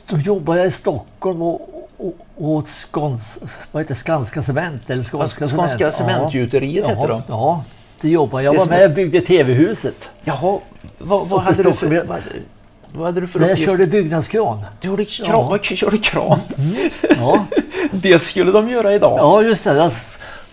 Då 0.07 0.19
jobbade 0.19 0.59
jag 0.59 0.69
i 0.69 0.71
Stockholm 0.71 1.43
och, 1.43 1.91
och, 1.97 2.17
och 2.37 2.49
åt 2.49 2.69
Skåns, 2.69 3.39
vad 3.73 3.83
heter 3.83 3.95
Skanska 3.95 4.43
Cement. 4.43 4.91
Eller 4.91 5.03
Skånska, 5.03 5.49
Skånska 5.49 5.91
Cementgjuteriet 5.91 6.85
ja. 6.89 6.95
hette 6.95 7.09
de. 7.09 7.23
Ja, 7.29 7.65
det 8.01 8.09
jobbade 8.09 8.45
jag. 8.45 8.55
Jag 8.55 8.59
var 8.59 8.67
med 8.67 8.91
och 8.91 8.95
byggde 8.95 9.21
TV-huset. 9.21 10.09
Jaha, 10.25 10.59
vad, 10.99 11.29
vad 11.29 11.41
hade, 11.41 11.63
du 11.63 11.73
för, 11.73 12.05
vad, 12.07 12.21
vad 12.93 13.07
hade 13.07 13.21
du 13.21 13.27
för 13.27 13.43
uppgift? 13.43 13.59
Jag 13.59 13.67
körde 13.67 13.87
byggnadskran. 13.87 14.65
Du 14.81 14.89
gjorde 14.89 15.05
kran? 15.05 15.29
Ja. 15.31 15.59
Körde 15.63 15.99
kran? 15.99 16.41
Mm. 16.59 16.77
Ja. 17.19 17.47
det 17.93 18.19
skulle 18.19 18.53
de 18.53 18.71
göra 18.71 18.95
idag. 18.95 19.19
Ja, 19.19 19.43
just 19.43 19.65
det. 19.65 19.77
Jag, 19.77 19.93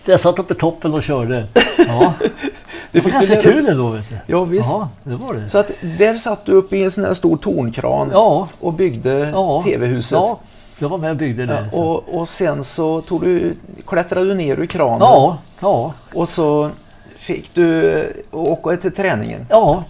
jag 0.05 0.19
satt 0.19 0.39
uppe 0.39 0.53
i 0.53 0.57
toppen 0.57 0.93
och 0.93 1.03
körde. 1.03 1.47
Ja. 1.77 2.13
Det 2.91 3.01
var 3.01 3.11
ganska 3.11 3.41
kul 3.41 3.67
ändå. 3.67 3.89
Vet 3.89 4.09
du. 4.09 4.15
Ja, 4.27 4.43
visst. 4.43 4.69
Ja, 4.69 4.89
det 5.03 5.15
var 5.15 5.33
det. 5.33 5.49
Så 5.49 5.57
att 5.57 5.71
där 5.97 6.17
satt 6.17 6.45
du 6.45 6.51
uppe 6.51 6.77
i 6.77 6.83
en 6.83 6.91
sån 6.91 7.03
här 7.03 7.13
stor 7.13 7.37
tornkran 7.37 8.09
ja. 8.11 8.47
och 8.59 8.73
byggde 8.73 9.29
ja. 9.33 9.63
TV-huset. 9.63 10.11
Ja, 10.11 10.39
jag 10.77 10.89
var 10.89 10.97
med 10.97 11.11
och 11.11 11.17
byggde 11.17 11.45
det. 11.45 11.69
Ja, 11.71 11.79
och, 11.79 12.19
och 12.19 12.29
sen 12.29 12.63
så 12.63 13.01
tog 13.01 13.21
du, 13.21 13.55
klättrade 13.87 14.25
du 14.25 14.33
ner 14.33 14.59
ur 14.59 14.65
kranen. 14.65 14.99
Ja, 15.01 15.37
ja. 15.59 15.93
Och 16.15 16.29
så 16.29 16.69
fick 17.17 17.53
du 17.53 18.25
åka 18.31 18.77
till 18.77 18.91
träningen. 18.91 19.45
Ja. 19.49 19.83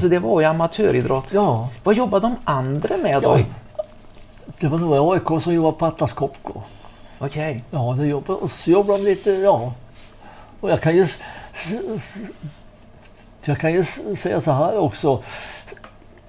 Så 0.00 0.08
det 0.08 0.18
var 0.18 0.40
ju 0.40 0.46
amatöridrott. 0.46 1.32
Ja. 1.32 1.68
Vad 1.84 1.94
jobbade 1.94 2.26
de 2.26 2.36
andra 2.44 2.96
med 2.96 3.22
då? 3.22 3.38
Det 4.60 4.68
var 4.68 4.78
nog 4.78 5.14
AIK 5.14 5.42
som 5.42 5.54
jobbade 5.54 5.76
på 5.76 5.86
Atlas 5.86 6.12
Copco. 6.12 6.52
Okej. 7.18 7.50
Okay. 7.50 7.60
Ja, 7.70 7.96
det 7.98 8.06
jobbade, 8.06 8.38
och 8.40 8.50
så 8.50 8.70
jobbade 8.70 8.98
de 8.98 9.04
lite, 9.04 9.30
ja. 9.30 9.72
Och 10.60 10.70
jag 10.70 10.80
kan 10.80 10.96
ju 10.96 11.08
jag 13.44 13.58
kan 13.58 13.72
ju 13.72 13.84
säga 14.16 14.40
så 14.40 14.52
här 14.52 14.78
också. 14.78 15.22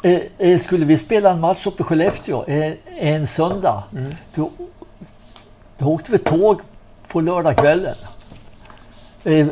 Eh, 0.03 0.19
eh, 0.37 0.59
skulle 0.59 0.85
vi 0.85 0.97
spela 0.97 1.31
en 1.31 1.39
match 1.39 1.67
uppe 1.67 1.83
i 1.83 1.85
Skellefteå 1.85 2.43
en, 2.47 2.75
en 2.85 3.27
söndag, 3.27 3.83
mm. 3.91 4.15
då, 4.35 4.51
då 5.77 5.85
åkte 5.85 6.11
vi 6.11 6.17
tåg 6.17 6.61
på 7.07 7.21
lördagskvällen. 7.21 7.95
Eh, 9.23 9.47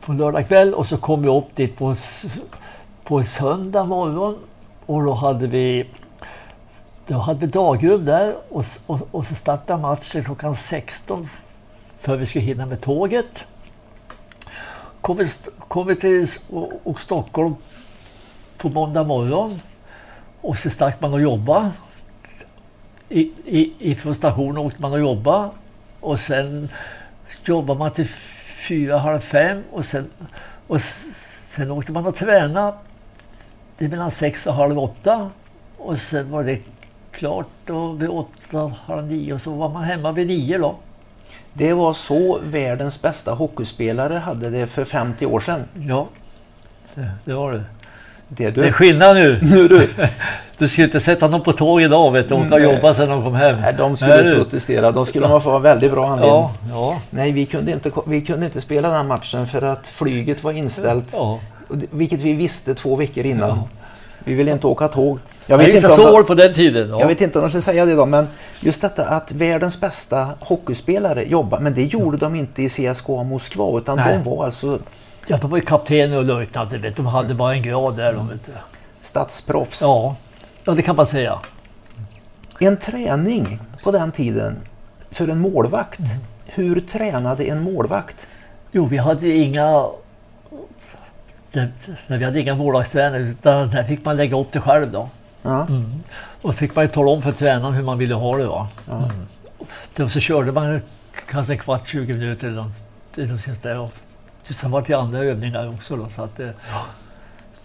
på 0.00 0.12
lördag 0.12 0.48
kväll 0.48 0.74
och 0.74 0.86
så 0.86 0.96
kom 0.96 1.22
vi 1.22 1.28
upp 1.28 1.56
dit 1.56 1.76
på, 1.76 1.94
på 3.04 3.22
söndag 3.22 3.84
morgon 3.84 4.38
och 4.86 5.04
då 5.04 5.12
hade 5.12 5.46
vi 5.46 5.86
då 7.06 7.14
hade 7.14 7.40
vi 7.40 7.46
dagrum 7.46 8.04
där 8.04 8.36
och, 8.48 8.64
och, 8.86 9.08
och 9.10 9.26
så 9.26 9.34
startade 9.34 9.82
matchen 9.82 10.24
klockan 10.24 10.56
16 10.56 11.28
för 12.06 12.16
vi 12.16 12.26
skulle 12.26 12.44
hinna 12.44 12.66
med 12.66 12.80
tåget 12.80 13.44
kom 15.00 15.16
vi, 15.16 15.28
kom 15.58 15.86
vi 15.86 15.96
till 15.96 16.28
och, 16.50 16.72
och 16.84 17.00
Stockholm 17.00 17.54
på 18.56 18.68
måndag 18.68 19.04
morgon 19.04 19.60
och 20.40 20.58
så 20.58 20.70
stack 20.70 21.00
man 21.00 21.12
och 21.12 21.20
jobbade. 21.20 21.70
I, 23.08 23.20
i, 23.44 23.72
ifrån 23.78 24.14
stationen 24.14 24.58
åkte 24.58 24.82
man 24.82 24.92
och 24.92 25.00
jobbade 25.00 25.50
och 26.00 26.20
sen 26.20 26.68
jobbade 27.44 27.78
man 27.78 27.90
till 27.90 28.08
fyra, 28.68 28.98
halv 28.98 29.20
fem 29.20 29.62
och 29.72 29.84
sen, 29.84 30.10
och 30.66 30.80
sen 31.48 31.70
åkte 31.70 31.92
man 31.92 32.06
och 32.06 32.14
tränade. 32.14 32.76
Det 33.78 33.84
är 33.84 33.88
mellan 33.88 34.10
sex 34.10 34.46
och 34.46 34.54
halv 34.54 34.78
åtta 34.78 35.30
och 35.76 35.98
sen 35.98 36.30
var 36.30 36.44
det 36.44 36.60
klart 37.10 37.70
och 37.70 38.02
vid 38.02 38.08
åtta, 38.08 38.72
halv 38.84 39.06
nio 39.06 39.34
och 39.34 39.40
så 39.40 39.50
var 39.50 39.68
man 39.68 39.84
hemma 39.84 40.12
vid 40.12 40.26
nio 40.26 40.58
då. 40.58 40.76
Det 41.58 41.72
var 41.72 41.92
så 41.92 42.40
världens 42.42 43.02
bästa 43.02 43.32
hockeyspelare 43.32 44.14
hade 44.14 44.50
det 44.50 44.66
för 44.66 44.84
50 44.84 45.26
år 45.26 45.40
sedan. 45.40 45.64
Ja, 45.88 46.08
det, 46.94 47.10
det 47.24 47.34
var 47.34 47.52
det. 47.52 47.64
Det, 48.28 48.50
du. 48.50 48.60
det 48.60 48.68
är 48.68 48.72
skillnad 48.72 49.16
nu. 49.16 49.38
nu 49.42 49.68
du. 49.68 49.88
du 50.58 50.68
skulle 50.68 50.84
inte 50.84 51.00
sätta 51.00 51.28
någon 51.28 51.40
på 51.40 51.52
tåg 51.52 51.82
idag 51.82 52.12
vet 52.12 52.28
du, 52.28 52.34
och 52.34 52.46
åka 52.46 52.58
jobba 52.58 52.94
sen 52.94 53.08
de 53.08 53.22
kom 53.22 53.34
hem. 53.34 53.60
Nej, 53.60 53.74
de 53.78 53.96
skulle 53.96 54.22
Nej, 54.22 54.34
protestera. 54.34 54.90
De 54.90 55.06
skulle 55.06 55.26
ha 55.26 55.40
fått 55.40 55.62
väldigt 55.62 55.92
bra 55.92 56.06
anledning. 56.06 56.30
Ja, 56.30 56.52
ja. 56.70 57.00
Nej, 57.10 57.32
vi 57.32 57.46
kunde, 57.46 57.72
inte, 57.72 57.90
vi 58.06 58.20
kunde 58.20 58.46
inte 58.46 58.60
spela 58.60 58.90
den 58.90 59.06
matchen 59.06 59.46
för 59.46 59.62
att 59.62 59.88
flyget 59.88 60.44
var 60.44 60.52
inställt. 60.52 61.08
Ja. 61.12 61.38
Vilket 61.90 62.20
vi 62.20 62.32
visste 62.32 62.74
två 62.74 62.96
veckor 62.96 63.26
innan. 63.26 63.48
Ja. 63.48 63.68
Vi 64.26 64.34
ville 64.34 64.52
inte 64.52 64.66
åka 64.66 64.88
tåg. 64.88 65.18
Jag 65.46 65.58
vet, 65.58 65.74
inte 65.74 65.88
om 65.88 66.12
de, 66.12 66.24
på 66.24 66.34
den 66.34 66.54
tiden. 66.54 66.90
Ja. 66.90 67.00
jag 67.00 67.08
vet 67.08 67.20
inte 67.20 67.38
om 67.38 67.44
de 67.44 67.50
ska 67.50 67.60
säga 67.60 67.86
det 67.86 67.94
då, 67.94 68.06
men 68.06 68.28
just 68.60 68.80
detta 68.80 69.04
att 69.04 69.32
världens 69.32 69.80
bästa 69.80 70.28
hockeyspelare 70.40 71.24
jobbar, 71.24 71.60
men 71.60 71.74
det 71.74 71.84
gjorde 71.84 72.16
de 72.16 72.34
inte 72.34 72.62
i 72.62 72.68
CSKA 72.68 73.22
Moskva, 73.22 73.78
utan 73.78 73.96
Nej. 73.96 74.18
de 74.24 74.30
var 74.30 74.44
alltså... 74.44 74.78
Ja, 75.26 75.36
de 75.40 75.50
var 75.50 75.58
ju 75.58 75.64
kaptener 75.64 76.16
och 76.18 76.24
löjtnanter, 76.24 76.92
de 76.96 77.06
hade 77.06 77.34
bara 77.34 77.54
en 77.54 77.62
grad 77.62 77.96
där. 77.96 78.12
De, 78.12 78.28
vet 78.28 78.50
Stadsproffs. 79.02 79.80
Ja. 79.80 80.16
ja, 80.64 80.72
det 80.72 80.82
kan 80.82 80.96
man 80.96 81.06
säga. 81.06 81.38
En 82.60 82.76
träning 82.76 83.58
på 83.84 83.90
den 83.90 84.12
tiden 84.12 84.56
för 85.10 85.28
en 85.28 85.38
målvakt. 85.38 85.98
Mm. 85.98 86.10
Hur 86.46 86.80
tränade 86.80 87.44
en 87.44 87.62
målvakt? 87.62 88.26
Jo, 88.72 88.86
vi 88.86 88.96
hade 88.96 89.28
inga 89.28 89.86
det, 91.56 92.16
vi 92.16 92.24
hade 92.24 92.40
inga 92.40 92.54
målvaktstränare 92.54 93.22
utan 93.22 93.70
där 93.70 93.84
fick 93.84 94.04
man 94.04 94.16
lägga 94.16 94.38
upp 94.38 94.52
det 94.52 94.60
själv 94.60 94.90
då. 94.90 95.08
Ja. 95.42 95.66
Mm. 95.66 96.02
Och 96.42 96.54
fick 96.54 96.74
man 96.74 96.84
ju 96.84 96.90
tala 96.90 97.10
om 97.10 97.22
för 97.22 97.32
tränaren 97.32 97.74
hur 97.74 97.82
man 97.82 97.98
ville 97.98 98.14
ha 98.14 98.36
det. 98.36 98.46
Va? 98.46 98.68
Ja. 98.88 98.96
Mm. 98.96 99.10
Då 99.96 100.08
så 100.08 100.20
körde 100.20 100.52
man 100.52 100.80
kanske 101.28 101.52
en 101.52 101.58
kvart, 101.58 101.88
20 101.88 102.12
minuter 102.12 102.46
eller 102.46 102.62
något 102.62 103.62
där. 103.62 103.78
Och 103.78 103.92
sen 104.50 104.70
var 104.70 104.84
det 104.86 104.94
andra 104.94 105.18
övningar 105.18 105.74
också. 105.74 105.96
Då, 105.96 106.08
så, 106.08 106.22
att 106.22 106.36
det, 106.36 106.54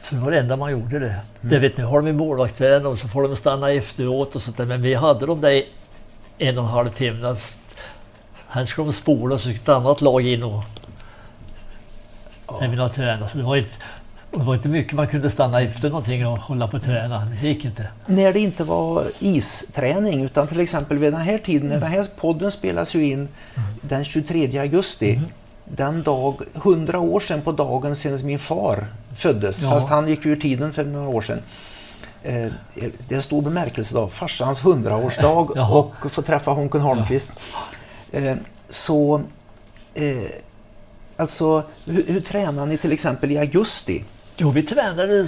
så 0.02 0.16
det 0.16 0.22
var 0.22 0.32
det 0.32 0.40
enda 0.40 0.56
man 0.56 0.72
gjorde 0.72 1.00
det. 1.00 1.06
Mm. 1.06 1.24
det 1.42 1.60
vet, 1.60 1.78
nu 1.78 1.84
har 1.84 2.02
de 2.02 2.14
målvaktstränare 2.14 2.88
och 2.88 3.00
så 3.00 3.08
får 3.08 3.24
de 3.24 3.36
stanna 3.36 3.72
efteråt 3.72 4.36
och 4.36 4.42
sånt 4.42 4.58
där. 4.58 4.66
Men 4.66 4.82
vi 4.82 4.94
hade 4.94 5.26
dem 5.26 5.42
där 5.42 5.64
en 6.38 6.58
och 6.58 6.64
en 6.64 6.70
halv 6.70 6.90
timme. 6.90 7.36
Här 8.48 8.66
skulle 8.66 8.88
de 8.88 8.94
spola 8.94 9.36
och 9.36 9.42
så 9.42 9.50
ett 9.50 9.70
annat 9.70 10.02
lag 10.02 10.22
in 10.28 10.44
och 10.44 10.64
när 12.60 12.68
vi 12.68 12.76
lade 12.76 12.94
träna. 12.94 13.30
Så 13.30 13.38
det 13.38 13.44
var, 13.44 13.56
inte, 13.56 13.72
det 14.32 14.38
var 14.38 14.56
inte 14.56 14.68
mycket 14.68 14.94
man 14.94 15.08
kunde 15.08 15.32
stanna 15.32 15.62
efter 15.62 15.90
någonting 15.90 16.28
och 16.28 16.38
hålla 16.38 16.68
på 16.68 16.78
och 16.78 16.84
träna. 16.84 17.28
Det 17.42 17.48
gick 17.48 17.66
inte. 17.66 17.88
När 18.06 18.34
det 18.34 18.40
inte 18.40 18.64
var 18.64 19.06
isträning 19.20 20.24
utan 20.24 20.48
till 20.48 20.60
exempel 20.60 20.98
vid 20.98 21.14
den 21.14 21.22
här 21.22 21.38
tiden, 21.38 21.70
när 21.70 21.80
den 21.80 21.92
här 21.92 22.08
podden 22.20 22.52
spelas 22.52 22.96
ju 22.96 23.06
in 23.06 23.14
mm. 23.14 23.30
den 23.82 24.06
23 24.06 24.58
augusti. 24.60 25.12
Mm. 25.16 25.26
Den 25.66 26.04
dag, 26.04 26.42
hundra 26.54 27.00
år 27.00 27.20
sedan 27.20 27.42
på 27.42 27.52
dagen 27.52 27.96
sedan 27.96 28.20
min 28.26 28.40
far 28.40 28.88
föddes, 29.18 29.62
ja. 29.62 29.70
fast 29.70 29.90
han 29.90 30.08
gick 30.08 30.26
ur 30.26 30.36
tiden 30.36 30.74
för 30.74 30.86
några 30.86 31.08
år 31.08 31.22
sedan. 31.22 31.40
Eh, 32.24 32.52
det 33.08 33.12
är 33.12 33.16
en 33.16 33.22
stor 33.22 33.42
bemärkelsedag, 33.42 34.12
farsans 34.12 34.66
hundraårsdag 34.66 35.50
och 35.72 36.12
få 36.12 36.22
träffa 36.22 36.52
Honken 36.52 36.82
Holmqvist. 36.82 37.32
Ja. 38.12 38.20
Eh, 38.20 38.38
så 38.70 39.22
eh, 39.94 40.32
Alltså, 41.22 41.64
hur, 41.86 42.06
hur 42.08 42.22
tränar 42.22 42.66
ni 42.66 42.78
till 42.78 42.92
exempel 42.92 43.32
i 43.32 43.38
augusti? 43.38 44.04
Jo, 44.38 44.52
vi 44.52 44.64
tränade... 44.64 45.28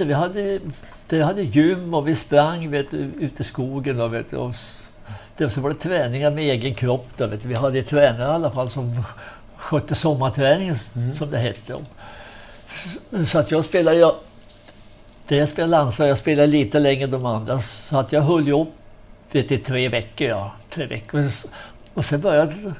Vi 0.00 0.12
hade, 0.12 0.60
vi 1.08 1.22
hade 1.22 1.42
gym 1.42 1.94
och 1.94 2.08
vi 2.08 2.16
sprang 2.16 2.70
vet, 2.70 2.94
ute 2.94 3.42
i 3.42 3.44
skogen. 3.44 3.96
Då, 3.96 4.08
vet, 4.08 4.32
och 4.32 4.54
så 5.52 5.60
var 5.60 5.68
det 5.68 5.74
träningar 5.74 6.30
med 6.30 6.44
egen 6.44 6.74
kropp. 6.74 7.06
Då, 7.16 7.26
vet, 7.26 7.44
vi 7.44 7.54
hade 7.54 7.82
tränare 7.82 8.32
i 8.32 8.34
alla 8.34 8.50
fall 8.50 8.70
som 8.70 9.02
skötte 9.56 9.94
sommarträningen, 9.94 10.76
mm. 10.96 11.14
som 11.14 11.30
det 11.30 11.38
hette. 11.38 11.84
Så 13.26 13.38
att 13.38 13.50
jag 13.50 13.64
spelade... 13.64 13.96
Jag, 13.96 14.14
det 15.28 15.36
jag 15.36 15.48
spelade 15.48 15.70
landslag, 15.70 16.08
jag 16.08 16.18
spelade 16.18 16.46
lite 16.46 16.78
längre 16.78 17.04
än 17.04 17.10
de 17.10 17.26
andra. 17.26 17.60
Så 17.88 17.98
att 17.98 18.12
jag 18.12 18.22
höll 18.22 18.52
upp 18.52 18.68
vet, 19.30 19.52
i 19.52 19.58
tre 19.58 19.88
veckor. 19.88 20.28
Ja, 20.28 20.52
tre 20.70 20.86
veckor. 20.86 21.30
Och 21.94 22.04
sen 22.04 22.20
började 22.20 22.74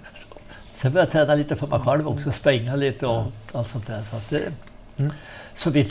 Sen 0.85 0.93
började 0.93 1.19
jag 1.19 1.27
träna 1.27 1.35
lite 1.35 1.57
för 1.57 1.67
mig 1.67 1.81
själv 1.81 2.09
också, 2.09 2.33
springa 2.33 2.77
lite 2.77 3.07
och 3.07 3.25
allt 3.53 3.69
sånt 3.69 3.87
där. 3.87 4.03
Så, 4.11 4.17
det, 4.35 4.53
mm. 4.97 5.13
så 5.55 5.71
vi 5.71 5.85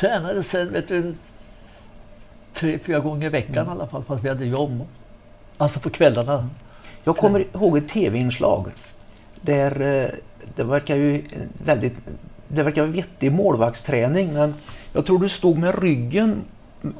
tränade 0.00 0.42
sen 0.42 0.72
vet 0.72 0.88
du, 0.88 1.14
tre, 2.54 2.78
fyra 2.78 2.98
gånger 2.98 3.26
i 3.26 3.30
veckan 3.30 3.54
mm. 3.54 3.68
i 3.68 3.70
alla 3.70 3.86
fall, 3.86 4.04
fast 4.04 4.24
vi 4.24 4.28
hade 4.28 4.44
jobb. 4.44 4.86
Alltså 5.56 5.80
på 5.80 5.90
kvällarna. 5.90 6.48
Jag 7.04 7.16
kommer 7.16 7.46
ihåg 7.54 7.78
ett 7.78 7.88
tv-inslag 7.88 8.70
där 9.40 9.80
eh, 9.80 10.10
det 10.56 10.64
verkar 10.64 10.96
ju 10.96 11.24
väldigt 11.64 11.94
det 12.48 12.62
verkar 12.62 12.82
vara 12.82 12.92
vettig 12.92 13.32
målvaktsträning 13.32 14.32
men 14.32 14.54
jag 14.92 15.06
tror 15.06 15.18
du 15.18 15.28
stod 15.28 15.58
med 15.58 15.82
ryggen 15.82 16.44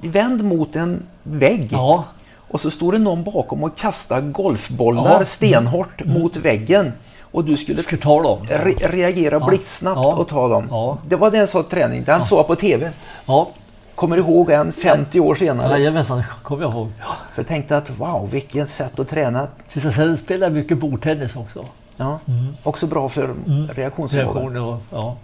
vänd 0.00 0.44
mot 0.44 0.76
en 0.76 1.02
vägg 1.22 1.68
Ja, 1.72 2.04
och 2.36 2.60
så 2.60 2.70
stod 2.70 2.94
det 2.94 2.98
någon 2.98 3.24
bakom 3.24 3.64
och 3.64 3.78
kastade 3.78 4.30
golfbollar 4.30 5.18
Ja. 5.18 5.24
stenhårt 5.24 6.04
mot 6.04 6.36
väggen 6.36 6.92
och 7.32 7.44
du 7.44 7.56
skulle 7.56 7.82
ta 7.82 8.22
dem. 8.22 8.38
re 8.48 8.72
reagera 8.72 9.34
Ja. 9.40 9.46
blixtsnabbt 9.46 9.96
Ja. 10.02 10.14
och 10.14 10.28
ta 10.28 10.48
dem. 10.48 10.66
Ja. 10.70 10.98
Det 11.08 11.16
var 11.16 11.30
den 11.30 11.46
sorts 11.48 11.68
träning. 11.70 12.04
Den 12.04 12.24
såg 12.24 12.38
jag 12.38 12.46
på 12.46 12.56
TV. 12.56 12.90
Ja, 13.26 13.48
Kommer 13.94 14.16
du 14.16 14.22
ihåg 14.22 14.50
en 14.50 14.72
50 14.72 15.20
år 15.20 15.34
senare? 15.34 15.68
jajamensan, 15.78 16.22
kommer 16.42 16.62
jag 16.62 16.72
ihåg. 16.72 16.88
För 17.34 17.42
jag 17.42 17.46
tänkte 17.46 17.76
att 17.76 17.90
wow, 17.90 18.28
vilket 18.30 18.68
sätt 18.68 18.98
att 18.98 19.08
träna. 19.08 19.46
Sen 19.94 20.16
spelade 20.16 20.46
jag 20.46 20.52
mycket 20.52 20.78
bordtennis 20.78 21.36
också. 21.36 21.64
Ja. 21.96 22.18
Mm. 22.28 22.46
Också 22.62 22.86
bra 22.86 23.08
för 23.08 23.34
reaktionsförmågan. 23.74 24.42
Reaktioner 24.42 24.62
och, 24.62 24.78
ja. 24.92 25.16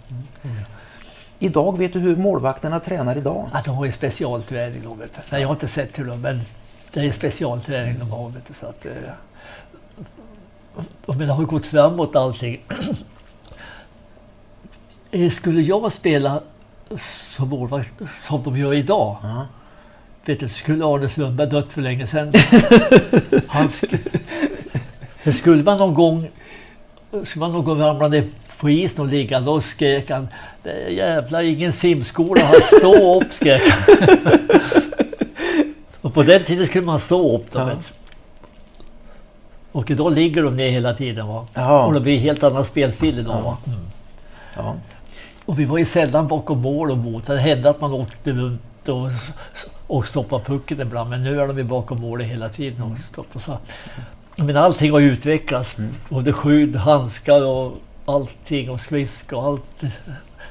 Idag, 1.39 1.77
vet 1.77 1.93
du 1.93 1.99
hur 1.99 2.15
målvakterna 2.15 2.79
tränar 2.79 3.17
idag? 3.17 3.49
Att 3.53 3.65
de 3.65 3.75
har 3.75 3.85
ju 3.85 3.91
specialträning 3.91 4.81
vet 4.99 5.13
jag 5.39 5.47
har 5.47 5.53
inte 5.55 5.67
sett 5.67 5.99
hur 5.99 6.05
de, 6.05 6.21
men 6.21 6.41
det 6.93 6.99
är 6.99 7.11
specialträning 7.11 7.99
de 7.99 8.11
har, 8.11 8.29
vet 8.29 8.47
du. 8.47 8.53
Så 8.59 8.65
att, 8.65 8.85
eh, 10.77 10.83
och 11.05 11.15
men 11.15 11.27
det 11.27 11.33
har 11.33 11.43
gått 11.43 11.65
framåt 11.65 12.15
allting. 12.15 12.59
Eh, 15.11 15.31
Skulle 15.31 15.61
jag 15.61 15.93
spela 15.93 16.41
som 17.35 17.49
målvakt 17.49 17.93
som 18.27 18.43
de 18.43 18.57
gör 18.57 18.73
idag, 18.73 19.17
Ja. 19.23 19.47
vet 20.25 20.39
du, 20.39 20.49
skulle 20.49 20.85
Arne 20.85 21.09
Sundberg 21.09 21.49
dött 21.49 21.67
för 21.71 21.81
länge 21.81 22.07
sedan. 22.07 22.31
Han 23.47 23.69
sk 23.69 23.85
skulle 25.33 25.63
man 25.63 25.77
någon 25.77 25.93
gång 25.93 26.27
skulle 27.23 27.39
man 27.39 27.51
någon 27.51 27.65
gång 27.65 27.79
ramla 27.79 28.07
ner 28.07 28.27
på 28.59 28.69
isen 28.69 29.01
och 29.05 29.07
ligga, 29.11 29.39
då 29.39 29.61
skrek 29.61 30.09
han 30.09 30.27
jävla 30.89 31.43
ingen 31.43 31.73
simskola 31.73 32.41
här, 32.41 32.77
stå 32.79 33.21
upp 33.21 33.33
skrek 33.33 33.61
han. 33.69 33.97
Och 36.01 36.13
på 36.13 36.23
den 36.23 36.43
tiden 36.43 36.67
skulle 36.67 36.85
man 36.85 36.99
stå 36.99 37.35
upp 37.37 37.51
då, 37.51 37.59
Ja. 37.59 37.71
Och 39.77 39.91
idag 39.91 40.13
ligger 40.13 40.43
de 40.43 40.55
ner 40.55 40.69
hela 40.69 40.93
tiden 40.93 41.27
va. 41.27 41.47
Jaha. 41.53 41.85
Och 41.85 41.93
det 41.93 41.99
blir 41.99 42.19
helt 42.19 42.43
annan 42.43 42.65
spelstil 42.65 43.19
idag 43.19 43.41
va. 43.41 43.57
Ja. 44.55 44.75
Och 45.45 45.59
vi 45.59 45.65
var 45.65 45.77
ju 45.77 45.85
sällan 45.85 46.27
bakom 46.27 46.61
mål 46.61 46.91
och 46.91 46.97
mot. 46.97 47.25
Det 47.27 47.37
hände 47.37 47.69
att 47.69 47.81
man 47.81 47.91
åkte 47.91 48.31
runt 48.31 48.89
och, 48.89 49.09
och 49.87 50.07
stoppade 50.07 50.43
pucken 50.43 50.81
ibland. 50.81 51.09
Men 51.09 51.23
nu 51.23 51.41
är 51.41 51.47
de 51.47 51.57
ju 51.57 51.63
bakom 51.63 52.01
målet 52.01 52.27
hela 52.27 52.49
tiden. 52.49 52.81
Och 52.81 52.97
stoppar 52.99 53.39
så. 53.39 53.57
Men 54.35 54.57
allting 54.57 54.91
har 54.91 54.99
utvecklats. 54.99 55.77
Både 56.09 56.33
skydd, 56.33 56.75
handskar 56.75 57.45
och 57.45 57.77
allting 58.05 58.69
och 58.69 58.81
skridskor. 58.81 59.59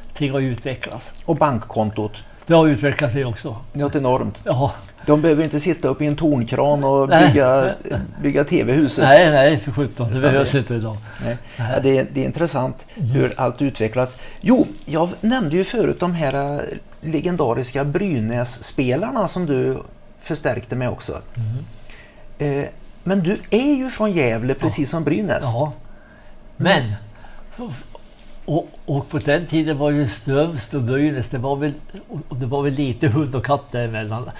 Allting 0.08 0.32
har 0.32 0.40
utvecklats. 0.40 1.12
Och 1.24 1.36
bankkontot. 1.36 2.12
Det 2.46 2.54
har 2.54 2.66
utvecklats 2.66 3.14
det 3.14 3.24
också. 3.24 3.56
Något 3.72 3.94
enormt. 3.94 4.38
Ja, 4.44 4.72
De 5.06 5.22
behöver 5.22 5.44
inte 5.44 5.60
sitta 5.60 5.88
upp 5.88 6.02
i 6.02 6.06
en 6.06 6.16
tornkran 6.16 6.84
och 6.84 7.08
Nej. 7.08 7.26
bygga, 7.28 7.74
bygga 8.22 8.44
TV-huset. 8.44 9.04
nej, 9.04 9.30
nej 9.30 9.58
för 9.60 9.72
sjutton. 9.72 10.12
Det 10.14 10.20
behövs 10.20 10.50
det- 10.52 10.58
inte 10.58 10.74
idag. 10.74 10.96
Nej. 11.24 11.36
Nej. 11.58 11.70
Ja, 11.74 11.80
det, 11.80 11.98
är, 11.98 12.06
det 12.12 12.20
är 12.20 12.24
intressant 12.24 12.86
hur 12.94 13.32
allt 13.36 13.62
utvecklas. 13.62 14.16
Jo, 14.40 14.66
jag 14.84 15.08
nämnde 15.20 15.56
ju 15.56 15.64
förut 15.64 16.00
de 16.00 16.14
här 16.14 16.54
eh, 16.54 16.60
legendariska 17.00 17.84
Brynäs-spelarna 17.84 19.28
som 19.28 19.46
du 19.46 19.78
förstärkte 20.22 20.76
med 20.76 20.88
också. 20.90 21.20
Eh, 22.38 22.64
men 23.04 23.22
du 23.22 23.36
är 23.50 23.74
ju 23.76 23.90
från 23.90 24.12
Gävle 24.12 24.54
precis 24.54 24.90
som 24.90 25.04
Brynäs. 25.04 25.42
Ja. 25.42 25.72
Men. 26.56 26.92
Och, 28.46 28.68
och 28.86 29.08
på 29.08 29.18
den 29.18 29.46
tiden 29.46 29.78
var 29.78 29.90
ju 29.90 30.08
Strömsbro 30.08 30.78
och 30.78 30.84
Brynäs, 30.84 31.28
det 31.28 31.38
var 31.38 31.56
väl, 31.56 31.72
det 32.30 32.46
var 32.46 32.62
väl 32.62 32.72
lite 32.72 33.08
hund 33.08 33.34
och 33.34 33.44
katt 33.46 33.72
däremellan. 33.72 34.30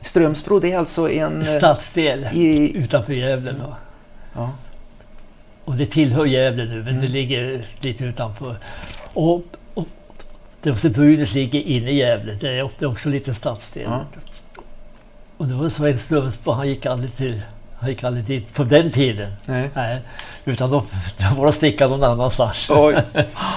Strömsbro 0.00 0.58
det 0.60 0.72
är 0.72 0.78
alltså 0.78 1.10
en... 1.10 1.42
eh, 1.42 1.46
Stadsdel 1.48 2.26
i, 2.32 2.76
utanför 2.76 3.12
Gävle. 3.12 3.52
Då. 3.52 3.74
ja, 4.34 4.50
Och 5.64 5.76
det 5.76 5.86
tillhör 5.86 6.26
Gävle 6.26 6.64
nu, 6.64 6.74
men 6.82 6.88
Mm. 6.88 7.00
det 7.00 7.08
ligger 7.08 7.66
lite 7.80 8.04
utanför. 8.04 8.56
Och, 9.14 9.42
och 9.74 9.86
Brynäs 10.82 11.34
ligger 11.34 11.60
inne 11.60 11.90
i 11.90 11.96
Gävle, 11.98 12.34
det 12.40 12.48
är 12.58 12.62
också, 12.62 13.08
en 13.08 13.12
liten 13.12 13.34
stadsdel. 13.34 13.84
Ja. 13.90 14.04
Och 15.36 15.48
det 15.48 15.54
var 15.54 15.68
Sven 15.68 15.98
Strömsbro, 15.98 16.52
han 16.52 16.68
gick 16.68 16.86
aldrig 16.86 17.16
till 17.16 17.42
han 17.84 17.90
gick 17.90 18.04
aldrig 18.04 18.24
dit 18.24 18.54
på 18.54 18.64
den 18.64 18.90
tiden. 18.90 19.32
nej. 19.44 19.70
Nej, 19.74 20.00
utan 20.44 20.70
då, 20.70 20.84
då 21.18 21.40
var 21.40 21.46
det 21.46 21.52
sticka 21.52 21.88
någon 21.88 22.02
annanstans. 22.04 22.66
Oj. 22.70 22.96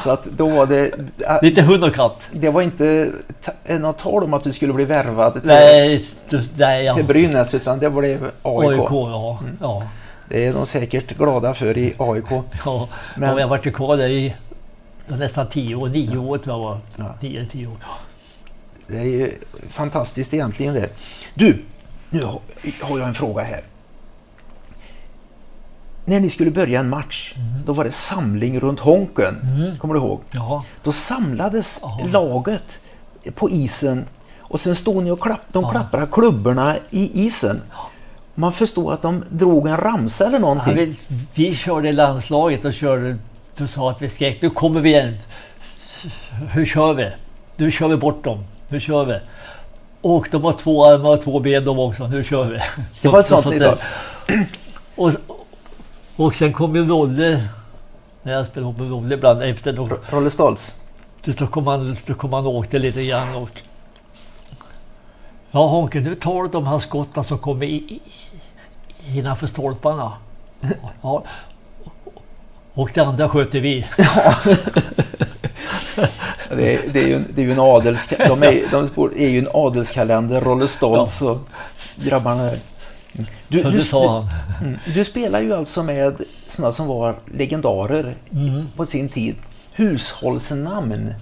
Så 0.04 0.12
att 0.12 0.26
då 0.26 0.50
var 0.50 0.66
det... 0.66 0.92
Lite 1.42 1.62
hund 1.62 1.84
och 1.84 1.96
katt. 1.96 2.22
Det 2.32 2.50
var 2.50 2.62
inte 2.62 3.12
något 3.66 4.00
tal 4.00 4.24
om 4.24 4.34
att 4.34 4.44
du 4.44 4.54
skulle 4.54 4.74
bli 4.74 4.86
värvad 4.86 5.34
till, 5.34 5.42
Nej, 5.46 6.06
du, 6.30 6.44
nej 6.58 6.86
ja. 6.86 6.96
till 6.96 7.06
Brynäs 7.06 7.54
utan 7.54 7.80
det 7.80 7.90
blev 7.90 8.24
AIK. 8.42 8.70
AIK, 8.72 8.90
ja. 8.92 9.40
ja. 9.62 9.84
Det 10.30 10.46
är 10.46 10.54
de 10.54 10.66
säkert 10.66 11.18
glada 11.18 11.54
för 11.54 11.78
i 11.78 11.94
AIK. 11.98 12.26
ja. 12.66 12.88
Men- 13.16 13.34
Och 13.34 13.40
jag 13.42 13.48
varit 13.48 13.76
kvar 13.76 13.98
där 13.98 14.10
i 14.10 14.36
nästan 15.08 15.48
tio 15.48 15.76
år, 15.76 15.90
nio 15.90 16.18
år 16.18 16.38
tror 16.38 16.56
jag 16.56 16.60
var. 16.64 16.78
Ja. 16.98 17.16
Nio, 17.22 17.46
tio 17.52 17.68
år. 17.68 17.78
Det 18.88 18.98
är 18.98 19.04
ju 19.04 19.32
fantastiskt 19.70 20.34
egentligen 20.34 20.74
det. 20.74 20.90
Du, 21.34 21.64
nu 22.10 22.22
har 22.82 23.00
jag 23.00 23.08
en 23.08 23.14
fråga 23.16 23.44
här. 23.44 23.62
När 26.10 26.20
ni 26.20 26.30
skulle 26.30 26.52
börja 26.52 26.80
en 26.80 26.90
match, 26.90 27.34
då 27.66 27.74
var 27.74 27.84
det 27.84 27.92
samling 27.92 28.60
runt 28.60 28.80
Honken. 28.80 29.36
Kommer 29.80 29.94
du 29.94 30.00
ihåg? 30.00 30.22
Ja, 30.32 30.64
Då 30.84 30.92
samlades 30.92 31.80
Ja. 31.82 32.00
laget 32.12 32.64
på 33.36 33.50
isen 33.50 34.06
och 34.40 34.60
sen 34.60 34.76
stod 34.76 35.04
ni 35.04 35.12
och 35.12 35.20
klapp, 35.20 35.42
de 35.52 35.64
Ja. 35.64 35.72
klapprade 35.72 36.08
klubborna 36.12 36.76
i 36.90 37.26
isen. 37.26 37.62
Man 38.36 38.52
förstod 38.54 38.94
att 38.94 39.02
de 39.02 39.24
drog 39.30 39.68
en 39.68 39.78
ramsa 39.78 40.26
eller 40.26 40.36
ja 40.38 40.42
någonting. 40.42 40.76
vi, 40.76 40.96
vi 41.34 41.56
körde 41.56 41.92
landslaget 41.92 42.66
och 42.66 42.74
körde, 42.74 43.18
du 43.58 43.68
sa 43.68 43.92
att 43.92 44.02
vi 44.02 44.10
skrek, 44.10 44.42
nu 44.42 44.50
kommer 44.50 44.82
vi 44.82 44.90
igen. 44.90 45.18
Hur 46.54 46.66
kör 46.66 46.94
vi? 46.94 47.10
Nu 47.56 47.72
kör 47.72 47.88
vi 47.88 47.96
bort 47.98 48.24
dem. 48.24 48.44
Nu 48.70 48.80
kör 48.80 49.06
vi. 49.06 49.20
Och 50.02 50.28
de 50.32 50.44
har 50.44 50.54
två 50.54 50.86
armar 50.86 51.10
och 51.10 51.24
två 51.24 51.40
ben 51.40 51.66
de 51.66 51.80
också. 51.80 52.08
Nu 52.08 52.24
kör 52.24 52.44
vi. 52.44 52.60
Det 53.02 53.08
var 53.08 53.24
sånt 53.24 53.46
ni 53.46 53.60
sa. 53.60 53.76
Och, 54.96 55.12
och 56.18 56.36
sen 56.36 56.54
kom 56.54 56.76
ju 56.76 56.88
Rolle, 56.88 57.48
när 58.24 58.34
jag 58.34 58.48
spelade 58.48 58.82
med 58.82 58.92
Rolle 58.92 59.16
ibland 59.16 59.42
efter, 59.42 59.74
då, 59.74 59.90
Rolle 60.10 60.30
Stoltz. 60.30 60.76
då 61.26 61.48
kom 61.48 61.68
han, 61.68 61.98
då 62.06 62.14
kom 62.14 62.34
han 62.34 62.46
och 62.46 62.56
åkte 62.56 62.80
lite 62.80 63.04
grann. 63.04 63.36
Och, 63.36 63.62
ja 65.52 65.68
Honke, 65.68 66.00
nu 66.00 66.16
tar 66.16 66.44
du 66.44 66.50
de 66.50 66.68
här 66.68 66.80
skotten 66.80 67.24
som 67.24 67.40
kommer 67.40 67.66
i, 67.66 67.76
i, 67.76 68.02
innanför 69.18 69.48
stolparna. 69.48 70.14
Ja. 71.02 71.24
Och 72.74 72.92
det 72.94 73.02
andra 73.02 73.30
sköter 73.30 73.60
vi. 73.60 73.88
Det 76.50 76.76
är, 76.76 76.90
det 76.94 77.00
är 77.00 77.08
ju 77.08 77.16
en, 77.16 77.28
det 77.36 77.42
är 77.42 77.46
ju 77.46 77.52
en 77.52 77.60
adels, 77.60 78.08
de 78.08 78.44
är, 78.44 78.72
de 78.72 78.90
är 79.16 79.28
ju 79.28 79.40
en 79.40 79.48
adelskalender, 79.54 80.42
Rolle 80.42 80.68
Stoltz 80.68 81.22
och 81.22 81.38
grabbarna. 81.96 82.52
Du, 83.48 83.62
Så 83.64 83.70
du, 83.70 83.82
sa 83.82 84.28
mm, 84.62 84.78
du 84.94 85.06
spelar 85.06 85.42
ju 85.42 85.54
alltså 85.54 85.84
med 85.84 86.16
sådana 86.48 86.72
som 86.72 86.88
var 86.88 87.16
legendarer 87.34 88.16
Mm. 88.32 88.68
på 88.76 88.86
sin 88.86 89.10
tid. 89.10 89.36
Hushållsnamn. 89.74 91.14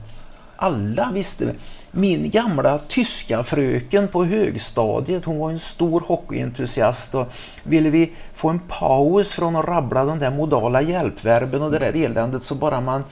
Alla 0.55 1.11
visste. 1.13 1.53
Min 1.91 2.29
gamla 2.29 2.79
tyska 2.87 3.43
fröken 3.43 4.07
på 4.07 4.25
högstadiet, 4.25 5.25
hon 5.25 5.37
var 5.39 5.51
en 5.51 5.59
stor 5.59 6.01
hockeyentusiast 6.07 7.15
och 7.15 7.27
ville 7.63 7.89
vi 7.89 8.11
få 8.35 8.49
en 8.49 8.59
paus 8.59 9.31
från 9.31 9.55
att 9.55 9.65
rabbla 9.65 10.05
de 10.05 10.19
där 10.19 10.31
modala 10.31 10.81
hjälpverben 10.81 11.61
och 11.61 11.71
det 11.71 11.79
där 11.79 11.93
eländet 11.95 12.43
så 12.43 12.55
bara 12.55 12.81
man 12.81 13.03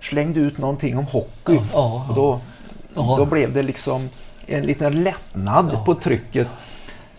slängde 0.00 0.40
ut 0.40 0.58
någonting 0.58 0.98
om 0.98 1.04
hockey. 1.04 1.60
Ja, 1.72 2.06
Och 2.08 2.14
då, 2.14 2.40
Ja. 2.94 3.14
då 3.18 3.24
blev 3.24 3.52
det 3.52 3.62
liksom 3.62 4.08
en 4.46 4.62
liten 4.66 5.02
lättnad 5.02 5.70
Ja. 5.72 5.84
på 5.84 5.94
trycket. 5.94 6.48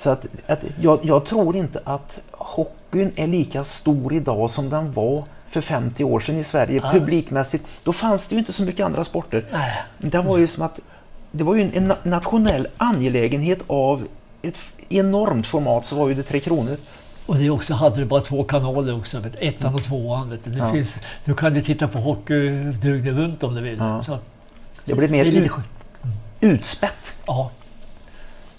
Så 0.03 0.09
att, 0.09 0.25
att 0.47 0.63
jag, 0.79 0.99
jag 1.03 1.25
tror 1.25 1.55
inte 1.55 1.81
att 1.83 2.19
hockeyn 2.31 3.11
är 3.15 3.27
lika 3.27 3.63
stor 3.63 4.13
idag 4.13 4.49
som 4.49 4.69
den 4.69 4.93
var 4.93 5.23
för 5.49 5.61
50 5.61 6.03
år 6.03 6.19
sedan 6.19 6.37
i 6.37 6.43
Sverige 6.43 6.81
Ja. 6.83 6.91
publikmässigt. 6.91 7.65
Då 7.83 7.93
fanns 7.93 8.27
det 8.27 8.35
ju 8.35 8.39
inte 8.39 8.53
så 8.53 8.63
mycket 8.63 8.85
andra 8.85 9.03
sporter. 9.03 9.45
Nej. 9.51 9.73
Det 9.97 10.17
var 10.21 10.37
ju 10.37 10.47
som 10.47 10.63
att 10.63 10.79
det 11.31 11.43
var 11.43 11.55
ju 11.55 11.61
en, 11.61 11.73
en 11.73 11.91
na- 11.91 11.95
nationell 12.07 12.67
angelägenhet 12.77 13.59
av 13.67 14.07
ett 14.41 14.57
enormt 14.89 15.47
format 15.47 15.85
så 15.85 15.95
var 15.95 16.07
ju 16.07 16.13
det 16.13 16.23
Tre 16.23 16.39
Kronor. 16.39 16.77
Och 17.25 17.35
det 17.37 17.49
också 17.49 17.73
hade 17.73 17.95
du 17.95 18.05
bara 18.05 18.21
två 18.21 18.43
kanaler 18.43 18.97
också. 18.97 19.19
Vet, 19.19 19.35
ettan 19.39 19.73
och 19.75 19.83
tvåan. 19.83 20.29
Vet 20.29 20.43
du. 20.45 20.51
Det 20.51 20.57
Ja. 20.57 20.71
finns, 20.71 20.95
du 21.25 21.33
kan 21.33 21.55
ju 21.55 21.61
titta 21.61 21.87
på 21.87 21.99
hockey 21.99 22.49
dygnet 22.81 23.13
runt 23.15 23.43
om 23.43 23.55
du 23.55 23.61
vill. 23.61 23.77
Ja. 23.79 24.03
Så 24.03 24.13
att, 24.13 24.25
Det 24.85 24.93
det 24.93 25.07
mer 25.07 25.25
lite 25.25 25.37
ut, 25.37 25.51
utspätt, 26.39 27.15
Ja, 27.25 27.51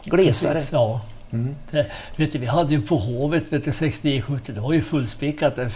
glesare. 0.04 0.52
precis. 0.54 0.72
Ja. 0.72 1.00
Mm. 1.32 1.54
Det, 1.70 1.86
vet 2.16 2.32
du, 2.32 2.38
vi 2.38 2.46
hade 2.46 2.72
ju 2.72 2.82
på 2.82 2.96
Hovet 2.96 3.52
vet 3.52 3.64
du, 3.64 3.70
69-70, 3.70 4.52
det 4.52 4.60
var 4.60 4.72
ju 4.72 4.82
fullspäckat. 4.82 5.56
Det 5.56 5.70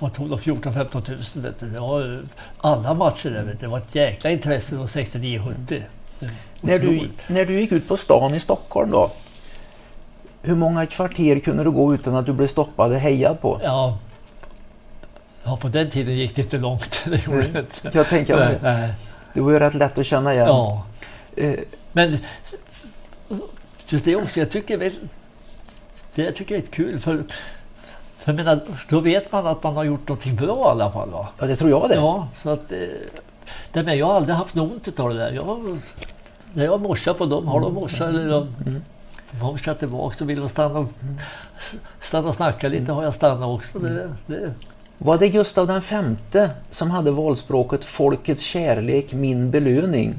vad 0.00 0.12
tog 0.14 0.30
de 0.30 0.38
14-15 0.38 1.00
tusen. 1.00 1.42
Vet 1.42 1.60
du. 1.60 1.66
Det 1.66 1.80
var 1.80 2.22
alla 2.58 2.94
matcher 2.94 3.30
där. 3.30 3.42
Vet 3.42 3.60
du. 3.60 3.66
Det 3.66 3.70
var 3.70 3.78
ett 3.78 3.94
jäkla 3.94 4.30
intresse 4.30 4.74
då 4.74 4.82
69-70. 4.82 5.82
När 6.60 6.78
du, 6.78 7.10
när 7.28 7.44
du 7.44 7.60
gick 7.60 7.72
ut 7.72 7.88
på 7.88 7.96
stan 7.96 8.34
i 8.34 8.40
Stockholm 8.40 8.90
då, 8.90 9.10
hur 10.42 10.54
många 10.54 10.86
kvarter 10.86 11.38
kunde 11.40 11.64
du 11.64 11.70
gå 11.70 11.94
utan 11.94 12.14
att 12.14 12.26
du 12.26 12.32
blev 12.32 12.46
stoppad 12.46 12.92
och 12.92 12.98
hejad 12.98 13.40
på? 13.40 13.60
Ja, 13.62 13.98
ja 15.44 15.56
på 15.56 15.68
den 15.68 15.90
tiden 15.90 16.16
gick 16.18 16.36
det 16.36 16.42
inte 16.42 16.56
långt. 16.58 17.00
Det 17.04 17.24
gjorde 17.26 17.38
Mm. 17.38 17.52
det 17.52 17.58
inte. 17.84 17.98
Jag 17.98 18.08
tänker 18.08 18.36
mig, 18.36 18.58
Nej. 18.62 18.92
det 19.34 19.40
var 19.40 19.52
ju 19.52 19.58
rätt 19.58 19.74
lätt 19.74 19.98
att 19.98 20.06
känna 20.06 20.34
igen. 20.34 20.46
Ja. 20.46 20.84
Eh, 21.36 21.54
Men 21.92 22.18
just 23.92 24.04
det 24.04 24.16
också, 24.16 24.40
jag 24.40 24.50
tycker 24.50 24.76
väl, 24.78 24.92
det 26.14 26.22
jag 26.22 26.34
tycker 26.34 26.56
är 26.56 26.60
kul 26.60 27.00
för, 27.00 27.24
för 28.18 28.32
menar, 28.32 28.60
då 28.88 29.00
vet 29.00 29.32
man 29.32 29.46
att 29.46 29.62
man 29.62 29.76
har 29.76 29.84
gjort 29.84 30.08
någonting 30.08 30.36
bra 30.36 30.66
i 30.68 30.70
alla 30.70 30.92
fall. 30.92 31.10
Va? 31.10 31.28
ja, 31.38 31.46
det 31.46 31.56
tror 31.56 31.70
jag 31.70 31.88
det. 31.88 31.94
Ja, 31.94 32.28
så 32.42 32.50
att, 32.50 32.72
eh, 32.72 32.78
det, 33.72 33.82
men 33.82 33.98
jag 33.98 34.06
har 34.06 34.14
aldrig 34.14 34.36
haft 34.36 34.54
något 34.54 34.88
ont 34.88 35.00
av 35.00 35.08
det 35.10 35.16
där. 35.16 35.32
Jag, 35.32 35.78
när 36.52 36.64
jag 36.64 36.80
morsar 36.80 37.14
på 37.14 37.26
dem, 37.26 37.48
har 37.48 37.60
de 37.60 37.74
morsat 37.74 38.08
eller 38.08 38.28
de 38.28 38.54
Mm. 38.66 38.82
morsar 39.40 39.74
tillbaka 39.74 40.16
så 40.16 40.24
vill 40.24 40.40
de 40.40 40.48
stanna 40.48 40.78
och, 40.78 40.88
stanna 42.00 42.28
och 42.28 42.34
snacka 42.34 42.68
lite 42.68 42.92
har 42.92 43.02
jag 43.04 43.14
stannat 43.14 43.48
också. 43.48 43.78
Det, 43.78 44.10
det, 44.26 44.54
Var 44.98 45.18
det 45.18 45.28
Gustav 45.28 45.66
den 45.66 45.82
femte 45.82 46.50
som 46.70 46.90
hade 46.90 47.10
valspråket 47.10 47.84
Folkets 47.84 48.42
kärlek, 48.42 49.12
min 49.12 49.50
belöning? 49.50 50.14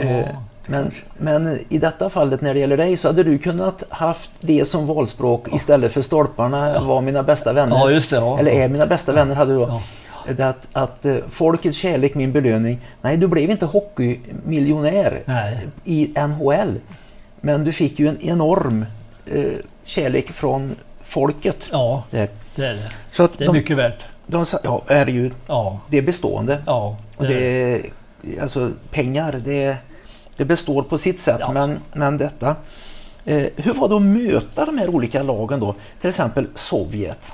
Eh, 0.00 0.20
ja, 0.20 0.26
Men, 0.66 0.90
men 1.18 1.58
i 1.68 1.78
detta 1.78 2.10
fallet 2.10 2.40
när 2.40 2.54
det 2.54 2.60
gäller 2.60 2.76
dig 2.76 2.96
så 2.96 3.08
hade 3.08 3.22
du 3.22 3.38
kunnat 3.38 3.82
haft 3.88 4.30
det 4.40 4.64
som 4.64 4.86
valspråk 4.86 5.54
istället 5.54 5.92
för 5.92 6.02
stolparna 6.02 6.80
var 6.80 7.00
mina 7.00 7.22
bästa 7.22 7.52
vänner. 7.52 7.76
ja, 7.76 7.90
just 7.90 8.10
det. 8.10 8.16
Ja. 8.16 8.38
Eller 8.38 8.50
är 8.50 8.68
mina 8.68 8.86
bästa 8.86 9.12
vänner 9.12 9.34
hade 9.34 9.52
du 9.52 9.58
då. 9.58 9.66
Ja. 9.68 9.82
Det 10.36 10.42
Att, 10.48 10.66
att 10.72 11.04
eh, 11.04 11.16
folkets 11.28 11.78
kärlek, 11.78 12.14
min 12.14 12.32
belöning. 12.32 12.80
Nej, 13.02 13.16
du 13.16 13.26
blev 13.26 13.50
inte 13.50 13.66
hockeymiljonär 13.66 15.22
Nej, 15.24 15.58
i 15.84 16.12
NHL. 16.28 16.74
Men 17.40 17.64
du 17.64 17.72
fick 17.72 17.98
ju 17.98 18.08
en 18.08 18.20
enorm 18.20 18.86
eh, 19.26 19.44
kärlek 19.84 20.30
från 20.32 20.76
folket. 21.02 21.56
ja, 21.72 22.04
Det. 22.10 22.32
det 22.54 22.66
är 22.66 22.74
det. 22.74 22.90
Så 23.12 23.22
att 23.22 23.38
Det 23.38 23.44
är 23.44 23.46
de, 23.46 23.52
mycket 23.52 23.76
värt. 23.76 23.98
de, 24.26 24.44
ja, 24.64 24.82
är 24.86 25.06
ju, 25.06 25.30
Ja, 25.46 25.80
det 25.88 25.98
är 25.98 26.02
bestående. 26.02 26.58
ja. 26.66 26.96
Och 27.16 27.24
det 27.26 27.34
är 27.34 27.82
det, 28.22 28.40
alltså 28.40 28.70
pengar, 28.90 29.40
det, 29.44 29.76
det 30.36 30.44
består 30.44 30.82
på 30.82 30.98
sitt 30.98 31.20
sätt. 31.20 31.40
Ja. 31.40 31.52
Men, 31.52 31.80
men 31.92 32.18
detta. 32.18 32.56
Eh, 33.24 33.46
hur 33.56 33.74
var 33.74 33.88
det 33.88 33.96
att 33.96 34.02
möta 34.02 34.64
de 34.64 34.78
här 34.78 34.88
olika 34.88 35.22
lagen 35.22 35.60
då? 35.60 35.74
Till 36.00 36.08
exempel 36.08 36.46
Sovjet. 36.54 37.32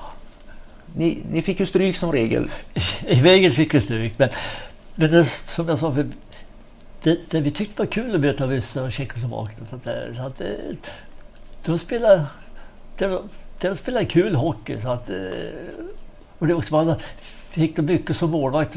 Ni, 0.95 1.23
ni 1.31 1.41
fick 1.41 1.59
ju 1.59 1.65
stryk 1.65 1.97
som 1.97 2.11
regel. 2.11 2.51
I 3.07 3.21
regel 3.21 3.53
fick 3.53 3.73
vi 3.73 3.81
stryk, 3.81 4.13
men, 4.17 4.29
men 4.95 5.11
det, 5.11 5.25
som 5.25 5.69
jag 5.69 5.79
sa, 5.79 5.93
för, 5.93 6.07
det, 7.03 7.19
det 7.29 7.39
vi 7.39 7.51
tyckte 7.51 7.81
var 7.81 7.85
kul 7.87 8.15
att 8.15 8.21
möta 8.21 8.47
ryssar 8.47 8.83
och 8.83 8.91
tjeckoslovaker. 8.91 9.61
och 9.61 9.67
sånt 9.69 9.83
där, 9.83 10.13
Så 10.17 10.27
att, 10.27 10.41
eh, 10.41 10.47
de 11.65 11.79
spelade, 11.79 12.25
de, 12.97 13.29
de 13.61 13.77
spelade 13.77 14.05
kul 14.05 14.35
hockey. 14.35 14.81
Så 14.81 14.89
att, 14.89 15.09
eh, 15.09 15.15
och 16.39 16.47
det 16.47 16.53
också 16.53 16.75
var, 16.75 16.95
fick 17.49 17.75
de 17.75 17.81
mycket 17.81 18.17
som 18.17 18.31
målvakt. 18.31 18.75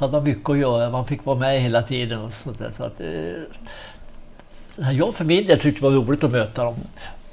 Hade 0.00 0.12
man 0.12 0.24
mycket 0.24 0.50
att 0.50 0.58
göra. 0.58 0.90
Man 0.90 1.06
fick 1.06 1.24
vara 1.24 1.38
med 1.38 1.60
hela 1.62 1.82
tiden. 1.82 2.20
Och 2.20 2.32
sånt 2.32 2.58
där, 2.58 2.70
så 2.76 2.84
att, 2.84 3.00
eh, 3.00 4.92
jag 4.92 5.14
för 5.14 5.24
min 5.24 5.46
del 5.46 5.60
tyckte 5.60 5.80
det 5.80 5.90
var 5.90 5.96
roligt 5.96 6.24
att 6.24 6.30
möta 6.30 6.64
dem. 6.64 6.74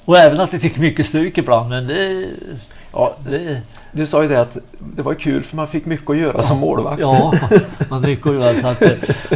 Och 0.05 0.17
även 0.17 0.39
att 0.39 0.53
vi 0.53 0.59
fick 0.59 0.77
mycket 0.77 1.07
stryk 1.07 1.37
ibland. 1.37 1.69
Men 1.69 1.87
det, 1.87 2.29
Ja, 2.91 3.15
det, 3.29 3.61
du 3.91 4.05
sa 4.05 4.21
ju 4.23 4.29
det 4.29 4.41
att 4.41 4.57
det 4.79 5.01
var 5.01 5.13
kul 5.13 5.43
för 5.43 5.55
man 5.55 5.67
fick 5.67 5.85
mycket 5.85 6.09
att 6.09 6.17
göra 6.17 6.43
som 6.43 6.57
målvakt. 6.57 6.99
Ja, 6.99 7.33
man 7.89 8.01
mycket 8.01 8.27
att 8.27 8.33
göra. 8.33 8.53
Så 8.61 8.67
att, 8.67 8.81
eh, 8.81 8.89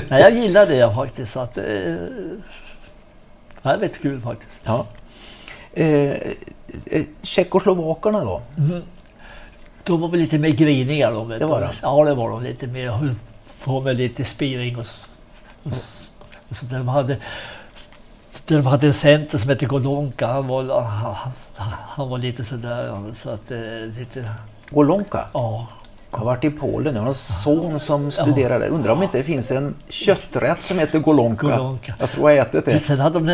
nej, 0.10 0.22
jag 0.22 0.36
gillar 0.36 0.66
det 0.66 0.96
faktiskt. 0.96 1.34
Så 1.34 1.40
att, 1.40 1.58
eh, 1.58 1.64
det 1.64 2.00
är 3.64 3.78
väldigt 3.78 4.02
kul 4.02 4.22
faktiskt. 4.22 4.62
Ja. 4.66 4.86
Eh, 5.74 5.88
eh, 6.86 7.04
Tjeckoslovakerna 7.22 8.24
då? 8.24 8.42
Mm. 8.58 8.82
De 9.84 10.02
var 10.02 10.08
väl 10.08 10.20
lite 10.20 10.38
mer 10.38 10.50
griniga. 10.50 11.12
Vet 11.12 11.40
Det 11.40 11.46
var 11.46 11.62
de? 11.62 11.68
Ja, 11.82 12.04
det 12.06 12.14
var 12.14 12.30
de. 12.30 12.44
Lite 12.44 12.68
mer. 12.68 13.16
På 13.64 13.82
med 13.82 13.98
lite 13.98 14.26
spiring 14.26 14.76
och, 14.78 14.82
s- 14.84 15.06
och 16.50 16.56
så. 16.56 16.66
De 16.66 16.88
hade, 16.88 17.18
de 18.48 18.66
hade 18.66 18.88
en 18.88 18.94
center 18.94 19.38
som 19.38 19.50
hette 19.50 19.66
Golonka. 19.66 20.28
Han 20.28 20.48
var, 20.48 20.82
han, 20.82 21.16
han 21.80 22.10
var 22.10 22.18
lite 22.18 22.46
sådär. 22.46 23.04
Så 23.24 23.30
att, 23.30 23.52
eh, 23.52 23.60
lite, 24.00 24.26
Golonka. 24.70 25.26
ja. 25.34 25.68
Jag 26.14 26.18
har 26.18 26.26
varit 26.26 26.44
i 26.44 26.50
Polen. 26.50 26.96
Jag 26.96 27.02
har 27.02 27.08
en 27.08 27.14
son 27.14 27.80
som 27.80 28.12
studerar 28.12 28.60
där. 28.60 28.68
Undrar 28.68 28.92
om 28.94 29.04
inte 29.04 29.18
det 29.18 29.24
finns 29.24 29.52
en 29.52 29.76
kötträtt 29.90 30.62
som 30.62 30.80
heter 30.80 31.00
Golonka. 31.00 31.48
Golonka. 31.48 31.94
Jag 32.00 32.12
tror 32.12 32.32
jag 32.32 32.48
ätit 32.48 32.66
det. 32.66 32.80
Sen 32.80 33.00
hade 33.00 33.20
de 33.20 33.26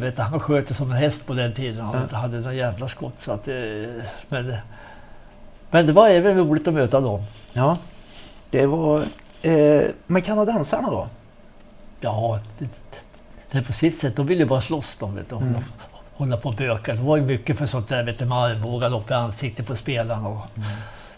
vet 0.00 0.16
du, 0.16 0.22
han 0.22 0.40
sköt 0.40 0.76
som 0.76 0.90
en 0.90 0.96
häst 0.96 1.26
på 1.26 1.34
den 1.34 1.54
tiden. 1.54 1.80
Han 1.84 2.08
hade 2.20 2.36
några 2.40 2.54
jävla 2.54 2.88
skott. 2.88 3.14
Så 3.18 3.32
att, 3.32 3.48
eh, 3.48 3.54
men, 4.28 4.54
men 5.70 5.86
det 5.86 5.92
var 5.92 6.08
även 6.08 6.36
roligt 6.36 6.68
att 6.68 6.74
möta 6.74 7.00
dem. 7.00 7.20
Ja. 7.52 7.78
Det 8.50 8.66
var... 8.66 9.02
Eh, 9.42 9.82
men 10.06 10.22
kanadensarna 10.22 10.90
då? 10.90 11.06
Ja, 12.00 12.40
det, 12.58 12.68
det 13.50 13.62
på 13.62 13.72
sitt 13.72 13.98
sätt. 14.00 14.16
De 14.16 14.26
ville 14.26 14.46
bara 14.46 14.60
slåss 14.60 14.96
de, 15.00 15.14
vet 15.14 15.28
du. 15.28 15.34
Hålla, 15.34 15.62
hålla 16.12 16.36
på 16.36 16.48
och 16.48 16.54
böka. 16.54 16.94
Det 16.94 17.02
var 17.02 17.16
ju 17.16 17.22
mycket 17.22 17.58
för 17.58 17.66
sånt 17.66 17.88
där, 17.88 18.02
vet 18.04 18.18
du, 18.18 18.24
med 18.24 18.38
armbågar 18.38 18.96
upp 18.96 19.10
i 19.10 19.14
ansiktet 19.14 19.66
på 19.66 19.76
spelarna. 19.76 20.28
Och, 20.28 20.38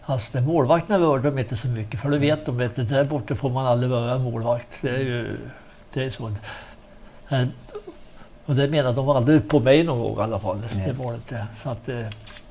Alltså, 0.05 0.27
det, 0.33 0.41
målvakterna 0.41 0.99
rörde 0.99 1.31
de 1.31 1.39
inte 1.39 1.57
så 1.57 1.69
mycket, 1.69 2.01
för 2.01 2.11
det 2.11 2.19
vet 2.19 2.47
de, 2.47 2.59
du, 2.75 2.83
där 2.85 3.05
borta 3.05 3.35
får 3.35 3.51
man 3.51 3.67
aldrig 3.67 3.93
röra 3.93 4.15
en 4.15 4.23
målvakt. 4.23 4.67
Det 4.81 4.89
är 4.91 4.99
ju 4.99 5.39
det 5.93 6.05
är 6.05 6.11
så. 6.11 6.33
Eh, 7.29 7.45
Och 8.47 8.55
det 8.57 8.69
menar 8.69 8.93
de 8.93 9.09
aldrig 9.09 9.49
på 9.49 9.61
mig 9.61 9.85
någon 9.85 9.99
gång 10.03 10.19
i 10.19 10.21
alla 10.23 10.39
fall. 10.41 10.63
Nej. 10.75 10.87
Det 10.87 10.93
var 10.93 11.15
inte. 11.15 11.47
Så 11.63 11.71
att, 11.71 11.89
eh, 11.89 12.07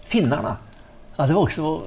Finnarna? 0.06 0.58
Ja, 1.18 1.28
det 1.28 1.34
var 1.34 1.42
också... 1.42 1.82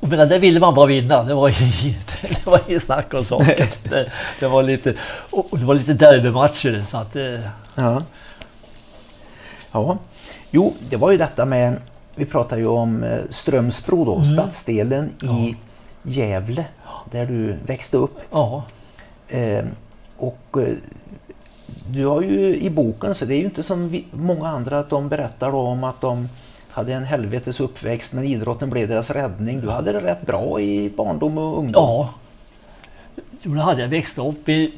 Jag 0.00 0.10
menar, 0.10 0.26
det 0.26 0.38
ville 0.38 0.60
man 0.60 0.74
bara 0.74 0.86
vinna. 0.86 1.22
Det 1.22 1.34
var, 1.34 1.48
ju- 1.48 1.54
det 2.22 2.46
var 2.46 2.60
inget 2.68 2.82
snack 2.82 3.14
om 3.14 3.24
saken. 3.24 3.66
Det, 3.90 4.10
det 4.40 4.46
var 4.48 4.62
lite, 4.62 4.94
och 5.32 5.58
det 5.58 5.64
var 5.64 5.74
lite 5.74 5.92
derbymatcher. 5.94 6.84
Så 6.90 6.96
att, 6.96 7.16
eh, 7.16 7.40
Ja. 7.74 8.02
Ja. 9.72 9.98
Jo, 10.50 10.74
det 10.90 10.96
var 10.96 11.10
ju 11.10 11.16
detta 11.18 11.44
med... 11.44 11.76
Vi 12.14 12.24
pratar 12.24 12.56
ju 12.56 12.66
om 12.66 13.02
eh, 13.04 13.18
Strömsbro 13.30 14.04
då, 14.04 14.24
stadsdelen 14.24 15.10
i 15.22 15.56
Gävle. 16.02 16.64
Där 17.10 17.26
du 17.26 17.56
växte 17.66 17.96
upp. 17.96 18.18
ja, 18.30 18.62
Eh, 19.28 19.64
och 20.16 20.56
du 21.88 22.06
har 22.06 22.22
ju 22.22 22.56
i 22.56 22.70
boken, 22.70 23.14
så 23.14 23.24
det 23.24 23.34
är 23.34 23.38
ju 23.38 23.44
inte 23.44 23.62
som 23.62 23.88
vi, 23.88 24.04
många 24.10 24.48
andra 24.48 24.78
att 24.78 24.90
de 24.90 25.08
berättar 25.08 25.54
om 25.54 25.84
att 25.84 26.00
de 26.00 26.28
hade 26.76 26.94
en 26.94 27.04
helvetes 27.04 27.60
uppväxt 27.60 28.12
men 28.12 28.24
idrotten 28.24 28.70
blev 28.70 28.88
deras 28.88 29.10
räddning. 29.10 29.60
Du 29.60 29.70
hade 29.70 29.92
det 29.92 30.00
rätt 30.00 30.26
bra 30.26 30.60
i 30.60 30.90
barndom 30.90 31.38
och 31.38 31.58
ungdom. 31.58 31.82
ja. 31.82 32.14
Jo, 33.42 33.54
det 33.54 33.60
hade 33.60 33.82
jag 33.82 33.88
växt 33.88 34.18
upp 34.18 34.48
i. 34.48 34.72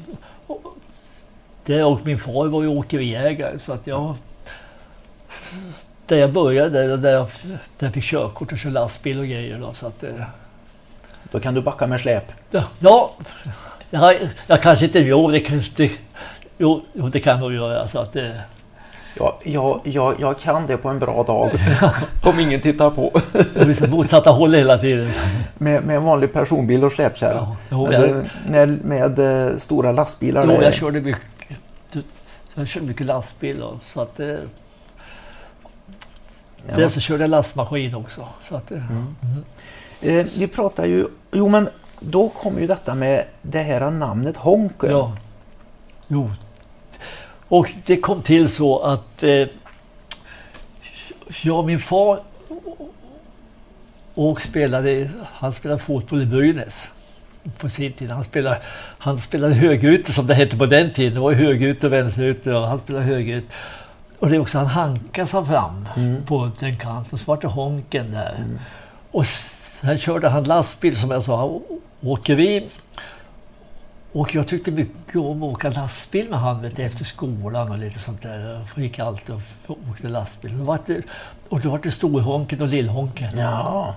Det 1.64 1.84
och 1.84 2.06
min 2.06 2.18
far 2.18 2.46
var 2.46 2.62
ju 2.62 2.68
åkeriägare 2.68 3.58
så 3.58 3.72
att 3.72 3.86
jag... 3.86 4.14
Där 6.06 6.16
jag 6.16 6.32
började, 6.32 6.96
där 6.96 7.12
jag, 7.12 7.28
där 7.78 7.86
jag 7.86 7.94
fick 7.94 8.04
körkort 8.04 8.52
och 8.52 8.58
köra 8.58 8.72
lastbil 8.72 9.18
och 9.18 9.26
grejer. 9.26 9.58
Då, 9.58 9.74
så 9.74 9.86
att, 9.86 10.04
Då 11.30 11.40
kan 11.40 11.54
du 11.54 11.60
backa 11.60 11.86
med 11.86 12.00
släp. 12.00 12.32
Ja, 12.50 12.68
ja 12.78 13.12
jag, 13.90 14.16
jag 14.46 14.62
kanske 14.62 14.84
inte... 14.84 14.98
Jo, 14.98 15.30
det, 15.30 15.62
det, 15.76 15.90
jo, 16.58 16.82
det 17.12 17.20
kan 17.20 17.32
jag 17.32 17.40
nog 17.40 17.52
göra. 17.52 17.88
Så 17.88 17.98
att, 17.98 18.16
Ja, 19.16 19.38
jag, 19.44 19.80
jag, 19.84 20.14
jag 20.20 20.38
kan 20.40 20.66
det 20.66 20.76
på 20.76 20.88
en 20.88 20.98
bra 20.98 21.22
dag. 21.22 21.50
om 22.24 22.40
ingen 22.40 22.60
tittar 22.60 22.90
på. 22.90 23.20
det 23.54 23.64
blir 23.64 23.74
så 23.74 23.86
motsatta 23.86 24.30
håll 24.30 24.54
hela 24.54 24.78
tiden. 24.78 25.10
med, 25.58 25.84
med 25.84 25.96
en 25.96 26.04
vanlig 26.04 26.32
personbil 26.32 26.84
och 26.84 26.92
släpkärra. 26.92 27.56
Ja, 27.68 27.86
det- 27.90 28.24
med, 28.48 28.84
med 28.84 29.18
eh, 29.18 29.56
stora 29.56 29.92
lastbilar. 29.92 30.44
jo, 30.46 30.62
jag 30.62 30.74
körde 30.74 31.00
mycket, 31.00 31.22
jag 32.54 32.68
körde 32.68 32.86
mycket 32.86 33.06
lastbil. 33.06 33.62
Och, 33.62 33.76
så 33.94 34.00
att, 34.00 34.20
eh, 34.20 34.26
ja. 34.26 34.36
Dels 36.76 36.94
så 36.94 37.00
körde 37.00 37.22
jag 37.22 37.30
lastmaskin 37.30 37.94
också. 37.94 38.28
Så 38.48 38.56
att, 38.56 38.72
eh, 38.72 38.78
Mm. 38.90 39.14
Eh, 40.00 40.26
vi 40.38 40.46
pratar 40.46 40.86
ju... 40.86 41.06
Jo, 41.32 41.48
men 41.48 41.68
då 42.00 42.28
kommer 42.28 42.60
ju 42.60 42.66
detta 42.66 42.94
med 42.94 43.24
det 43.42 43.58
här 43.62 43.90
namnet 43.90 44.36
Honken. 44.36 44.90
ja. 44.90 45.12
Jo. 46.08 46.30
Och 47.48 47.70
det 47.86 47.96
kom 47.96 48.22
till 48.22 48.48
så 48.48 48.78
att 48.78 49.22
eh, 49.22 49.46
jag 51.42 51.58
och 51.58 51.64
min 51.66 51.78
far 51.78 52.20
och 54.14 54.40
spelade, 54.42 55.10
han 55.32 55.52
spelade 55.52 55.80
fotboll 55.82 56.22
i 56.22 56.26
Brynäs 56.26 56.84
på 57.58 57.68
sin 57.68 57.92
tid. 57.92 58.10
Han 58.10 58.24
spelade, 58.24 58.58
han 58.98 59.18
spelade 59.20 59.54
högerytter 59.54 60.12
som 60.12 60.26
det 60.26 60.34
hette 60.34 60.56
på 60.56 60.66
den 60.66 60.90
tiden. 60.94 61.14
Det 61.14 61.20
var 61.20 61.32
högerytter 61.32 61.86
och 61.86 61.92
vänsterytter 61.92 62.54
och 62.54 62.66
han 62.68 62.78
spelade 62.78 63.04
högerytter. 63.04 63.54
Och 64.18 64.30
det 64.30 64.36
är 64.36 64.40
också 64.40 64.58
han 64.58 64.66
hankade 64.66 65.28
sig 65.28 65.44
fram 65.44 65.88
Mm. 65.96 66.22
på 66.26 66.50
den 66.58 66.76
kanten. 66.78 67.18
Så 67.18 67.24
var 67.24 67.36
det 67.40 67.46
Honken 67.48 68.10
där. 68.12 68.44
Och 69.10 69.26
sen 69.80 69.98
körde 69.98 70.28
han 70.28 70.44
lastbil 70.44 71.00
som 71.00 71.10
jag 71.10 71.22
sa, 71.22 71.44
å- 71.44 71.62
åkeri. 72.00 72.68
Och 74.20 74.34
jag 74.34 74.46
tyckte 74.46 74.70
mycket 74.70 75.16
om 75.16 75.42
att 75.42 75.52
åka 75.52 75.70
lastbil 75.70 76.30
med 76.30 76.38
han 76.38 76.62
vet, 76.62 76.76
du, 76.76 76.82
efter 76.82 77.04
skolan 77.04 77.70
och 77.70 77.78
lite 77.78 77.98
sånt 77.98 78.22
där. 78.22 78.66
Jag 78.76 78.84
gick 78.84 78.98
alltid 78.98 79.34
och 79.66 79.78
åkte 79.90 80.08
lastbil. 80.08 80.58
Då 80.58 80.64
var 80.64 80.78
det, 80.86 81.02
och 81.48 81.60
då 81.60 81.70
var 81.70 81.78
det 81.78 81.90
Storhonken 81.92 82.62
och 82.62 82.68
Lillhonken. 82.68 83.38
Ja, 83.38 83.94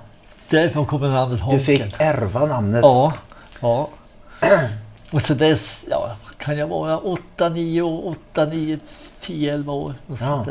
Därifrån 0.49 0.85
kommer 0.85 1.09
namnet 1.09 1.37
du 1.39 1.43
Honken. 1.43 1.65
fick 1.65 1.93
ärva 1.99 2.45
namnet. 2.45 2.81
Ja, 2.83 3.13
ja. 3.61 3.89
Och 5.11 5.21
så 5.21 5.33
dess, 5.33 5.83
ja, 5.89 6.15
kan 6.37 6.57
jag 6.57 6.67
vara 6.67 6.97
8, 6.97 7.49
9, 7.49 7.81
år, 7.81 8.07
8, 8.31 8.45
9, 8.45 8.79
10, 9.21 9.53
11 9.53 9.73
år. 9.73 9.93
Och 10.07 10.17
Ja. 10.21 10.45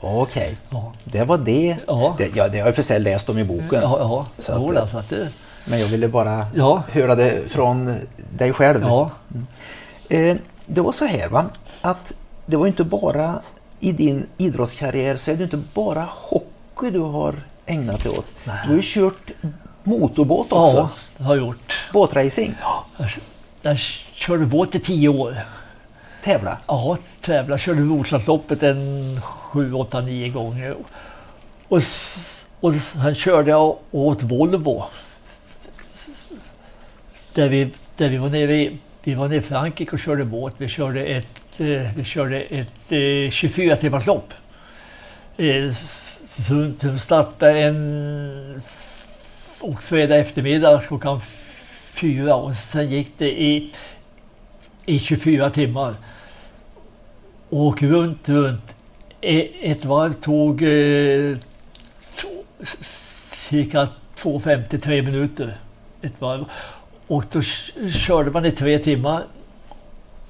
Okej, 0.00 0.56
Ja, 0.70 0.92
det 1.04 1.24
var 1.24 1.38
det. 1.38 1.76
Ja. 1.86 2.14
det. 2.18 2.36
Ja, 2.36 2.48
det 2.48 2.58
har 2.58 2.66
jag 2.66 2.74
för 2.74 2.82
sig 2.82 3.00
läst 3.00 3.28
om 3.28 3.38
i 3.38 3.44
boken. 3.44 3.80
ja, 3.82 3.98
ja. 3.98 4.24
Så 4.38 4.52
att, 4.52 4.58
Jo, 4.60 4.78
alltså, 4.78 4.98
att 4.98 5.08
det, 5.10 5.28
Men 5.68 5.80
jag 5.80 5.86
ville 5.86 6.08
bara 6.08 6.46
ja, 6.54 6.82
höra 6.92 7.14
det 7.14 7.50
från 7.50 7.96
dig 8.30 8.52
själv. 8.52 8.82
ja, 8.82 9.10
Eh, 10.08 10.36
det 10.66 10.80
var 10.80 10.92
så 10.92 11.04
här 11.04 11.28
va, 11.28 11.44
att 11.80 12.12
det 12.46 12.56
var 12.56 12.66
inte 12.66 12.84
bara 12.84 13.40
i 13.80 13.92
din 13.92 14.26
idrottskarriär 14.38 15.16
så 15.16 15.30
är 15.30 15.34
det 15.36 15.42
inte 15.44 15.56
bara 15.74 16.08
hockey 16.10 16.90
du 16.90 16.98
har 16.98 17.34
ägnat 17.66 18.02
dig 18.02 18.12
åt. 18.12 18.26
Du 18.44 18.50
har 18.50 18.74
ju 18.74 18.80
kört 18.82 19.30
motorbåt 19.82 20.52
också, 20.52 20.76
ja, 20.76 20.88
det 21.16 21.24
har 21.24 21.36
jag 21.36 21.46
gjort. 21.46 21.88
båtracing, 21.92 22.54
Jag, 22.98 23.08
jag 23.62 23.78
körde 24.14 24.46
båt 24.46 24.74
i 24.74 24.80
10 24.80 25.08
år. 25.08 25.36
tävla. 26.24 26.58
Ja, 26.66 26.98
tävlade. 27.20 27.60
Körde 27.60 27.80
Roslagsloppet 27.80 28.62
en 28.62 29.20
7, 29.22 29.72
8, 29.74 30.00
9 30.00 30.28
gånger. 30.28 30.76
Och, 31.68 31.82
och 32.60 32.72
sen 33.02 33.14
körde 33.14 33.50
jag 33.50 33.76
åt 33.90 34.22
Volvo. 34.22 34.84
Där 37.36 37.48
vi, 37.48 37.70
där 37.96 38.08
vi 38.08 38.16
var 38.16 38.28
nere 38.28 38.56
i 38.56 38.78
vi 39.02 39.14
var 39.14 39.28
nere 39.28 39.38
i 39.38 39.42
Frankrike 39.42 39.92
och 39.92 40.00
körde 40.00 40.24
båt. 40.24 40.54
Vi 40.58 40.68
körde 40.68 41.04
ett, 41.04 41.60
eh, 41.60 41.90
vi 41.96 42.04
körde 42.04 42.40
ett 42.40 42.92
eh, 42.92 43.30
24 43.30 43.76
timmars 43.76 44.06
lopp. 44.06 44.32
Eh, 45.36 45.72
startade 46.98 47.58
en 47.60 48.62
och 49.60 49.82
fredag 49.82 50.16
eftermiddag 50.16 50.82
klockan 50.88 51.20
fyra 51.94 52.34
och 52.34 52.56
sen 52.56 52.90
gick 52.90 53.12
det 53.18 53.42
i, 53.42 53.72
i 54.86 54.98
24 54.98 55.50
timmar. 55.50 55.94
Och 57.48 57.82
runt, 57.82 58.28
runt. 58.28 58.76
E, 59.20 59.48
ett 59.62 59.84
varv 59.84 60.12
tog 60.12 60.62
eh, 60.62 61.36
to- 62.16 62.44
cirka 63.32 63.88
2.53 64.18 65.02
minuter. 65.02 65.56
Ett 66.02 66.20
varv. 66.20 66.44
Och 67.06 67.24
då 67.32 67.42
körde 67.90 68.30
man 68.30 68.44
i 68.46 68.50
tre 68.50 68.78
timmar. 68.78 69.24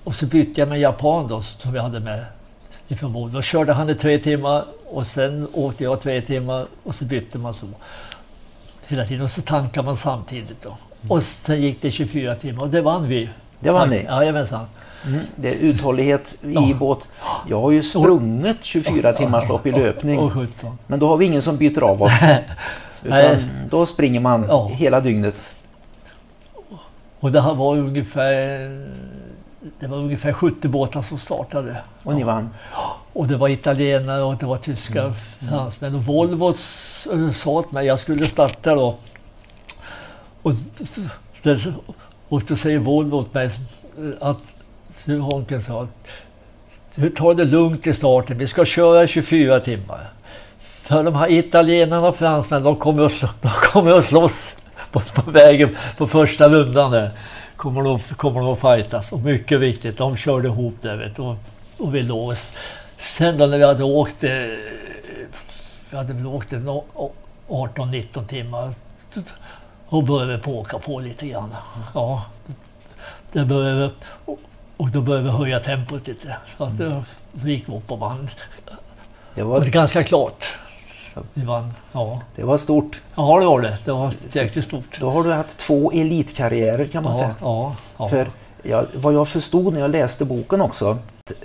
Och 0.04 0.14
så 0.14 0.26
bytte 0.26 0.60
jag 0.60 0.68
med 0.68 0.80
japan 0.80 1.28
då, 1.28 1.42
som 1.42 1.74
jag 1.74 1.82
hade 1.82 2.00
med 2.00 2.24
ifrån 2.88 3.12
Volvo. 3.12 3.34
Då 3.34 3.42
körde 3.42 3.72
han 3.72 3.90
i 3.90 3.94
tre 3.94 4.18
timmar 4.18 4.64
och 4.86 5.06
sen 5.06 5.48
åkte 5.52 5.84
jag 5.84 6.00
tre 6.00 6.20
timmar 6.20 6.66
och 6.82 6.94
så 6.94 7.04
bytte 7.04 7.38
man 7.38 7.54
så. 7.54 7.66
Hela 8.86 9.06
tiden 9.06 9.24
och 9.24 9.30
så 9.30 9.42
tankade 9.42 9.86
man 9.86 9.96
samtidigt 9.96 10.62
då. 10.62 10.76
Och 11.08 11.22
sen 11.22 11.62
gick 11.62 11.82
det 11.82 11.90
24 11.90 12.34
timmar 12.34 12.62
och 12.62 12.68
det 12.68 12.80
vann 12.80 13.08
vi. 13.08 13.28
Det 13.60 13.70
vann 13.70 13.90
ni. 13.90 14.04
Jajamensan. 14.04 14.66
Mm. 15.06 15.20
Det 15.36 15.48
är 15.48 15.54
uthållighet 15.54 16.34
i 16.42 16.52
Ja. 16.54 16.76
båt. 16.78 16.98
Jag 17.48 17.60
har 17.60 17.70
ju 17.70 17.82
sprungit 17.82 18.64
24 18.64 19.12
timmars 19.12 19.48
lopp 19.48 19.66
i 19.66 19.72
löpning. 19.72 20.18
Och 20.18 20.32
17. 20.32 20.78
Men 20.86 20.98
då 20.98 21.08
har 21.08 21.16
vi 21.16 21.26
ingen 21.26 21.42
som 21.42 21.56
byter 21.56 21.82
av 21.82 22.02
oss. 22.02 22.12
Utan 23.04 23.50
då 23.70 23.86
springer 23.86 24.20
man 24.20 24.68
hela 24.70 25.00
dygnet. 25.00 25.34
Och 27.20 27.32
det 27.32 27.40
här 27.40 27.54
var 27.54 27.76
ungefär, 27.76 28.58
det 29.80 29.86
var 29.86 29.96
ungefär 29.96 30.32
70 30.32 30.68
båtar 30.68 31.02
som 31.02 31.18
startade. 31.18 31.76
Och 32.02 32.14
ni 32.14 32.22
vann. 32.22 32.48
Och 33.12 33.28
det 33.28 33.36
var 33.36 33.48
italienare 33.48 34.22
och 34.22 34.36
det 34.36 34.46
var 34.46 34.56
tyskar, 34.56 35.12
fransmän. 35.48 35.94
Och 35.94 36.04
Volvo 36.04 36.50
s- 36.50 37.06
sa 37.34 37.50
åt 37.50 37.72
mig, 37.72 37.86
jag 37.86 38.00
skulle 38.00 38.22
starta 38.26 38.74
då. 38.74 38.96
Och, 40.42 40.52
det- 41.42 41.74
och 42.28 42.42
då 42.48 42.56
säger 42.56 42.78
Volvo 42.78 43.16
åt 43.16 43.34
mig 43.34 43.50
att 44.20 44.38
hur 45.04 45.18
Honken 45.20 45.62
sa, 45.62 45.88
du 46.94 47.10
tar 47.10 47.34
det 47.34 47.44
lugnt 47.44 47.86
i 47.86 47.92
starten, 47.94 48.38
vi 48.38 48.46
ska 48.46 48.64
köra 48.64 49.06
24 49.06 49.60
timmar. 49.60 50.10
För 50.60 51.02
de 51.04 51.14
här 51.14 51.30
italienarna 51.30 52.08
och 52.08 52.16
fransmännen, 52.16 52.64
de 52.64 52.76
kommer 52.76 53.04
att, 53.04 53.20
de 53.42 53.48
kommer 53.50 53.92
att 53.98 54.04
slåss 54.04 54.56
på, 55.00 55.22
på 55.22 55.30
vägen 55.30 55.76
på 55.96 56.06
första 56.06 56.48
rundan 56.48 56.90
där. 56.90 57.10
Kommer 57.56 57.82
de, 57.82 57.98
kommer 57.98 58.40
de 58.40 58.48
att 58.48 58.60
fightas. 58.60 59.12
Och 59.12 59.20
mycket 59.20 59.60
viktigt, 59.60 59.98
de 59.98 60.16
körde 60.16 60.48
ihop 60.48 60.74
där 60.82 60.96
vet 60.96 61.16
du, 61.16 61.22
och, 61.22 61.36
och 61.78 61.94
vi 61.94 62.02
låg. 62.02 62.34
Sen 62.98 63.38
då 63.38 63.46
när 63.46 63.58
vi 63.58 63.64
hade 63.64 63.84
åkt, 63.84 64.24
eh, 64.24 64.30
vi 65.90 65.96
hade 65.96 66.12
väl 66.12 66.26
åkt 66.26 66.52
en 66.52 66.68
å- 66.68 67.10
18-19 67.48 68.26
timmar. 68.26 68.74
Och 69.88 70.02
började 70.04 70.36
vi 70.36 70.42
på 70.42 70.58
åka 70.58 70.78
på 70.78 71.00
lite 71.00 71.26
grann. 71.26 71.54
Ja, 71.94 72.24
det 73.32 73.44
började, 73.44 73.90
och, 74.24 74.38
och 74.76 74.88
då 74.90 75.00
började 75.00 75.24
vi 75.26 75.30
höja 75.30 75.60
tempot 75.60 76.06
lite. 76.06 76.36
Så, 76.56 76.64
att 76.64 76.78
det, 76.78 77.04
så 77.40 77.48
gick 77.48 77.68
vi 77.68 77.76
upp 77.76 77.90
och 77.92 77.98
vann. 77.98 78.28
Det 79.34 79.42
var 79.42 79.60
ganska 79.64 80.04
klart. 80.04 80.44
Vi 81.34 81.44
vann. 81.44 81.72
Ja. 81.92 82.22
det 82.36 82.44
var 82.44 82.56
stort. 82.58 83.00
ja, 83.14 83.40
det 83.40 83.46
var 83.46 83.60
det. 83.60 83.78
Det 83.84 83.92
var 83.92 84.12
jäkligt 84.32 84.64
stort. 84.64 85.00
Då 85.00 85.10
har 85.10 85.24
du 85.24 85.32
haft 85.32 85.58
två 85.58 85.92
elitkarriärer 85.92 86.84
kan 86.86 87.02
man 87.04 87.12
Ja, 87.12 87.18
säga. 87.18 87.34
ja, 87.40 87.76
ja. 87.98 88.08
För 88.08 88.30
jag, 88.62 88.86
vad 88.94 89.14
jag 89.14 89.28
förstod 89.28 89.72
när 89.72 89.80
jag 89.80 89.90
läste 89.90 90.24
boken 90.24 90.60
också, 90.60 90.98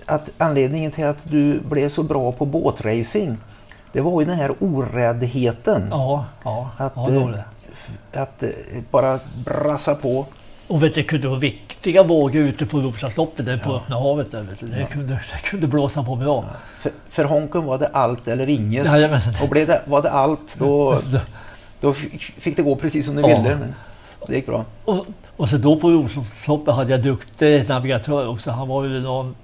att 0.05 0.30
anledningen 0.38 0.91
till 0.91 1.05
att 1.05 1.17
du 1.24 1.59
blev 1.59 1.89
så 1.89 2.03
bra 2.03 2.32
på 2.32 2.45
båtracing, 2.45 3.38
det 3.91 4.01
var 4.01 4.22
ju 4.22 4.28
den 4.28 4.38
här 4.38 4.51
oräddheten. 4.59 5.88
ja, 5.91 6.26
ja, 6.43 6.69
Att, 6.78 6.93
ja, 6.95 7.05
det 7.09 7.19
var 7.19 7.30
eh, 7.30 7.38
det. 8.11 8.22
Att 8.22 8.43
eh, 8.43 8.49
bara 8.91 9.19
brassa 9.45 9.95
på. 9.95 10.26
Och 10.72 10.84
vet 10.84 10.95
du, 10.95 11.01
det 11.01 11.07
kunde 11.07 11.28
vara 11.28 11.39
viktiga 11.39 12.03
vågor 12.03 12.41
ute 12.41 12.65
på 12.65 12.80
Roslagsloppet, 12.80 13.45
där 13.45 13.57
på 13.57 13.76
öppna 13.76 13.95
havet. 13.95 14.32
Där, 14.32 14.41
vet 14.41 14.59
du. 14.59 14.65
Det, 14.67 14.86
kunde, 14.86 15.13
det 15.13 15.49
kunde 15.49 15.67
blåsa 15.67 16.03
på 16.03 16.15
bra. 16.15 16.45
För, 16.80 16.91
för 17.09 17.24
Honken 17.24 17.65
var 17.65 17.78
det 17.78 17.88
allt 17.88 18.28
eller 18.28 18.49
inget. 18.49 18.86
Jajamän. 18.86 19.22
Och 19.41 19.49
blev 19.49 19.67
det, 19.67 19.82
var 19.86 20.01
det 20.01 20.11
allt, 20.11 20.55
då, 20.57 21.01
då 21.82 21.93
fick 21.93 22.57
det 22.57 22.63
gå 22.63 22.76
precis 22.76 23.05
som 23.05 23.15
du 23.15 23.22
Ja. 23.22 23.28
ville. 23.28 23.55
Men 23.55 23.76
det 24.28 24.36
gick 24.36 24.45
bra. 24.45 24.65
Och, 24.86 25.05
och 25.38 25.49
så 25.49 25.57
då 25.57 25.80
på 25.80 25.91
Roslagsloppet 25.91 26.74
hade 26.76 26.91
jag 26.91 27.03
duktig 27.03 27.69
navigatör 27.69 28.28
också. 28.28 28.51
Han 28.51 28.67
var 28.67 28.84
ju 28.84 28.99
någon, 29.01 29.36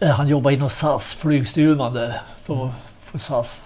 eh, 0.00 0.08
han 0.08 0.28
jobbade 0.28 0.56
inom 0.56 0.70
SAS, 0.70 1.12
flygstyrman 1.14 1.94
där 1.94 2.20
på, 2.46 2.70
på 3.12 3.18
SAS. 3.18 3.60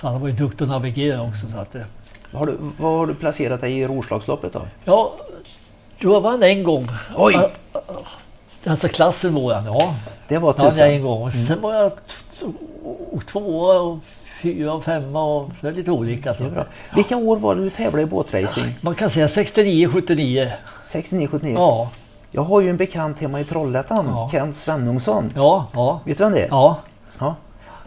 Så 0.00 0.08
han 0.08 0.20
var 0.20 0.28
ju 0.28 0.34
duktig 0.34 0.64
att 0.64 0.68
navigera 0.70 1.22
också. 1.22 1.46
Så 1.48 1.58
att, 1.58 1.76
Har 2.32 2.46
du, 2.46 2.56
vad 2.78 2.98
har 2.98 3.06
du 3.06 3.14
placerat 3.14 3.60
dig 3.60 3.78
i 3.80 3.86
Roslagsloppet 3.86 4.52
då? 4.52 4.62
ja, 4.84 5.12
jag 5.98 6.20
vann 6.20 6.42
en 6.42 6.62
gång. 6.62 6.88
Oj! 7.16 7.50
Alltså 8.66 8.88
klassen 8.88 9.34
våran, 9.34 9.64
ja. 9.64 9.94
Det 10.28 10.38
var 10.38 10.54
jag 10.58 10.70
tusan. 10.70 10.88
en 10.90 11.02
gång. 11.02 11.30
Sen 11.32 11.60
var 11.60 11.74
jag 11.74 11.92
tvåa 13.26 13.80
och 13.80 13.98
fyra 14.42 14.72
och 14.72 14.84
femma 14.84 15.24
och 15.24 15.50
det 15.60 15.68
är 15.68 15.72
lite 15.72 15.90
olika. 15.90 16.32
Det 16.32 16.44
är 16.44 16.48
Så. 16.48 16.54
bra. 16.54 16.64
Vilka 16.94 17.16
år 17.16 17.36
var 17.36 17.54
det 17.54 17.62
du 17.64 17.70
tävlade 17.70 18.02
i 18.02 18.06
båtracing? 18.06 18.74
Man 18.80 18.94
kan 18.94 19.10
säga 19.10 19.28
69, 19.28 19.88
79. 19.92 20.52
69, 20.84 21.28
79? 21.30 21.54
Ja, 21.58 21.90
Jag 22.30 22.42
har 22.42 22.60
ju 22.60 22.70
en 22.70 22.76
bekant 22.76 23.20
hemma 23.20 23.40
i 23.40 23.44
Trollhättan, 23.44 24.06
Ja. 24.08 24.28
Kent 24.32 24.56
Svenungsson. 24.56 25.32
ja, 25.34 25.66
ja. 25.74 26.00
Vet 26.04 26.18
du 26.18 26.24
vem 26.24 26.32
det 26.32 26.42
är? 26.44 26.48
Ja, 26.48 26.76
Ja. 27.18 27.34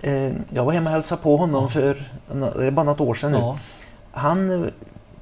Eh, 0.01 0.31
Jag 0.49 0.65
var 0.65 0.71
hemma 0.73 0.89
och 0.89 0.93
hälsade 0.93 1.21
på 1.21 1.37
honom 1.37 1.69
för 1.69 2.03
det 2.57 2.65
är 2.67 2.71
bara 2.71 2.83
något 2.83 3.01
år 3.01 3.13
sedan 3.13 3.31
nu. 3.31 3.37
ja. 3.37 3.57
Han 4.11 4.63
eh, 4.63 4.69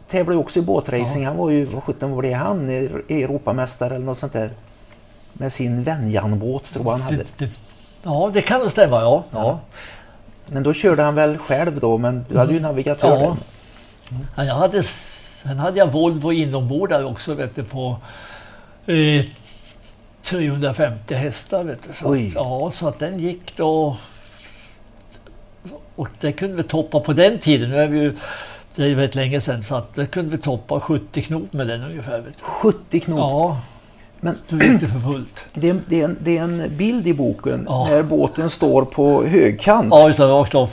tävlade 0.10 0.39
också 0.39 0.60
i 0.60 0.62
båtracing. 0.62 1.26
Han 1.26 1.38
var 1.38 1.49
ju, 1.49 1.66
vad 1.66 1.84
sjutton 1.84 2.12
var 2.12 2.22
det 2.22 2.34
han? 2.34 2.70
Europamästare 2.70 3.95
eller 3.95 4.05
något 4.05 4.18
sånt 4.18 4.34
där. 4.34 4.49
Med 5.34 5.53
sin 5.53 5.84
Venjan-båt 5.84 6.74
tror 6.74 6.86
jag 6.86 6.91
han 6.91 7.01
hade. 7.01 7.24
Ja, 8.03 8.32
det 8.34 8.41
kan 8.41 8.62
nog 8.62 8.72
stämma. 8.72 9.01
Ja, 9.01 9.24
ja. 9.32 9.60
Men 10.45 10.64
då 10.64 10.74
körde 10.74 11.03
han 11.03 11.16
väl 11.16 11.38
själv 11.38 11.80
då, 11.80 11.97
men 11.97 12.26
du 12.30 12.38
hade 12.38 12.53
ju 12.53 12.60
navigatör. 12.60 13.16
Mm. 13.16 13.28
Ja. 13.28 13.36
Ja, 14.36 14.43
jag 14.43 14.55
hade, 14.55 14.84
sen 15.43 15.58
hade 15.60 15.80
jag 15.80 15.91
Volvo 15.91 16.32
inombordare 16.32 17.05
också 17.05 17.34
vet 17.34 17.55
du, 17.55 17.64
på 17.64 17.97
eh, 18.86 19.26
350 20.24 21.16
hästar. 21.16 21.64
Vet 21.64 21.80
du. 21.88 21.93
Så, 21.93 22.10
Oj. 22.10 22.32
ja, 22.36 22.72
så 22.74 22.88
att 22.88 22.99
den 22.99 23.20
gick 23.20 23.58
då. 23.58 23.97
Och 25.95 26.10
det 26.20 26.32
kunde 26.32 26.55
vi 26.55 26.64
toppa 26.64 26.99
på 26.99 27.14
den 27.14 27.39
tiden. 27.39 27.70
Nu 27.70 27.78
är 27.78 27.88
vi 27.88 27.99
ju, 27.99 28.16
det 28.78 28.84
är 28.84 28.88
ju 28.88 28.95
väldigt 28.95 29.15
länge 29.15 29.41
sedan. 29.41 29.63
Så 29.63 29.75
att 29.75 29.95
det 29.95 30.05
kunde 30.05 30.32
vi 30.32 30.38
toppa 30.38 30.80
70 30.80 31.21
knop 31.21 31.53
med 31.53 31.67
den 31.67 31.84
ungefär. 31.84 32.17
Vet 32.17 32.25
du. 32.38 32.43
70 32.43 32.99
knop. 32.99 33.19
Ja, 33.19 33.57
Men 34.19 34.38
då 34.49 34.57
gick 34.57 34.82
det 34.82 34.88
för 34.88 34.99
fullt. 34.99 35.34
det, 35.53 35.69
är, 35.69 35.80
det, 35.88 36.01
är 36.01 36.05
en, 36.05 36.17
det 36.23 36.38
är 36.38 36.43
en 36.43 36.63
bild 36.78 37.07
i 37.07 37.13
boken 37.13 37.65
Ja. 37.69 37.88
när 37.89 38.03
båten 38.03 38.49
står 38.49 38.86
på 38.86 39.23
högkant. 39.25 39.88
Ja, 39.91 40.09
utan 40.09 40.30
rakt 40.30 40.55
upp. 40.55 40.69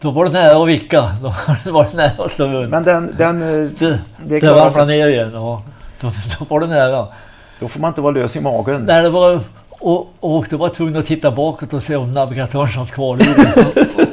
Då 0.00 0.10
var 0.10 0.24
det 0.24 0.30
nära 0.30 0.62
att 0.62 0.68
vicka. 0.68 1.10
Då 1.64 1.72
var 1.72 1.84
det 1.90 1.96
nära 1.96 2.24
att 2.24 2.32
slå 2.32 2.46
runt. 2.46 2.70
Men 2.70 2.82
den, 2.82 3.14
den, 3.18 3.42
eh, 3.42 3.70
Det, 3.78 3.98
det 4.26 4.40
det 4.40 4.50
ramlade 4.50 4.84
ner 4.84 5.08
igen. 5.08 5.30
Ja. 5.32 5.62
Då, 6.00 6.12
då 6.38 6.44
var 6.48 6.60
det 6.60 6.66
nära. 6.66 7.06
Då 7.60 7.68
får 7.68 7.80
man 7.80 7.88
inte 7.88 8.00
vara 8.00 8.12
lös 8.12 8.36
i 8.36 8.40
magen. 8.40 8.82
Nej, 8.82 9.02
det 9.02 9.10
var, 9.10 9.40
och, 9.80 10.08
och 10.20 10.46
då 10.50 10.56
var 10.56 10.66
jag 10.66 10.74
tvungen 10.74 10.96
att 10.96 11.06
titta 11.06 11.30
bakåt 11.30 11.72
och 11.72 11.82
se 11.82 11.96
om 11.96 12.14
navigatören 12.14 12.68
satt 12.68 12.90
kvar 12.90 13.22
i 13.22 13.24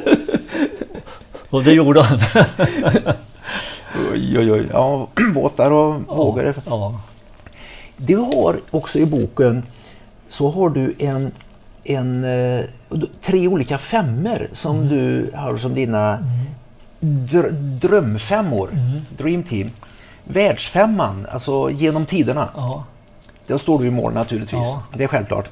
Och 1.50 1.64
det 1.64 1.72
gjorde 1.72 2.02
han. 2.02 2.18
Oj, 4.12 4.38
oj, 4.38 4.52
oj. 4.52 4.68
Ja, 4.72 5.08
båtar 5.34 5.70
och 5.70 6.00
vågor. 6.16 6.44
är- 6.44 6.54
Ja, 6.66 7.00
Du 7.96 8.16
har 8.16 8.60
också 8.70 8.98
i 8.98 9.06
boken 9.06 9.62
så 10.28 10.50
har 10.50 10.70
du 10.70 10.94
en, 10.98 11.32
en 11.84 12.24
eh, 12.24 12.64
tre 13.22 13.48
olika 13.48 13.78
femmor 13.78 14.48
som 14.52 14.76
Mm. 14.76 14.88
du 14.88 15.30
har 15.34 15.56
som 15.56 15.74
dina 15.74 16.18
dr 17.00 17.48
drömfemmor. 17.80 18.68
Mm. 18.72 19.00
Dream 19.16 19.42
Team. 19.42 19.70
Världsfemman, 20.24 21.26
alltså 21.32 21.70
genom 21.70 22.06
tiderna. 22.06 22.48
ja, 22.56 22.84
Där 23.46 23.58
står 23.58 23.78
du 23.78 23.86
i 23.86 23.90
mål 23.90 24.12
naturligtvis. 24.12 24.60
Ja. 24.66 24.82
Det 24.94 25.04
är 25.04 25.08
självklart. 25.08 25.50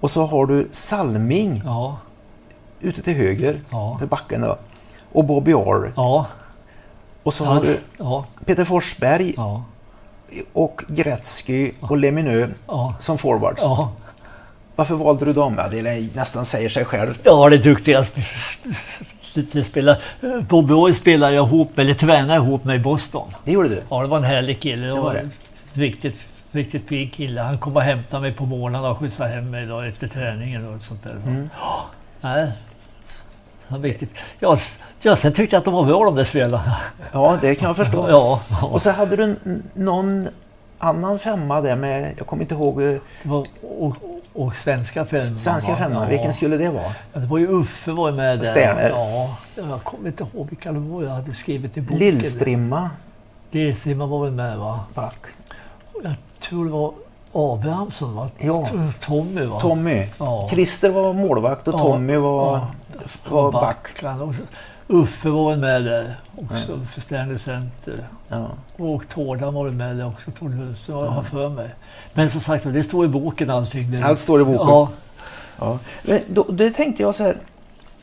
Och 0.00 0.10
så 0.10 0.26
har 0.26 0.46
du 0.46 0.68
Salming 0.72 1.62
ja, 1.64 1.96
ute 2.80 3.02
till 3.02 3.14
höger 3.14 3.60
Ja. 3.70 3.96
för 3.98 4.06
backen. 4.06 4.40
Då. 4.40 4.56
Och 5.12 5.24
Bobby 5.24 5.52
Orr. 5.52 5.92
ja, 5.96 6.26
Och 7.22 7.34
så 7.34 7.44
har 7.44 7.60
du 7.60 7.78
ja, 7.98 8.24
Peter 8.44 8.64
Forsberg 8.64 9.34
ja, 9.36 9.64
och 10.52 10.82
Gretzky 10.88 11.72
och 11.80 11.96
Lemineux 11.96 12.52
som 12.98 13.18
forwards. 13.18 13.62
Varför 14.76 14.94
valde 14.94 15.24
du 15.24 15.32
dem? 15.32 15.54
Ja, 15.58 15.68
det 15.68 16.14
nästan 16.14 16.44
säger 16.44 16.68
sig 16.68 16.84
själv. 16.84 17.18
Ja, 17.24 17.48
det 17.48 17.56
är 17.56 17.62
duktiga 17.62 18.04
spelar, 19.64 19.98
Bobby 20.48 20.74
Orr 20.74 20.92
spelar 20.92 21.30
jag 21.30 21.46
ihop, 21.46 21.78
eller 21.78 21.94
tränar 21.94 22.36
ihop 22.36 22.64
med 22.64 22.76
i 22.76 22.82
Boston. 22.82 23.28
Det 23.44 23.52
gjorde 23.52 23.68
du? 23.68 23.82
Ja, 23.88 24.02
det 24.02 24.08
var 24.08 24.16
en 24.16 24.24
härlig 24.24 24.60
kille. 24.60 24.86
Det 24.86 25.00
var 25.00 25.14
det. 25.14 25.30
riktigt, 25.72 26.16
riktigt 26.50 26.88
fin 26.88 27.10
kille. 27.10 27.40
Han 27.40 27.58
kom 27.58 27.76
och 27.76 27.82
hämtade 27.82 28.22
mig 28.22 28.32
på 28.32 28.46
morgonen 28.46 28.84
och 28.84 28.98
skjutsade 28.98 29.30
hem 29.30 29.50
mig 29.50 29.66
då 29.66 29.80
efter 29.80 30.08
träningen 30.08 30.74
och 30.74 30.82
sånt 30.82 31.02
där. 31.02 31.16
Mm. 31.26 31.50
Nej, 32.20 32.52
han 33.68 33.82
riktigt. 33.82 34.10
Ja, 34.38 34.58
ja, 35.02 35.16
sen 35.16 35.32
tyckte 35.32 35.56
jag 35.56 35.58
att 35.60 35.64
de 35.64 35.74
var 35.74 35.84
bra 35.84 36.04
de 36.04 36.14
där 36.14 36.24
spelarna. 36.24 36.76
Ja, 37.12 37.38
det 37.40 37.54
kan 37.54 37.66
jag 37.66 37.76
förstå. 37.76 38.06
Ja, 38.10 38.40
ja. 38.60 38.66
Och 38.66 38.82
så 38.82 38.90
hade 38.90 39.16
du 39.16 39.36
någon 39.74 40.28
annan 40.78 41.18
femma 41.18 41.60
där 41.60 41.76
med, 41.76 42.14
jag 42.18 42.26
kommer 42.26 42.42
inte 42.42 42.54
ihåg, 42.54 42.82
eh, 42.82 42.88
Det 43.22 43.28
var, 43.28 43.46
och, 43.78 43.96
och 44.32 44.54
svenska 44.56 45.04
femman. 45.04 45.38
svenska 45.38 45.76
femman. 45.76 46.02
Ja. 46.02 46.08
Vilken 46.08 46.32
skulle 46.32 46.56
det 46.56 46.68
vara? 46.68 46.92
Ja, 47.12 47.20
det 47.20 47.26
var 47.26 47.38
ju 47.38 47.48
Uffe 47.48 47.90
var 47.90 48.10
ju 48.10 48.16
med 48.16 48.38
där. 48.38 48.44
Sterner. 48.44 48.88
Ja, 48.94 49.36
jag 49.54 49.84
kommer 49.84 50.08
inte 50.08 50.26
ihåg 50.34 50.46
vilka 50.48 50.72
det 50.72 50.78
var 50.78 51.02
jag 51.02 51.10
hade 51.10 51.32
skrivit 51.32 51.76
i 51.76 51.80
boken. 51.80 51.98
Lillstrimma 51.98 52.90
Lillstrimma 53.50 54.06
var 54.06 54.24
väl 54.24 54.32
med 54.32 54.58
va? 54.58 54.80
back. 54.94 55.26
Jag 56.02 56.14
tror 56.40 56.64
det 56.64 56.70
var 56.70 56.92
Abrahamsson 57.32 58.14
va? 58.16 58.30
Ja. 58.38 58.66
Tommy 59.00 59.44
va? 59.44 59.60
Tommy. 59.60 60.06
Ja. 60.18 60.48
Christer 60.50 60.90
var 60.90 61.12
målvakt 61.12 61.68
och 61.68 61.78
Tommy 61.78 62.16
var, 62.16 62.60
var 63.28 63.52
back. 63.52 63.86
Också. 64.20 64.42
Uffe 64.92 65.28
var 65.28 65.50
väl 65.50 65.58
med 65.58 65.84
där 65.84 66.14
också, 66.36 66.72
Uffe 66.72 67.00
Sterner 67.00 67.38
Center. 67.38 68.06
Ja. 68.28 68.50
Och 68.76 69.08
Tårdan 69.08 69.54
var 69.54 69.64
väl 69.64 69.74
med 69.74 69.96
där 69.96 70.06
också, 70.06 70.30
Tord 70.30 70.50
Hultström 70.52 70.96
har 70.96 71.14
jag 71.14 71.26
för 71.26 71.48
mig. 71.48 71.70
Men 72.14 72.30
som 72.30 72.40
sagt 72.40 72.64
det 72.64 72.84
står 72.84 73.04
i 73.04 73.08
boken 73.08 73.50
allting. 73.50 73.90
Det, 73.90 74.02
Allt 74.02 74.18
står 74.18 74.40
i 74.40 74.44
boken. 74.44 74.68
Ja, 74.68 74.88
Ja. 75.58 75.78
Men 76.02 76.20
Då, 76.28 76.46
då 76.48 76.70
tänkte 76.70 77.02
jag 77.02 77.14
så 77.14 77.22
här 77.22 77.36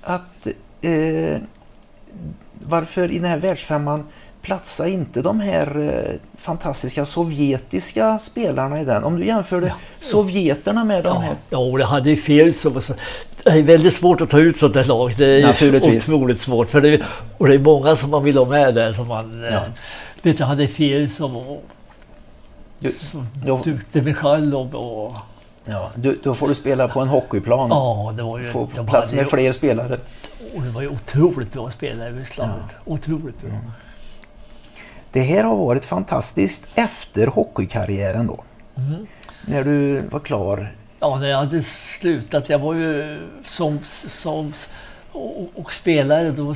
att 0.02 0.48
eh, 0.82 1.42
varför 2.54 3.12
i 3.12 3.20
den 3.20 3.30
här 3.30 3.38
världsfemman 3.38 4.06
platsar 4.42 4.86
inte 4.88 5.22
de 5.22 5.40
här 5.40 5.80
eh, 5.80 6.16
fantastiska 6.38 7.06
sovjetiska 7.06 8.20
spelarna 8.20 8.82
i 8.82 8.86
den? 8.86 9.04
Om 9.04 9.20
du 9.20 9.26
jämförde 9.26 9.74
sovjeterna 10.02 10.84
med 10.84 11.04
de 11.04 11.08
ja, 11.16 11.20
här. 11.20 11.36
ja, 11.50 11.58
och 11.58 11.78
det 11.78 11.86
hade 11.86 12.16
fel 12.16 12.54
så. 12.54 12.70
Det 13.44 13.50
är 13.50 13.64
väldigt 13.64 13.94
svårt 13.94 14.22
att 14.22 14.30
ta 14.30 14.40
ut 14.40 14.58
sånt 14.58 14.74
där 14.74 14.86
lag. 14.86 15.16
Det 15.18 15.42
är 15.42 15.48
Naturligtvis. 15.48 16.04
otroligt 16.10 16.42
svårt. 16.42 16.70
För 16.70 16.82
det, 16.82 17.02
och 17.38 17.48
det 17.48 17.54
är 17.54 17.60
många 17.60 17.96
som 17.96 18.10
man 18.10 18.24
vill 18.24 18.38
ha 18.38 18.46
med 18.46 18.76
där. 18.76 18.94
Som 18.94 19.08
man, 19.08 19.42
Ja. 19.42 19.48
eh, 19.50 19.62
vet 20.22 20.38
du, 20.38 20.44
hade 20.44 20.68
fel 20.68 21.10
som 21.10 21.36
och, 21.36 21.64
som 23.12 23.28
Duktig 23.34 24.04
Michalov 24.04 24.76
och 24.76 25.14
ja, 25.66 25.92
du, 25.96 26.20
då 26.24 26.36
får 26.36 26.48
du 26.48 26.56
spela 26.56 26.88
på 26.88 27.00
en 27.00 27.08
hockeyplan. 27.08 27.70
ja, 27.70 28.14
det 28.18 28.24
var 28.24 28.40
ju... 28.40 28.52
Få 28.52 28.66
plats 28.68 29.14
med 29.14 29.24
ju- 29.24 29.30
fler 29.30 29.54
spelare. 29.54 29.98
Och 30.56 30.62
det 30.62 30.70
var 30.70 30.82
ju 30.82 30.88
otroligt 30.88 31.54
bra 31.54 31.72
spelare 31.72 32.10
i 32.10 32.12
Ryssland. 32.12 32.52
Otroligt 32.86 33.42
bra. 33.42 33.52
Det 35.12 35.22
här 35.22 35.44
har 35.44 35.56
varit 35.56 35.86
fantastiskt 35.86 36.68
efter 36.76 37.28
hockeykarriären 37.28 38.28
då. 38.28 38.44
Mm. 38.78 39.08
När 39.46 39.64
du 39.64 40.02
var 40.02 40.20
klar. 40.20 40.74
Ja, 41.00 41.20
när 41.20 41.28
jag 41.28 41.38
hade 41.38 41.64
slutat, 41.64 42.50
jag 42.50 42.60
var 42.60 42.74
ju 42.74 43.20
som, 43.46 43.80
som 44.12 44.54
och, 45.12 45.50
och 45.56 45.74
spelare 45.74 46.32
då. 46.32 46.56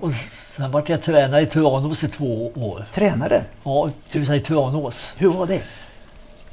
Och 0.00 0.10
sen 0.56 0.70
vart 0.70 0.88
jag 0.88 1.02
tränare 1.02 1.40
i 1.42 1.46
Tranås 1.46 2.04
i 2.04 2.08
två 2.08 2.52
år. 2.54 2.84
Tränare, 2.94 3.44
Ja, 3.64 3.90
det 4.12 4.18
i 4.36 4.40
Tranås. 4.40 5.12
hur 5.16 5.28
var 5.28 5.46
det? 5.46 5.62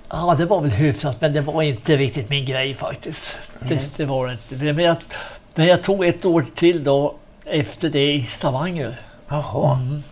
Ja, 0.09 0.35
det 0.37 0.45
var 0.45 0.61
väl 0.61 0.71
hyfsat, 0.71 1.21
men 1.21 1.33
det 1.33 1.41
var 1.41 1.61
inte 1.61 1.97
riktigt 1.97 2.29
min 2.29 2.45
grej 2.45 2.75
faktiskt. 2.75 3.23
Det, 3.59 3.75
Nej. 3.75 3.89
det 3.97 4.05
var 4.05 4.27
det 4.27 4.31
inte. 4.33 4.55
Men 4.73 4.85
jag, 4.85 4.95
men 5.55 5.67
jag 5.67 5.83
tog 5.83 6.05
ett 6.05 6.25
år 6.25 6.45
till 6.55 6.83
då 6.83 7.15
efter 7.45 7.89
det 7.89 8.13
i 8.13 8.23
Stavanger. 8.25 9.01
Jaha, 9.27 9.73
Mm. 9.79 10.03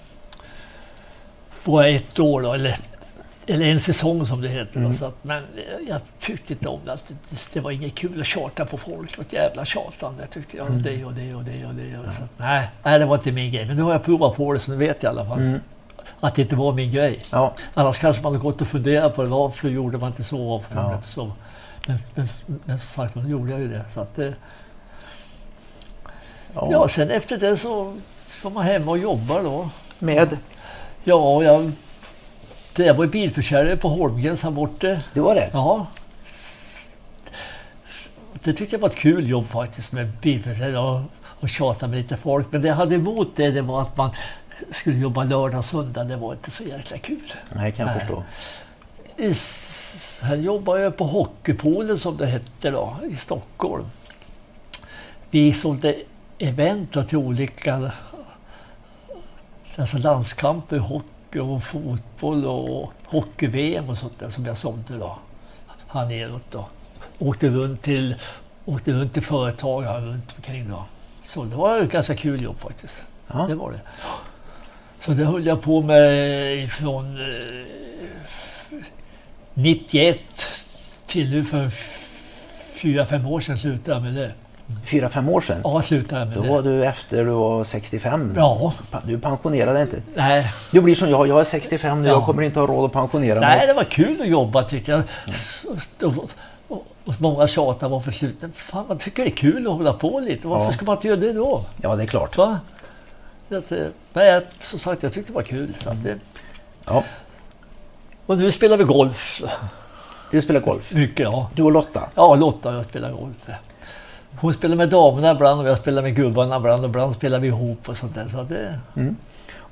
Jag 1.68 1.95
ett 1.95 2.20
år 2.20 2.41
då, 2.41 2.53
eller, 2.53 2.76
eller 3.47 3.65
en 3.65 3.80
säsong 3.80 4.28
som 4.28 4.41
det 4.41 4.47
heter. 4.49 4.78
Mm. 4.80 4.91
Då, 4.91 4.97
så 4.97 5.05
att, 5.05 5.24
men 5.24 5.43
jag 5.88 6.01
tyckte 6.20 6.53
inte 6.53 6.70
om 6.70 6.80
det. 6.86 6.93
att 6.93 7.07
Det, 7.07 7.15
det 7.53 7.59
var 7.59 7.72
inget 7.72 7.95
kul 7.95 8.22
att 8.22 8.28
tjata 8.28 8.65
på 8.65 8.78
folk. 8.78 9.11
Det 9.11 9.18
var 9.18 9.26
ett 9.26 9.34
jävla 9.34 9.65
tjatande 9.65 10.28
tyckte 10.28 10.57
jag. 10.57 10.68
Mm. 10.68 10.82
Det 10.84 11.05
och 11.05 11.13
det 11.13 11.36
och 11.36 11.43
det 11.43 11.65
och 11.65 11.74
det. 11.74 11.97
Och 11.97 12.13
så 12.13 12.24
att, 12.24 12.39
nej, 12.39 12.68
nej, 12.84 12.99
det 12.99 13.05
var 13.05 13.15
inte 13.15 13.32
min 13.32 13.51
grej. 13.51 13.65
Men 13.65 13.76
nu 13.76 13.82
har 13.82 13.91
jag 13.91 14.03
provat 14.03 14.36
på 14.36 14.53
det 14.53 14.59
så 14.59 14.72
nu 14.72 14.78
vet 14.78 15.03
jag 15.03 15.13
i 15.13 15.18
alla 15.20 15.30
fall. 15.30 15.39
Mm. 15.39 15.59
Att 16.20 16.36
det 16.36 16.41
inte 16.41 16.55
var 16.55 16.72
min 16.74 16.91
grej. 16.91 17.22
ja. 17.32 17.53
Annars 17.74 17.99
kanske 17.99 18.22
man 18.24 18.32
hade 18.32 18.43
gått 18.43 18.61
och 18.61 18.68
funderat 18.68 19.15
på 19.15 19.22
det. 19.24 19.28
Varför 19.30 19.70
gjorde 19.70 19.97
man 19.97 20.07
inte 20.09 20.24
så? 20.24 20.49
Varför 20.49 20.76
Ja. 20.76 20.82
man 20.84 20.95
inte 20.95 21.07
så? 21.07 21.32
Men, 21.88 21.97
men, 22.15 22.28
men 22.65 22.80
som 22.80 22.88
sagt, 23.03 23.15
nu 23.15 23.30
gjorde 23.30 23.51
jag 23.51 23.59
ju 23.59 23.68
det. 23.68 23.86
Så 23.93 24.01
att, 24.01 24.20
eh, 24.20 24.32
ja. 26.53 26.70
ja, 26.72 26.88
sen 26.89 27.09
efter 27.11 27.38
det 27.38 27.57
så 27.57 27.97
var 28.43 28.51
man 28.51 28.63
hemma 28.63 28.91
och 28.91 28.97
jobbar 28.97 29.43
då. 29.43 29.70
Med, 29.99 30.38
Ja, 31.10 31.43
jag, 31.43 31.72
det 32.76 32.86
jag 32.86 32.93
var 32.93 33.05
bilförsäljare 33.05 33.78
på 33.78 33.89
Holmgrens 33.89 34.43
här 34.43 34.51
borta. 34.51 34.99
det 35.14 35.20
var 35.22 35.36
det? 35.36 35.49
Ja. 35.53 35.88
Det 38.34 38.53
tyckte 38.53 38.76
jag 38.76 38.82
var 38.82 38.89
ett 38.89 38.95
kul 38.95 39.30
jobb 39.30 39.47
faktiskt 39.47 39.91
med 39.91 40.08
bilförsäljare 40.22 40.80
och, 40.80 41.01
och 41.24 41.49
tjata 41.49 41.88
med 41.88 41.97
lite 41.97 42.18
folk. 42.18 42.47
Men 42.51 42.62
det 42.62 42.68
jag 42.68 42.76
hade 42.76 42.95
emot 42.95 43.36
det, 43.36 43.51
det 43.51 43.62
var 43.62 43.82
att 43.82 43.97
man 43.97 44.10
skulle 44.72 44.97
jobba 44.97 45.24
lördag 45.24 45.60
och 45.60 45.66
söndag. 45.66 46.03
Det 46.03 46.16
var 46.16 46.34
inte 46.34 46.51
så 46.51 46.64
jäkla 46.64 46.97
kul. 46.97 47.34
Nej, 47.55 47.72
kan 47.72 47.88
jag 47.88 47.95
Nej. 47.95 47.99
förstå. 47.99 48.24
I, 49.18 49.34
sen 49.34 50.43
jobbade 50.43 50.82
jag 50.82 50.97
på 50.97 51.03
Hockeypoolen 51.03 51.99
som 51.99 52.18
det 52.18 52.26
hette 52.26 52.70
då, 52.70 52.97
i 53.12 53.16
Stockholm. 53.16 53.86
Vi 55.32 55.53
sålde 55.53 55.95
event 56.39 57.08
till 57.08 57.18
olika 57.18 57.91
alltså 59.78 59.97
landskamper, 59.97 60.75
i 60.75 60.80
hockey 60.80 61.39
och 61.39 61.63
fotboll 61.63 62.45
och 62.45 62.91
hockey-VM 63.05 63.89
och 63.89 63.97
sånt 63.97 64.19
där 64.19 64.30
som 64.30 64.45
jag 64.45 64.57
sålde 64.57 64.97
då. 64.97 65.19
Här 65.88 66.05
neråt 66.05 66.51
då. 66.51 66.67
Åkte 67.19 67.49
runt 67.49 67.82
till, 67.82 68.15
åkte 68.65 68.91
runt 68.91 69.13
till 69.13 69.23
företag 69.23 69.82
här 69.82 70.01
runt 70.01 70.34
omkring 70.36 70.69
då. 70.69 70.86
Så 71.23 71.43
det 71.43 71.55
var 71.55 71.78
ett 71.78 71.91
ganska 71.91 72.15
kul 72.15 72.41
jobb 72.41 72.59
faktiskt. 72.59 72.95
Ja. 73.28 73.47
Det 73.47 73.55
var 73.55 73.71
det. 73.71 73.80
Så 75.01 75.11
det 75.11 75.25
höll 75.25 75.45
jag 75.45 75.61
på 75.61 75.82
med 75.82 76.71
från 76.71 77.17
eh, 77.17 77.65
91 79.53 80.19
till 81.05 81.30
nu 81.30 81.43
för 81.43 81.69
fyra, 82.73 83.05
fem 83.05 83.25
år 83.25 83.41
sedan 83.41 83.57
slutade 83.57 83.97
jag 83.97 84.03
med 84.03 84.13
det. 84.13 84.34
Fyra, 84.86 85.09
fem 85.09 85.30
år 85.30 85.41
sedan? 85.41 85.61
Ja, 85.63 85.82
slutade 85.82 86.26
med 86.26 86.36
Då 86.38 86.41
det. 86.43 86.49
var 86.49 86.61
du 86.61 86.86
efter 86.86 87.18
du 87.26 87.32
var 87.32 87.63
65? 87.63 88.34
Ja, 88.38 88.74
Du 89.03 89.20
pensionerade 89.20 89.82
inte? 89.82 90.01
nej. 90.15 90.53
Du 90.72 90.82
blir 90.82 90.95
som 90.95 91.09
jag, 91.09 91.28
jag 91.28 91.39
är 91.39 91.43
65 91.43 92.01
nu, 92.01 92.07
Ja. 92.07 92.13
jag 92.13 92.26
kommer 92.26 92.41
inte 92.43 92.59
ha 92.59 92.68
råd 92.68 92.86
att 92.86 92.91
pensionera 92.91 93.39
mig. 93.39 93.57
Nej, 93.57 93.68
det 93.68 93.74
var 93.74 93.84
kul 93.84 94.22
att 94.22 94.28
jobba 94.28 94.63
tyckte 94.63 94.91
jag. 94.91 95.01
Och, 96.01 96.30
och, 97.05 97.15
många 97.20 97.47
tjatar 97.47 97.89
varför 97.89 98.11
slutar 98.11 98.49
Fan, 98.55 98.86
man 98.88 98.97
tycker 98.97 99.24
det 99.24 99.30
är 99.30 99.36
kul 99.36 99.68
att 99.68 99.74
hålla 99.74 99.93
på 99.93 100.20
lite. 100.20 100.47
Varför 100.47 100.65
Ja. 100.65 100.72
ska 100.72 100.86
man 100.86 100.95
inte 100.95 101.07
göra 101.07 101.20
det 101.20 101.34
då? 101.34 101.63
Ja, 101.82 101.95
det 101.95 102.03
är 102.03 102.07
klart. 102.07 102.38
Va? 102.38 102.59
Att, 103.51 103.72
nej, 104.13 104.41
som 104.63 104.80
sagt, 104.80 105.03
jag 105.03 105.13
tyckte 105.13 105.32
det 105.32 105.36
var 105.36 105.41
kul. 105.43 105.76
Så 105.84 105.89
det, 105.89 106.15
Ja. 106.86 107.03
och 108.26 108.38
nu 108.38 108.51
spelar 108.51 108.78
vi 108.78 108.84
golf. 108.84 109.41
Du 110.32 110.41
spelar 110.41 110.59
golf. 110.59 110.91
Mycket, 110.93 111.20
ja. 111.24 111.49
Du 111.55 111.63
och 111.63 111.72
Lotta. 111.72 112.09
Ja, 112.15 112.36
Lotta 112.36 112.70
och 112.70 112.76
jag 112.76 112.86
spelar 112.86 113.11
golf. 113.11 113.36
Hon 114.39 114.53
spelar 114.53 114.75
med 114.75 114.89
damerna 114.89 115.31
ibland 115.31 115.61
och 115.61 115.67
jag 115.67 115.77
spelar 115.77 116.01
med 116.01 116.15
gubbarna 116.15 116.57
ibland 116.57 116.83
och 116.83 116.89
ibland 116.89 117.15
spelar 117.15 117.39
vi 117.39 117.47
ihop 117.47 117.89
och 117.89 117.97
sånt 117.97 118.15
där. 118.15 118.27
Så 118.29 118.43
det, 118.43 118.79
Mm. 118.95 119.15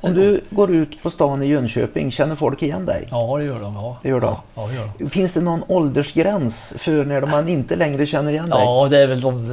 Om 0.02 0.14
du 0.14 0.42
går 0.50 0.72
ut 0.72 1.04
på 1.04 1.10
stan 1.10 1.44
i 1.44 1.46
Jönköping, 1.48 2.12
känner 2.12 2.36
folk 2.36 2.64
igen 2.64 2.86
dig? 2.86 3.08
ja, 3.12 3.38
det 3.38 3.44
gör 3.44 3.60
de. 3.60 3.76
Ja. 3.76 3.98
Det 4.02 4.10
gör 4.10 4.20
de. 4.20 4.36
Ja, 4.56 4.68
det 4.68 4.76
gör 4.76 4.90
de. 5.00 5.10
Finns 5.10 5.34
det 5.34 5.42
någon 5.42 5.64
åldersgräns 5.68 6.74
för 6.78 7.06
när 7.06 7.22
man 7.22 7.48
inte 7.50 7.76
längre 7.76 8.06
känner 8.06 8.32
igen 8.32 8.50
dig? 8.50 8.60
Ja, 8.60 8.88
det 8.92 8.98
är 8.98 9.08
väl 9.08 9.22
de... 9.22 9.52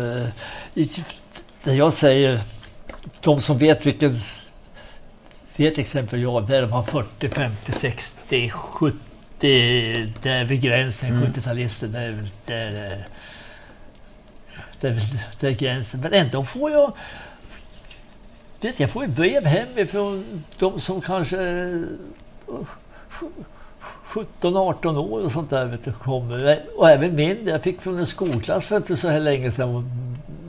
eh, 0.74 0.88
Det 1.64 1.74
jag 1.74 1.92
säger, 1.92 2.40
de 3.20 3.40
som 3.40 3.58
vet 3.58 3.86
vilken... 3.86 4.20
Vet 5.56 5.78
exempel 5.78 6.20
jag, 6.22 6.46
det 6.46 6.56
är 6.56 6.62
de 6.62 6.72
har 6.72 6.82
40, 6.82 7.28
50, 7.28 7.72
60, 7.72 8.50
70. 8.50 8.96
Det 10.22 10.30
är 10.30 10.44
vid 10.44 10.60
gränsen, 10.62 11.08
Mm. 11.08 11.28
70-talister. 11.32 11.86
Det 12.46 12.54
är 12.54 13.04
det 14.83 14.89
är, 14.89 15.01
väl 15.41 15.55
gränsen. 15.55 16.01
Men 16.01 16.12
ändå 16.12 16.45
får 16.45 16.70
jag... 16.70 16.93
Vet, 18.61 18.80
jag 18.80 18.91
får 18.91 19.05
ju 19.05 19.11
brev 19.11 19.45
hemifrån 19.45 20.45
de 20.59 20.80
som 20.80 21.01
kanske 21.01 21.37
eh, 21.37 21.45
är 21.45 21.85
17-18 24.12 24.97
år 24.97 25.20
och 25.20 25.33
sånt 25.33 25.51
där 25.51 25.64
vet 25.64 25.85
du, 25.85 25.93
kommer. 25.93 26.61
Och 26.76 26.91
även 26.91 27.16
mindre. 27.16 27.51
jag 27.51 27.62
fick 27.62 27.80
från 27.80 27.99
en 27.99 28.07
skolklass 28.07 28.64
för 28.64 28.76
inte 28.76 28.97
så 28.97 29.09
här 29.09 29.20
länge 29.20 29.51
sedan. 29.51 29.91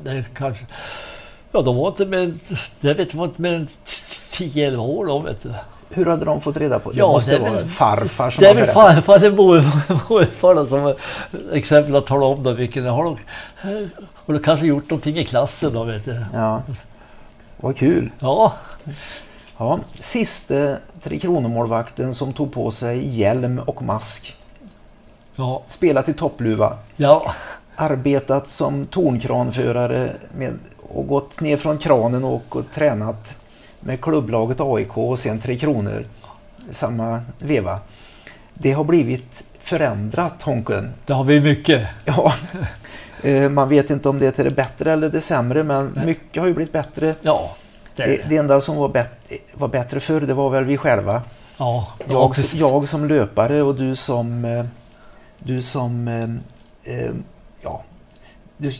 Det 0.04 0.26
kanske, 0.36 0.66
ja, 1.52 1.62
de 1.62 1.76
var 1.76 1.88
inte 1.88 2.06
mer, 2.06 2.34
de 2.82 3.18
var 3.18 3.26
inte 3.26 3.42
mer 3.42 3.54
än 3.54 3.68
10-11 4.32 4.78
år 4.78 5.06
då, 5.06 5.20
vet 5.20 5.44
du. 5.44 5.54
Hur 5.94 6.06
hade 6.06 6.26
de 6.26 6.42
fått 6.42 6.58
reda 6.58 6.80
på 6.80 6.92
det? 6.92 6.98
Ja, 6.98 7.08
måste 7.08 7.32
det 7.32 7.38
är 7.46 7.52
vara 7.52 7.66
farfar 7.66 8.30
som 8.30 8.42
Det 8.42 8.50
är 8.50 8.54
har 8.56 8.62
berättat. 8.62 8.74
farfar, 8.96 9.20
det 9.20 9.28
är 9.28 9.32
mor- 9.32 10.10
morfar 10.10 10.56
då, 10.56 10.66
som 10.66 10.94
exempel 11.54 11.96
att 11.96 12.06
tala 12.06 12.26
om 12.26 12.44
då 12.44 12.52
vilken, 12.52 12.86
har 12.86 13.04
de, 13.04 13.18
och 14.26 14.34
de 14.34 14.40
kanske 14.40 14.66
gjort 14.66 14.90
någonting 14.90 15.18
i 15.18 15.26
klassen 15.26 15.74
då, 15.74 15.84
vet 15.84 16.06
du. 16.06 16.26
Ja. 16.34 16.62
Vad 17.58 17.78
kul. 17.78 18.12
Ja, 18.20 18.54
Ja. 19.58 19.80
Siste 20.00 20.78
Tre 21.04 21.20
Kronor-målvakten 21.20 22.14
som 22.14 22.34
tog 22.34 22.54
på 22.54 22.72
sig 22.72 23.20
hjälm 23.20 23.60
och 23.66 23.82
mask. 23.82 24.36
ja, 25.36 25.64
Spelat 25.68 26.10
i 26.10 26.14
toppluva. 26.14 26.78
ja, 26.96 27.34
Arbetat 27.76 28.48
som 28.48 28.86
tornkranförare 28.86 30.12
med, 30.38 30.54
och 30.94 31.08
gått 31.08 31.40
ner 31.40 31.58
från 31.58 31.78
kranen 31.78 32.24
och, 32.24 32.56
och 32.56 32.64
tränat 32.74 33.38
med 33.86 34.02
klubblaget 34.02 34.58
AIK 34.62 34.98
och 34.98 35.20
sen 35.20 35.40
Tre 35.40 35.58
Kronor. 35.58 36.06
Samma 36.72 37.22
veva. 37.40 37.80
Det 38.54 38.72
har 38.72 38.84
blivit 38.84 39.44
förändrat 39.60 40.42
Honken. 40.42 40.94
det 41.06 41.14
har 41.14 41.24
vi 41.24 41.40
mycket. 41.42 41.88
Ja, 42.06 42.34
eh, 43.24 43.50
man 43.50 43.70
vet 43.70 43.90
inte 43.90 44.10
om 44.10 44.20
det 44.20 44.28
är 44.28 44.32
till 44.32 44.46
det 44.46 44.52
bättre 44.52 44.92
eller 44.94 45.10
det 45.10 45.22
sämre 45.22 45.64
men 45.64 45.92
Nej. 45.96 46.06
mycket 46.06 46.42
har 46.42 46.48
ju 46.48 46.54
blivit 46.54 46.74
bättre. 46.74 47.16
Ja, 47.22 47.56
det 47.96 48.06
Det, 48.06 48.26
det. 48.30 48.38
enda 48.38 48.62
som 48.62 48.76
var, 48.76 48.90
bet, 48.90 49.32
var 49.54 49.68
bättre 49.68 50.00
förr 50.00 50.22
det 50.22 50.34
var 50.34 50.50
väl 50.50 50.64
vi 50.64 50.78
själva. 50.78 51.22
Ja, 51.58 51.88
ja, 52.08 52.12
Jag, 52.14 52.36
jag 52.54 52.90
som 52.90 53.06
löpare 53.08 53.62
och 53.62 53.76
du 53.76 53.96
som... 53.96 54.46
eh, 54.46 54.66
Du 55.40 55.62
som... 55.62 56.08
eh, 56.84 57.10
Ja, 57.62 57.84
du, 58.58 58.72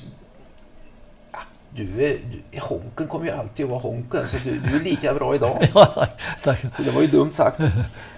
du, 1.76 1.86
du, 1.86 2.60
Honken 2.60 3.08
kommer 3.08 3.26
ju 3.26 3.32
alltid 3.32 3.64
att 3.66 3.70
vara 3.72 3.80
Honken 3.82 4.28
så 4.28 4.38
du, 4.44 4.60
du 4.60 4.76
är 4.76 4.80
lika 4.84 5.14
bra 5.14 5.36
idag. 5.36 5.68
Ja, 5.74 5.86
tack, 5.86 6.20
tack. 6.44 6.76
Så 6.76 6.84
det 6.84 6.92
var 6.92 7.02
ju 7.02 7.08
dumt 7.08 7.32
sagt. 7.32 7.60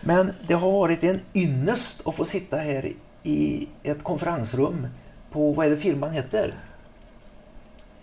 Men 0.01 0.31
det 0.47 0.53
har 0.53 0.71
varit 0.71 1.03
en 1.03 1.19
ynnest 1.33 2.01
att 2.07 2.15
få 2.15 2.25
sitta 2.25 2.57
här 2.57 2.91
i 3.23 3.67
ett 3.83 4.03
konferensrum 4.03 4.87
på, 5.31 5.51
vad 5.53 5.65
är 5.65 5.69
det 5.69 5.77
firman 5.77 6.11
heter? 6.11 6.53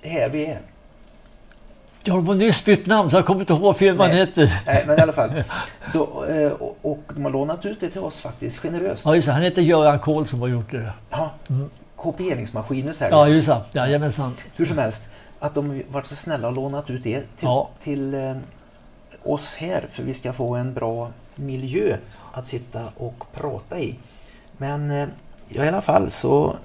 Här 0.03 0.29
vi 0.29 0.47
är. 0.47 0.59
Jag 2.05 2.15
har 2.15 2.35
nyss 2.35 2.65
bytt 2.65 2.87
namn 2.87 3.11
så 3.11 3.17
jag 3.17 3.27
kommer 3.27 3.41
inte 3.41 3.53
ihåg 3.53 3.63
vad 3.63 3.77
firman 3.77 4.09
Nej. 4.09 4.19
heter. 4.19 4.61
Nej, 4.67 4.85
men 4.87 4.99
i 4.99 5.03
alla 5.03 5.13
fall. 5.13 5.45
Då, 5.93 6.25
eh, 6.25 6.53
och, 6.53 6.79
och 6.83 7.03
de 7.15 7.25
har 7.25 7.33
lånat 7.33 7.67
ut 7.67 7.81
det 7.81 7.89
till 7.91 8.01
oss 8.01 8.21
faktiskt 8.21 8.59
generöst. 8.59 9.03
Ja, 9.07 9.15
just 9.17 9.27
det. 9.27 9.33
Han 9.33 9.43
heter 9.43 9.63
Göran 9.63 9.99
Kohl 9.99 10.27
som 10.27 10.41
har 10.41 10.49
gjort 10.49 10.71
det. 10.71 10.93
Ja, 11.11 11.31
Mm. 11.51 11.69
kopieringsmaskiner 11.97 12.93
säljer. 12.93 13.19
Ja, 13.19 13.29
just 13.29 13.49
det. 13.49 13.61
Jajamensan. 13.73 14.35
Hur 14.57 14.65
som 14.65 14.79
helst, 14.79 15.09
att 15.43 15.55
de 15.55 15.83
varit 15.91 16.07
så 16.07 16.15
snälla 16.17 16.49
och 16.49 16.55
lånat 16.55 16.91
ut 16.91 17.03
det 17.05 17.21
till, 17.21 17.27
Ja. 17.41 17.69
till 17.83 18.15
eh, 18.15 18.35
oss 19.23 19.57
här 19.57 19.87
för 19.91 20.03
vi 20.03 20.15
ska 20.15 20.33
få 20.33 20.55
en 20.55 20.75
bra 20.75 21.09
miljö 21.35 21.97
att 22.33 22.47
sitta 22.47 22.81
och 22.97 23.25
prata 23.33 23.81
i. 23.81 23.95
Men 24.57 24.91
eh, 24.91 25.09
ja, 25.49 25.65
i 25.65 25.69
alla 25.69 25.83
fall 25.83 26.11
så 26.11 26.57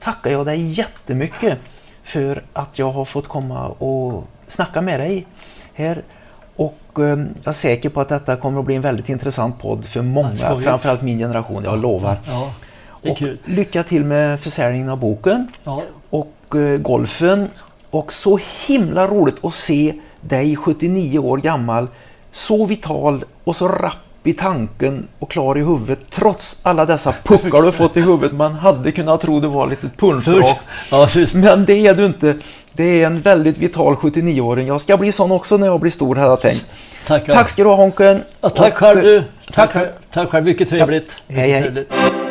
tackar 0.00 0.30
jag 0.30 0.46
dig 0.46 0.66
jättemycket 0.66 1.58
för 2.02 2.44
att 2.52 2.78
jag 2.78 2.92
har 2.92 3.04
fått 3.04 3.28
komma 3.28 3.68
och 3.68 4.24
snacka 4.48 4.80
med 4.80 5.00
dig 5.00 5.26
här. 5.74 6.02
Och 6.56 6.78
eh, 6.98 7.04
jag 7.08 7.46
är 7.48 7.52
säker 7.52 7.88
på 7.88 8.00
att 8.00 8.08
detta 8.08 8.36
kommer 8.36 8.60
att 8.60 8.66
bli 8.66 8.74
en 8.74 8.82
väldigt 8.82 9.08
intressant 9.08 9.58
podd 9.58 9.84
för 9.84 10.02
många, 10.02 10.60
framförallt 10.60 11.02
min 11.02 11.18
generation, 11.18 11.64
jag 11.64 11.78
lovar. 11.80 12.16
Ja, 12.26 12.52
Och 13.10 13.22
lycka 13.44 13.82
till 13.82 14.04
med 14.04 14.40
försäljningen 14.40 14.88
av 14.88 14.98
boken 14.98 15.52
Ja, 15.64 15.82
och 16.10 16.56
golfen. 16.80 17.48
Och 17.94 18.12
så 18.12 18.38
himla 18.66 19.06
roligt 19.06 19.44
att 19.44 19.54
se 19.54 19.94
dig 20.20 20.56
79 20.56 21.18
år 21.18 21.38
gammal, 21.38 21.88
så 22.32 22.66
vital 22.66 23.24
och 23.44 23.56
så 23.56 23.68
rapp 23.68 23.96
i 24.26 24.32
tanken 24.32 25.08
och 25.18 25.30
klar 25.30 25.58
i 25.58 25.60
huvudet 25.60 25.98
trots 26.10 26.60
alla 26.62 26.84
dessa 26.84 27.14
puckar 27.22 27.62
du 27.62 27.72
fått 27.72 27.96
i 27.96 28.00
huvudet. 28.00 28.32
Man 28.32 28.52
hade 28.52 28.92
kunnat 28.92 29.20
tro 29.20 29.40
det 29.40 29.48
var 29.48 29.66
lite 29.66 29.90
punschrak. 29.96 30.58
ja. 30.90 31.08
Men 31.32 31.64
det 31.64 31.86
är 31.86 31.94
du 31.94 32.06
inte. 32.06 32.36
Det 32.72 33.02
är 33.02 33.06
en 33.06 33.20
väldigt 33.20 33.58
vital 33.58 33.94
79-åring. 33.94 34.66
Jag 34.66 34.80
ska 34.80 34.96
bli 34.96 35.12
sån 35.12 35.32
också 35.32 35.56
när 35.56 35.66
jag 35.66 35.80
blir 35.80 35.90
stor, 35.90 36.16
hade 36.16 36.28
jag 36.28 36.40
tänkt. 36.40 36.66
Tackar. 37.06 37.32
Tack 37.32 37.48
ska 37.48 37.62
du 37.62 37.68
ha 37.68 37.76
Honken. 37.76 38.22
Ja, 38.40 38.48
tack 38.50 38.74
själv 38.74 39.02
du. 39.02 39.22
tack. 39.52 39.72
Tack, 39.72 39.88
tack 40.12 40.30
själv. 40.30 40.44
Mycket 40.44 40.68
trevligt. 40.68 41.12
Hej, 41.28 41.50
hej. 41.50 41.60
Mycket 41.60 41.74
trevligt. 41.74 42.23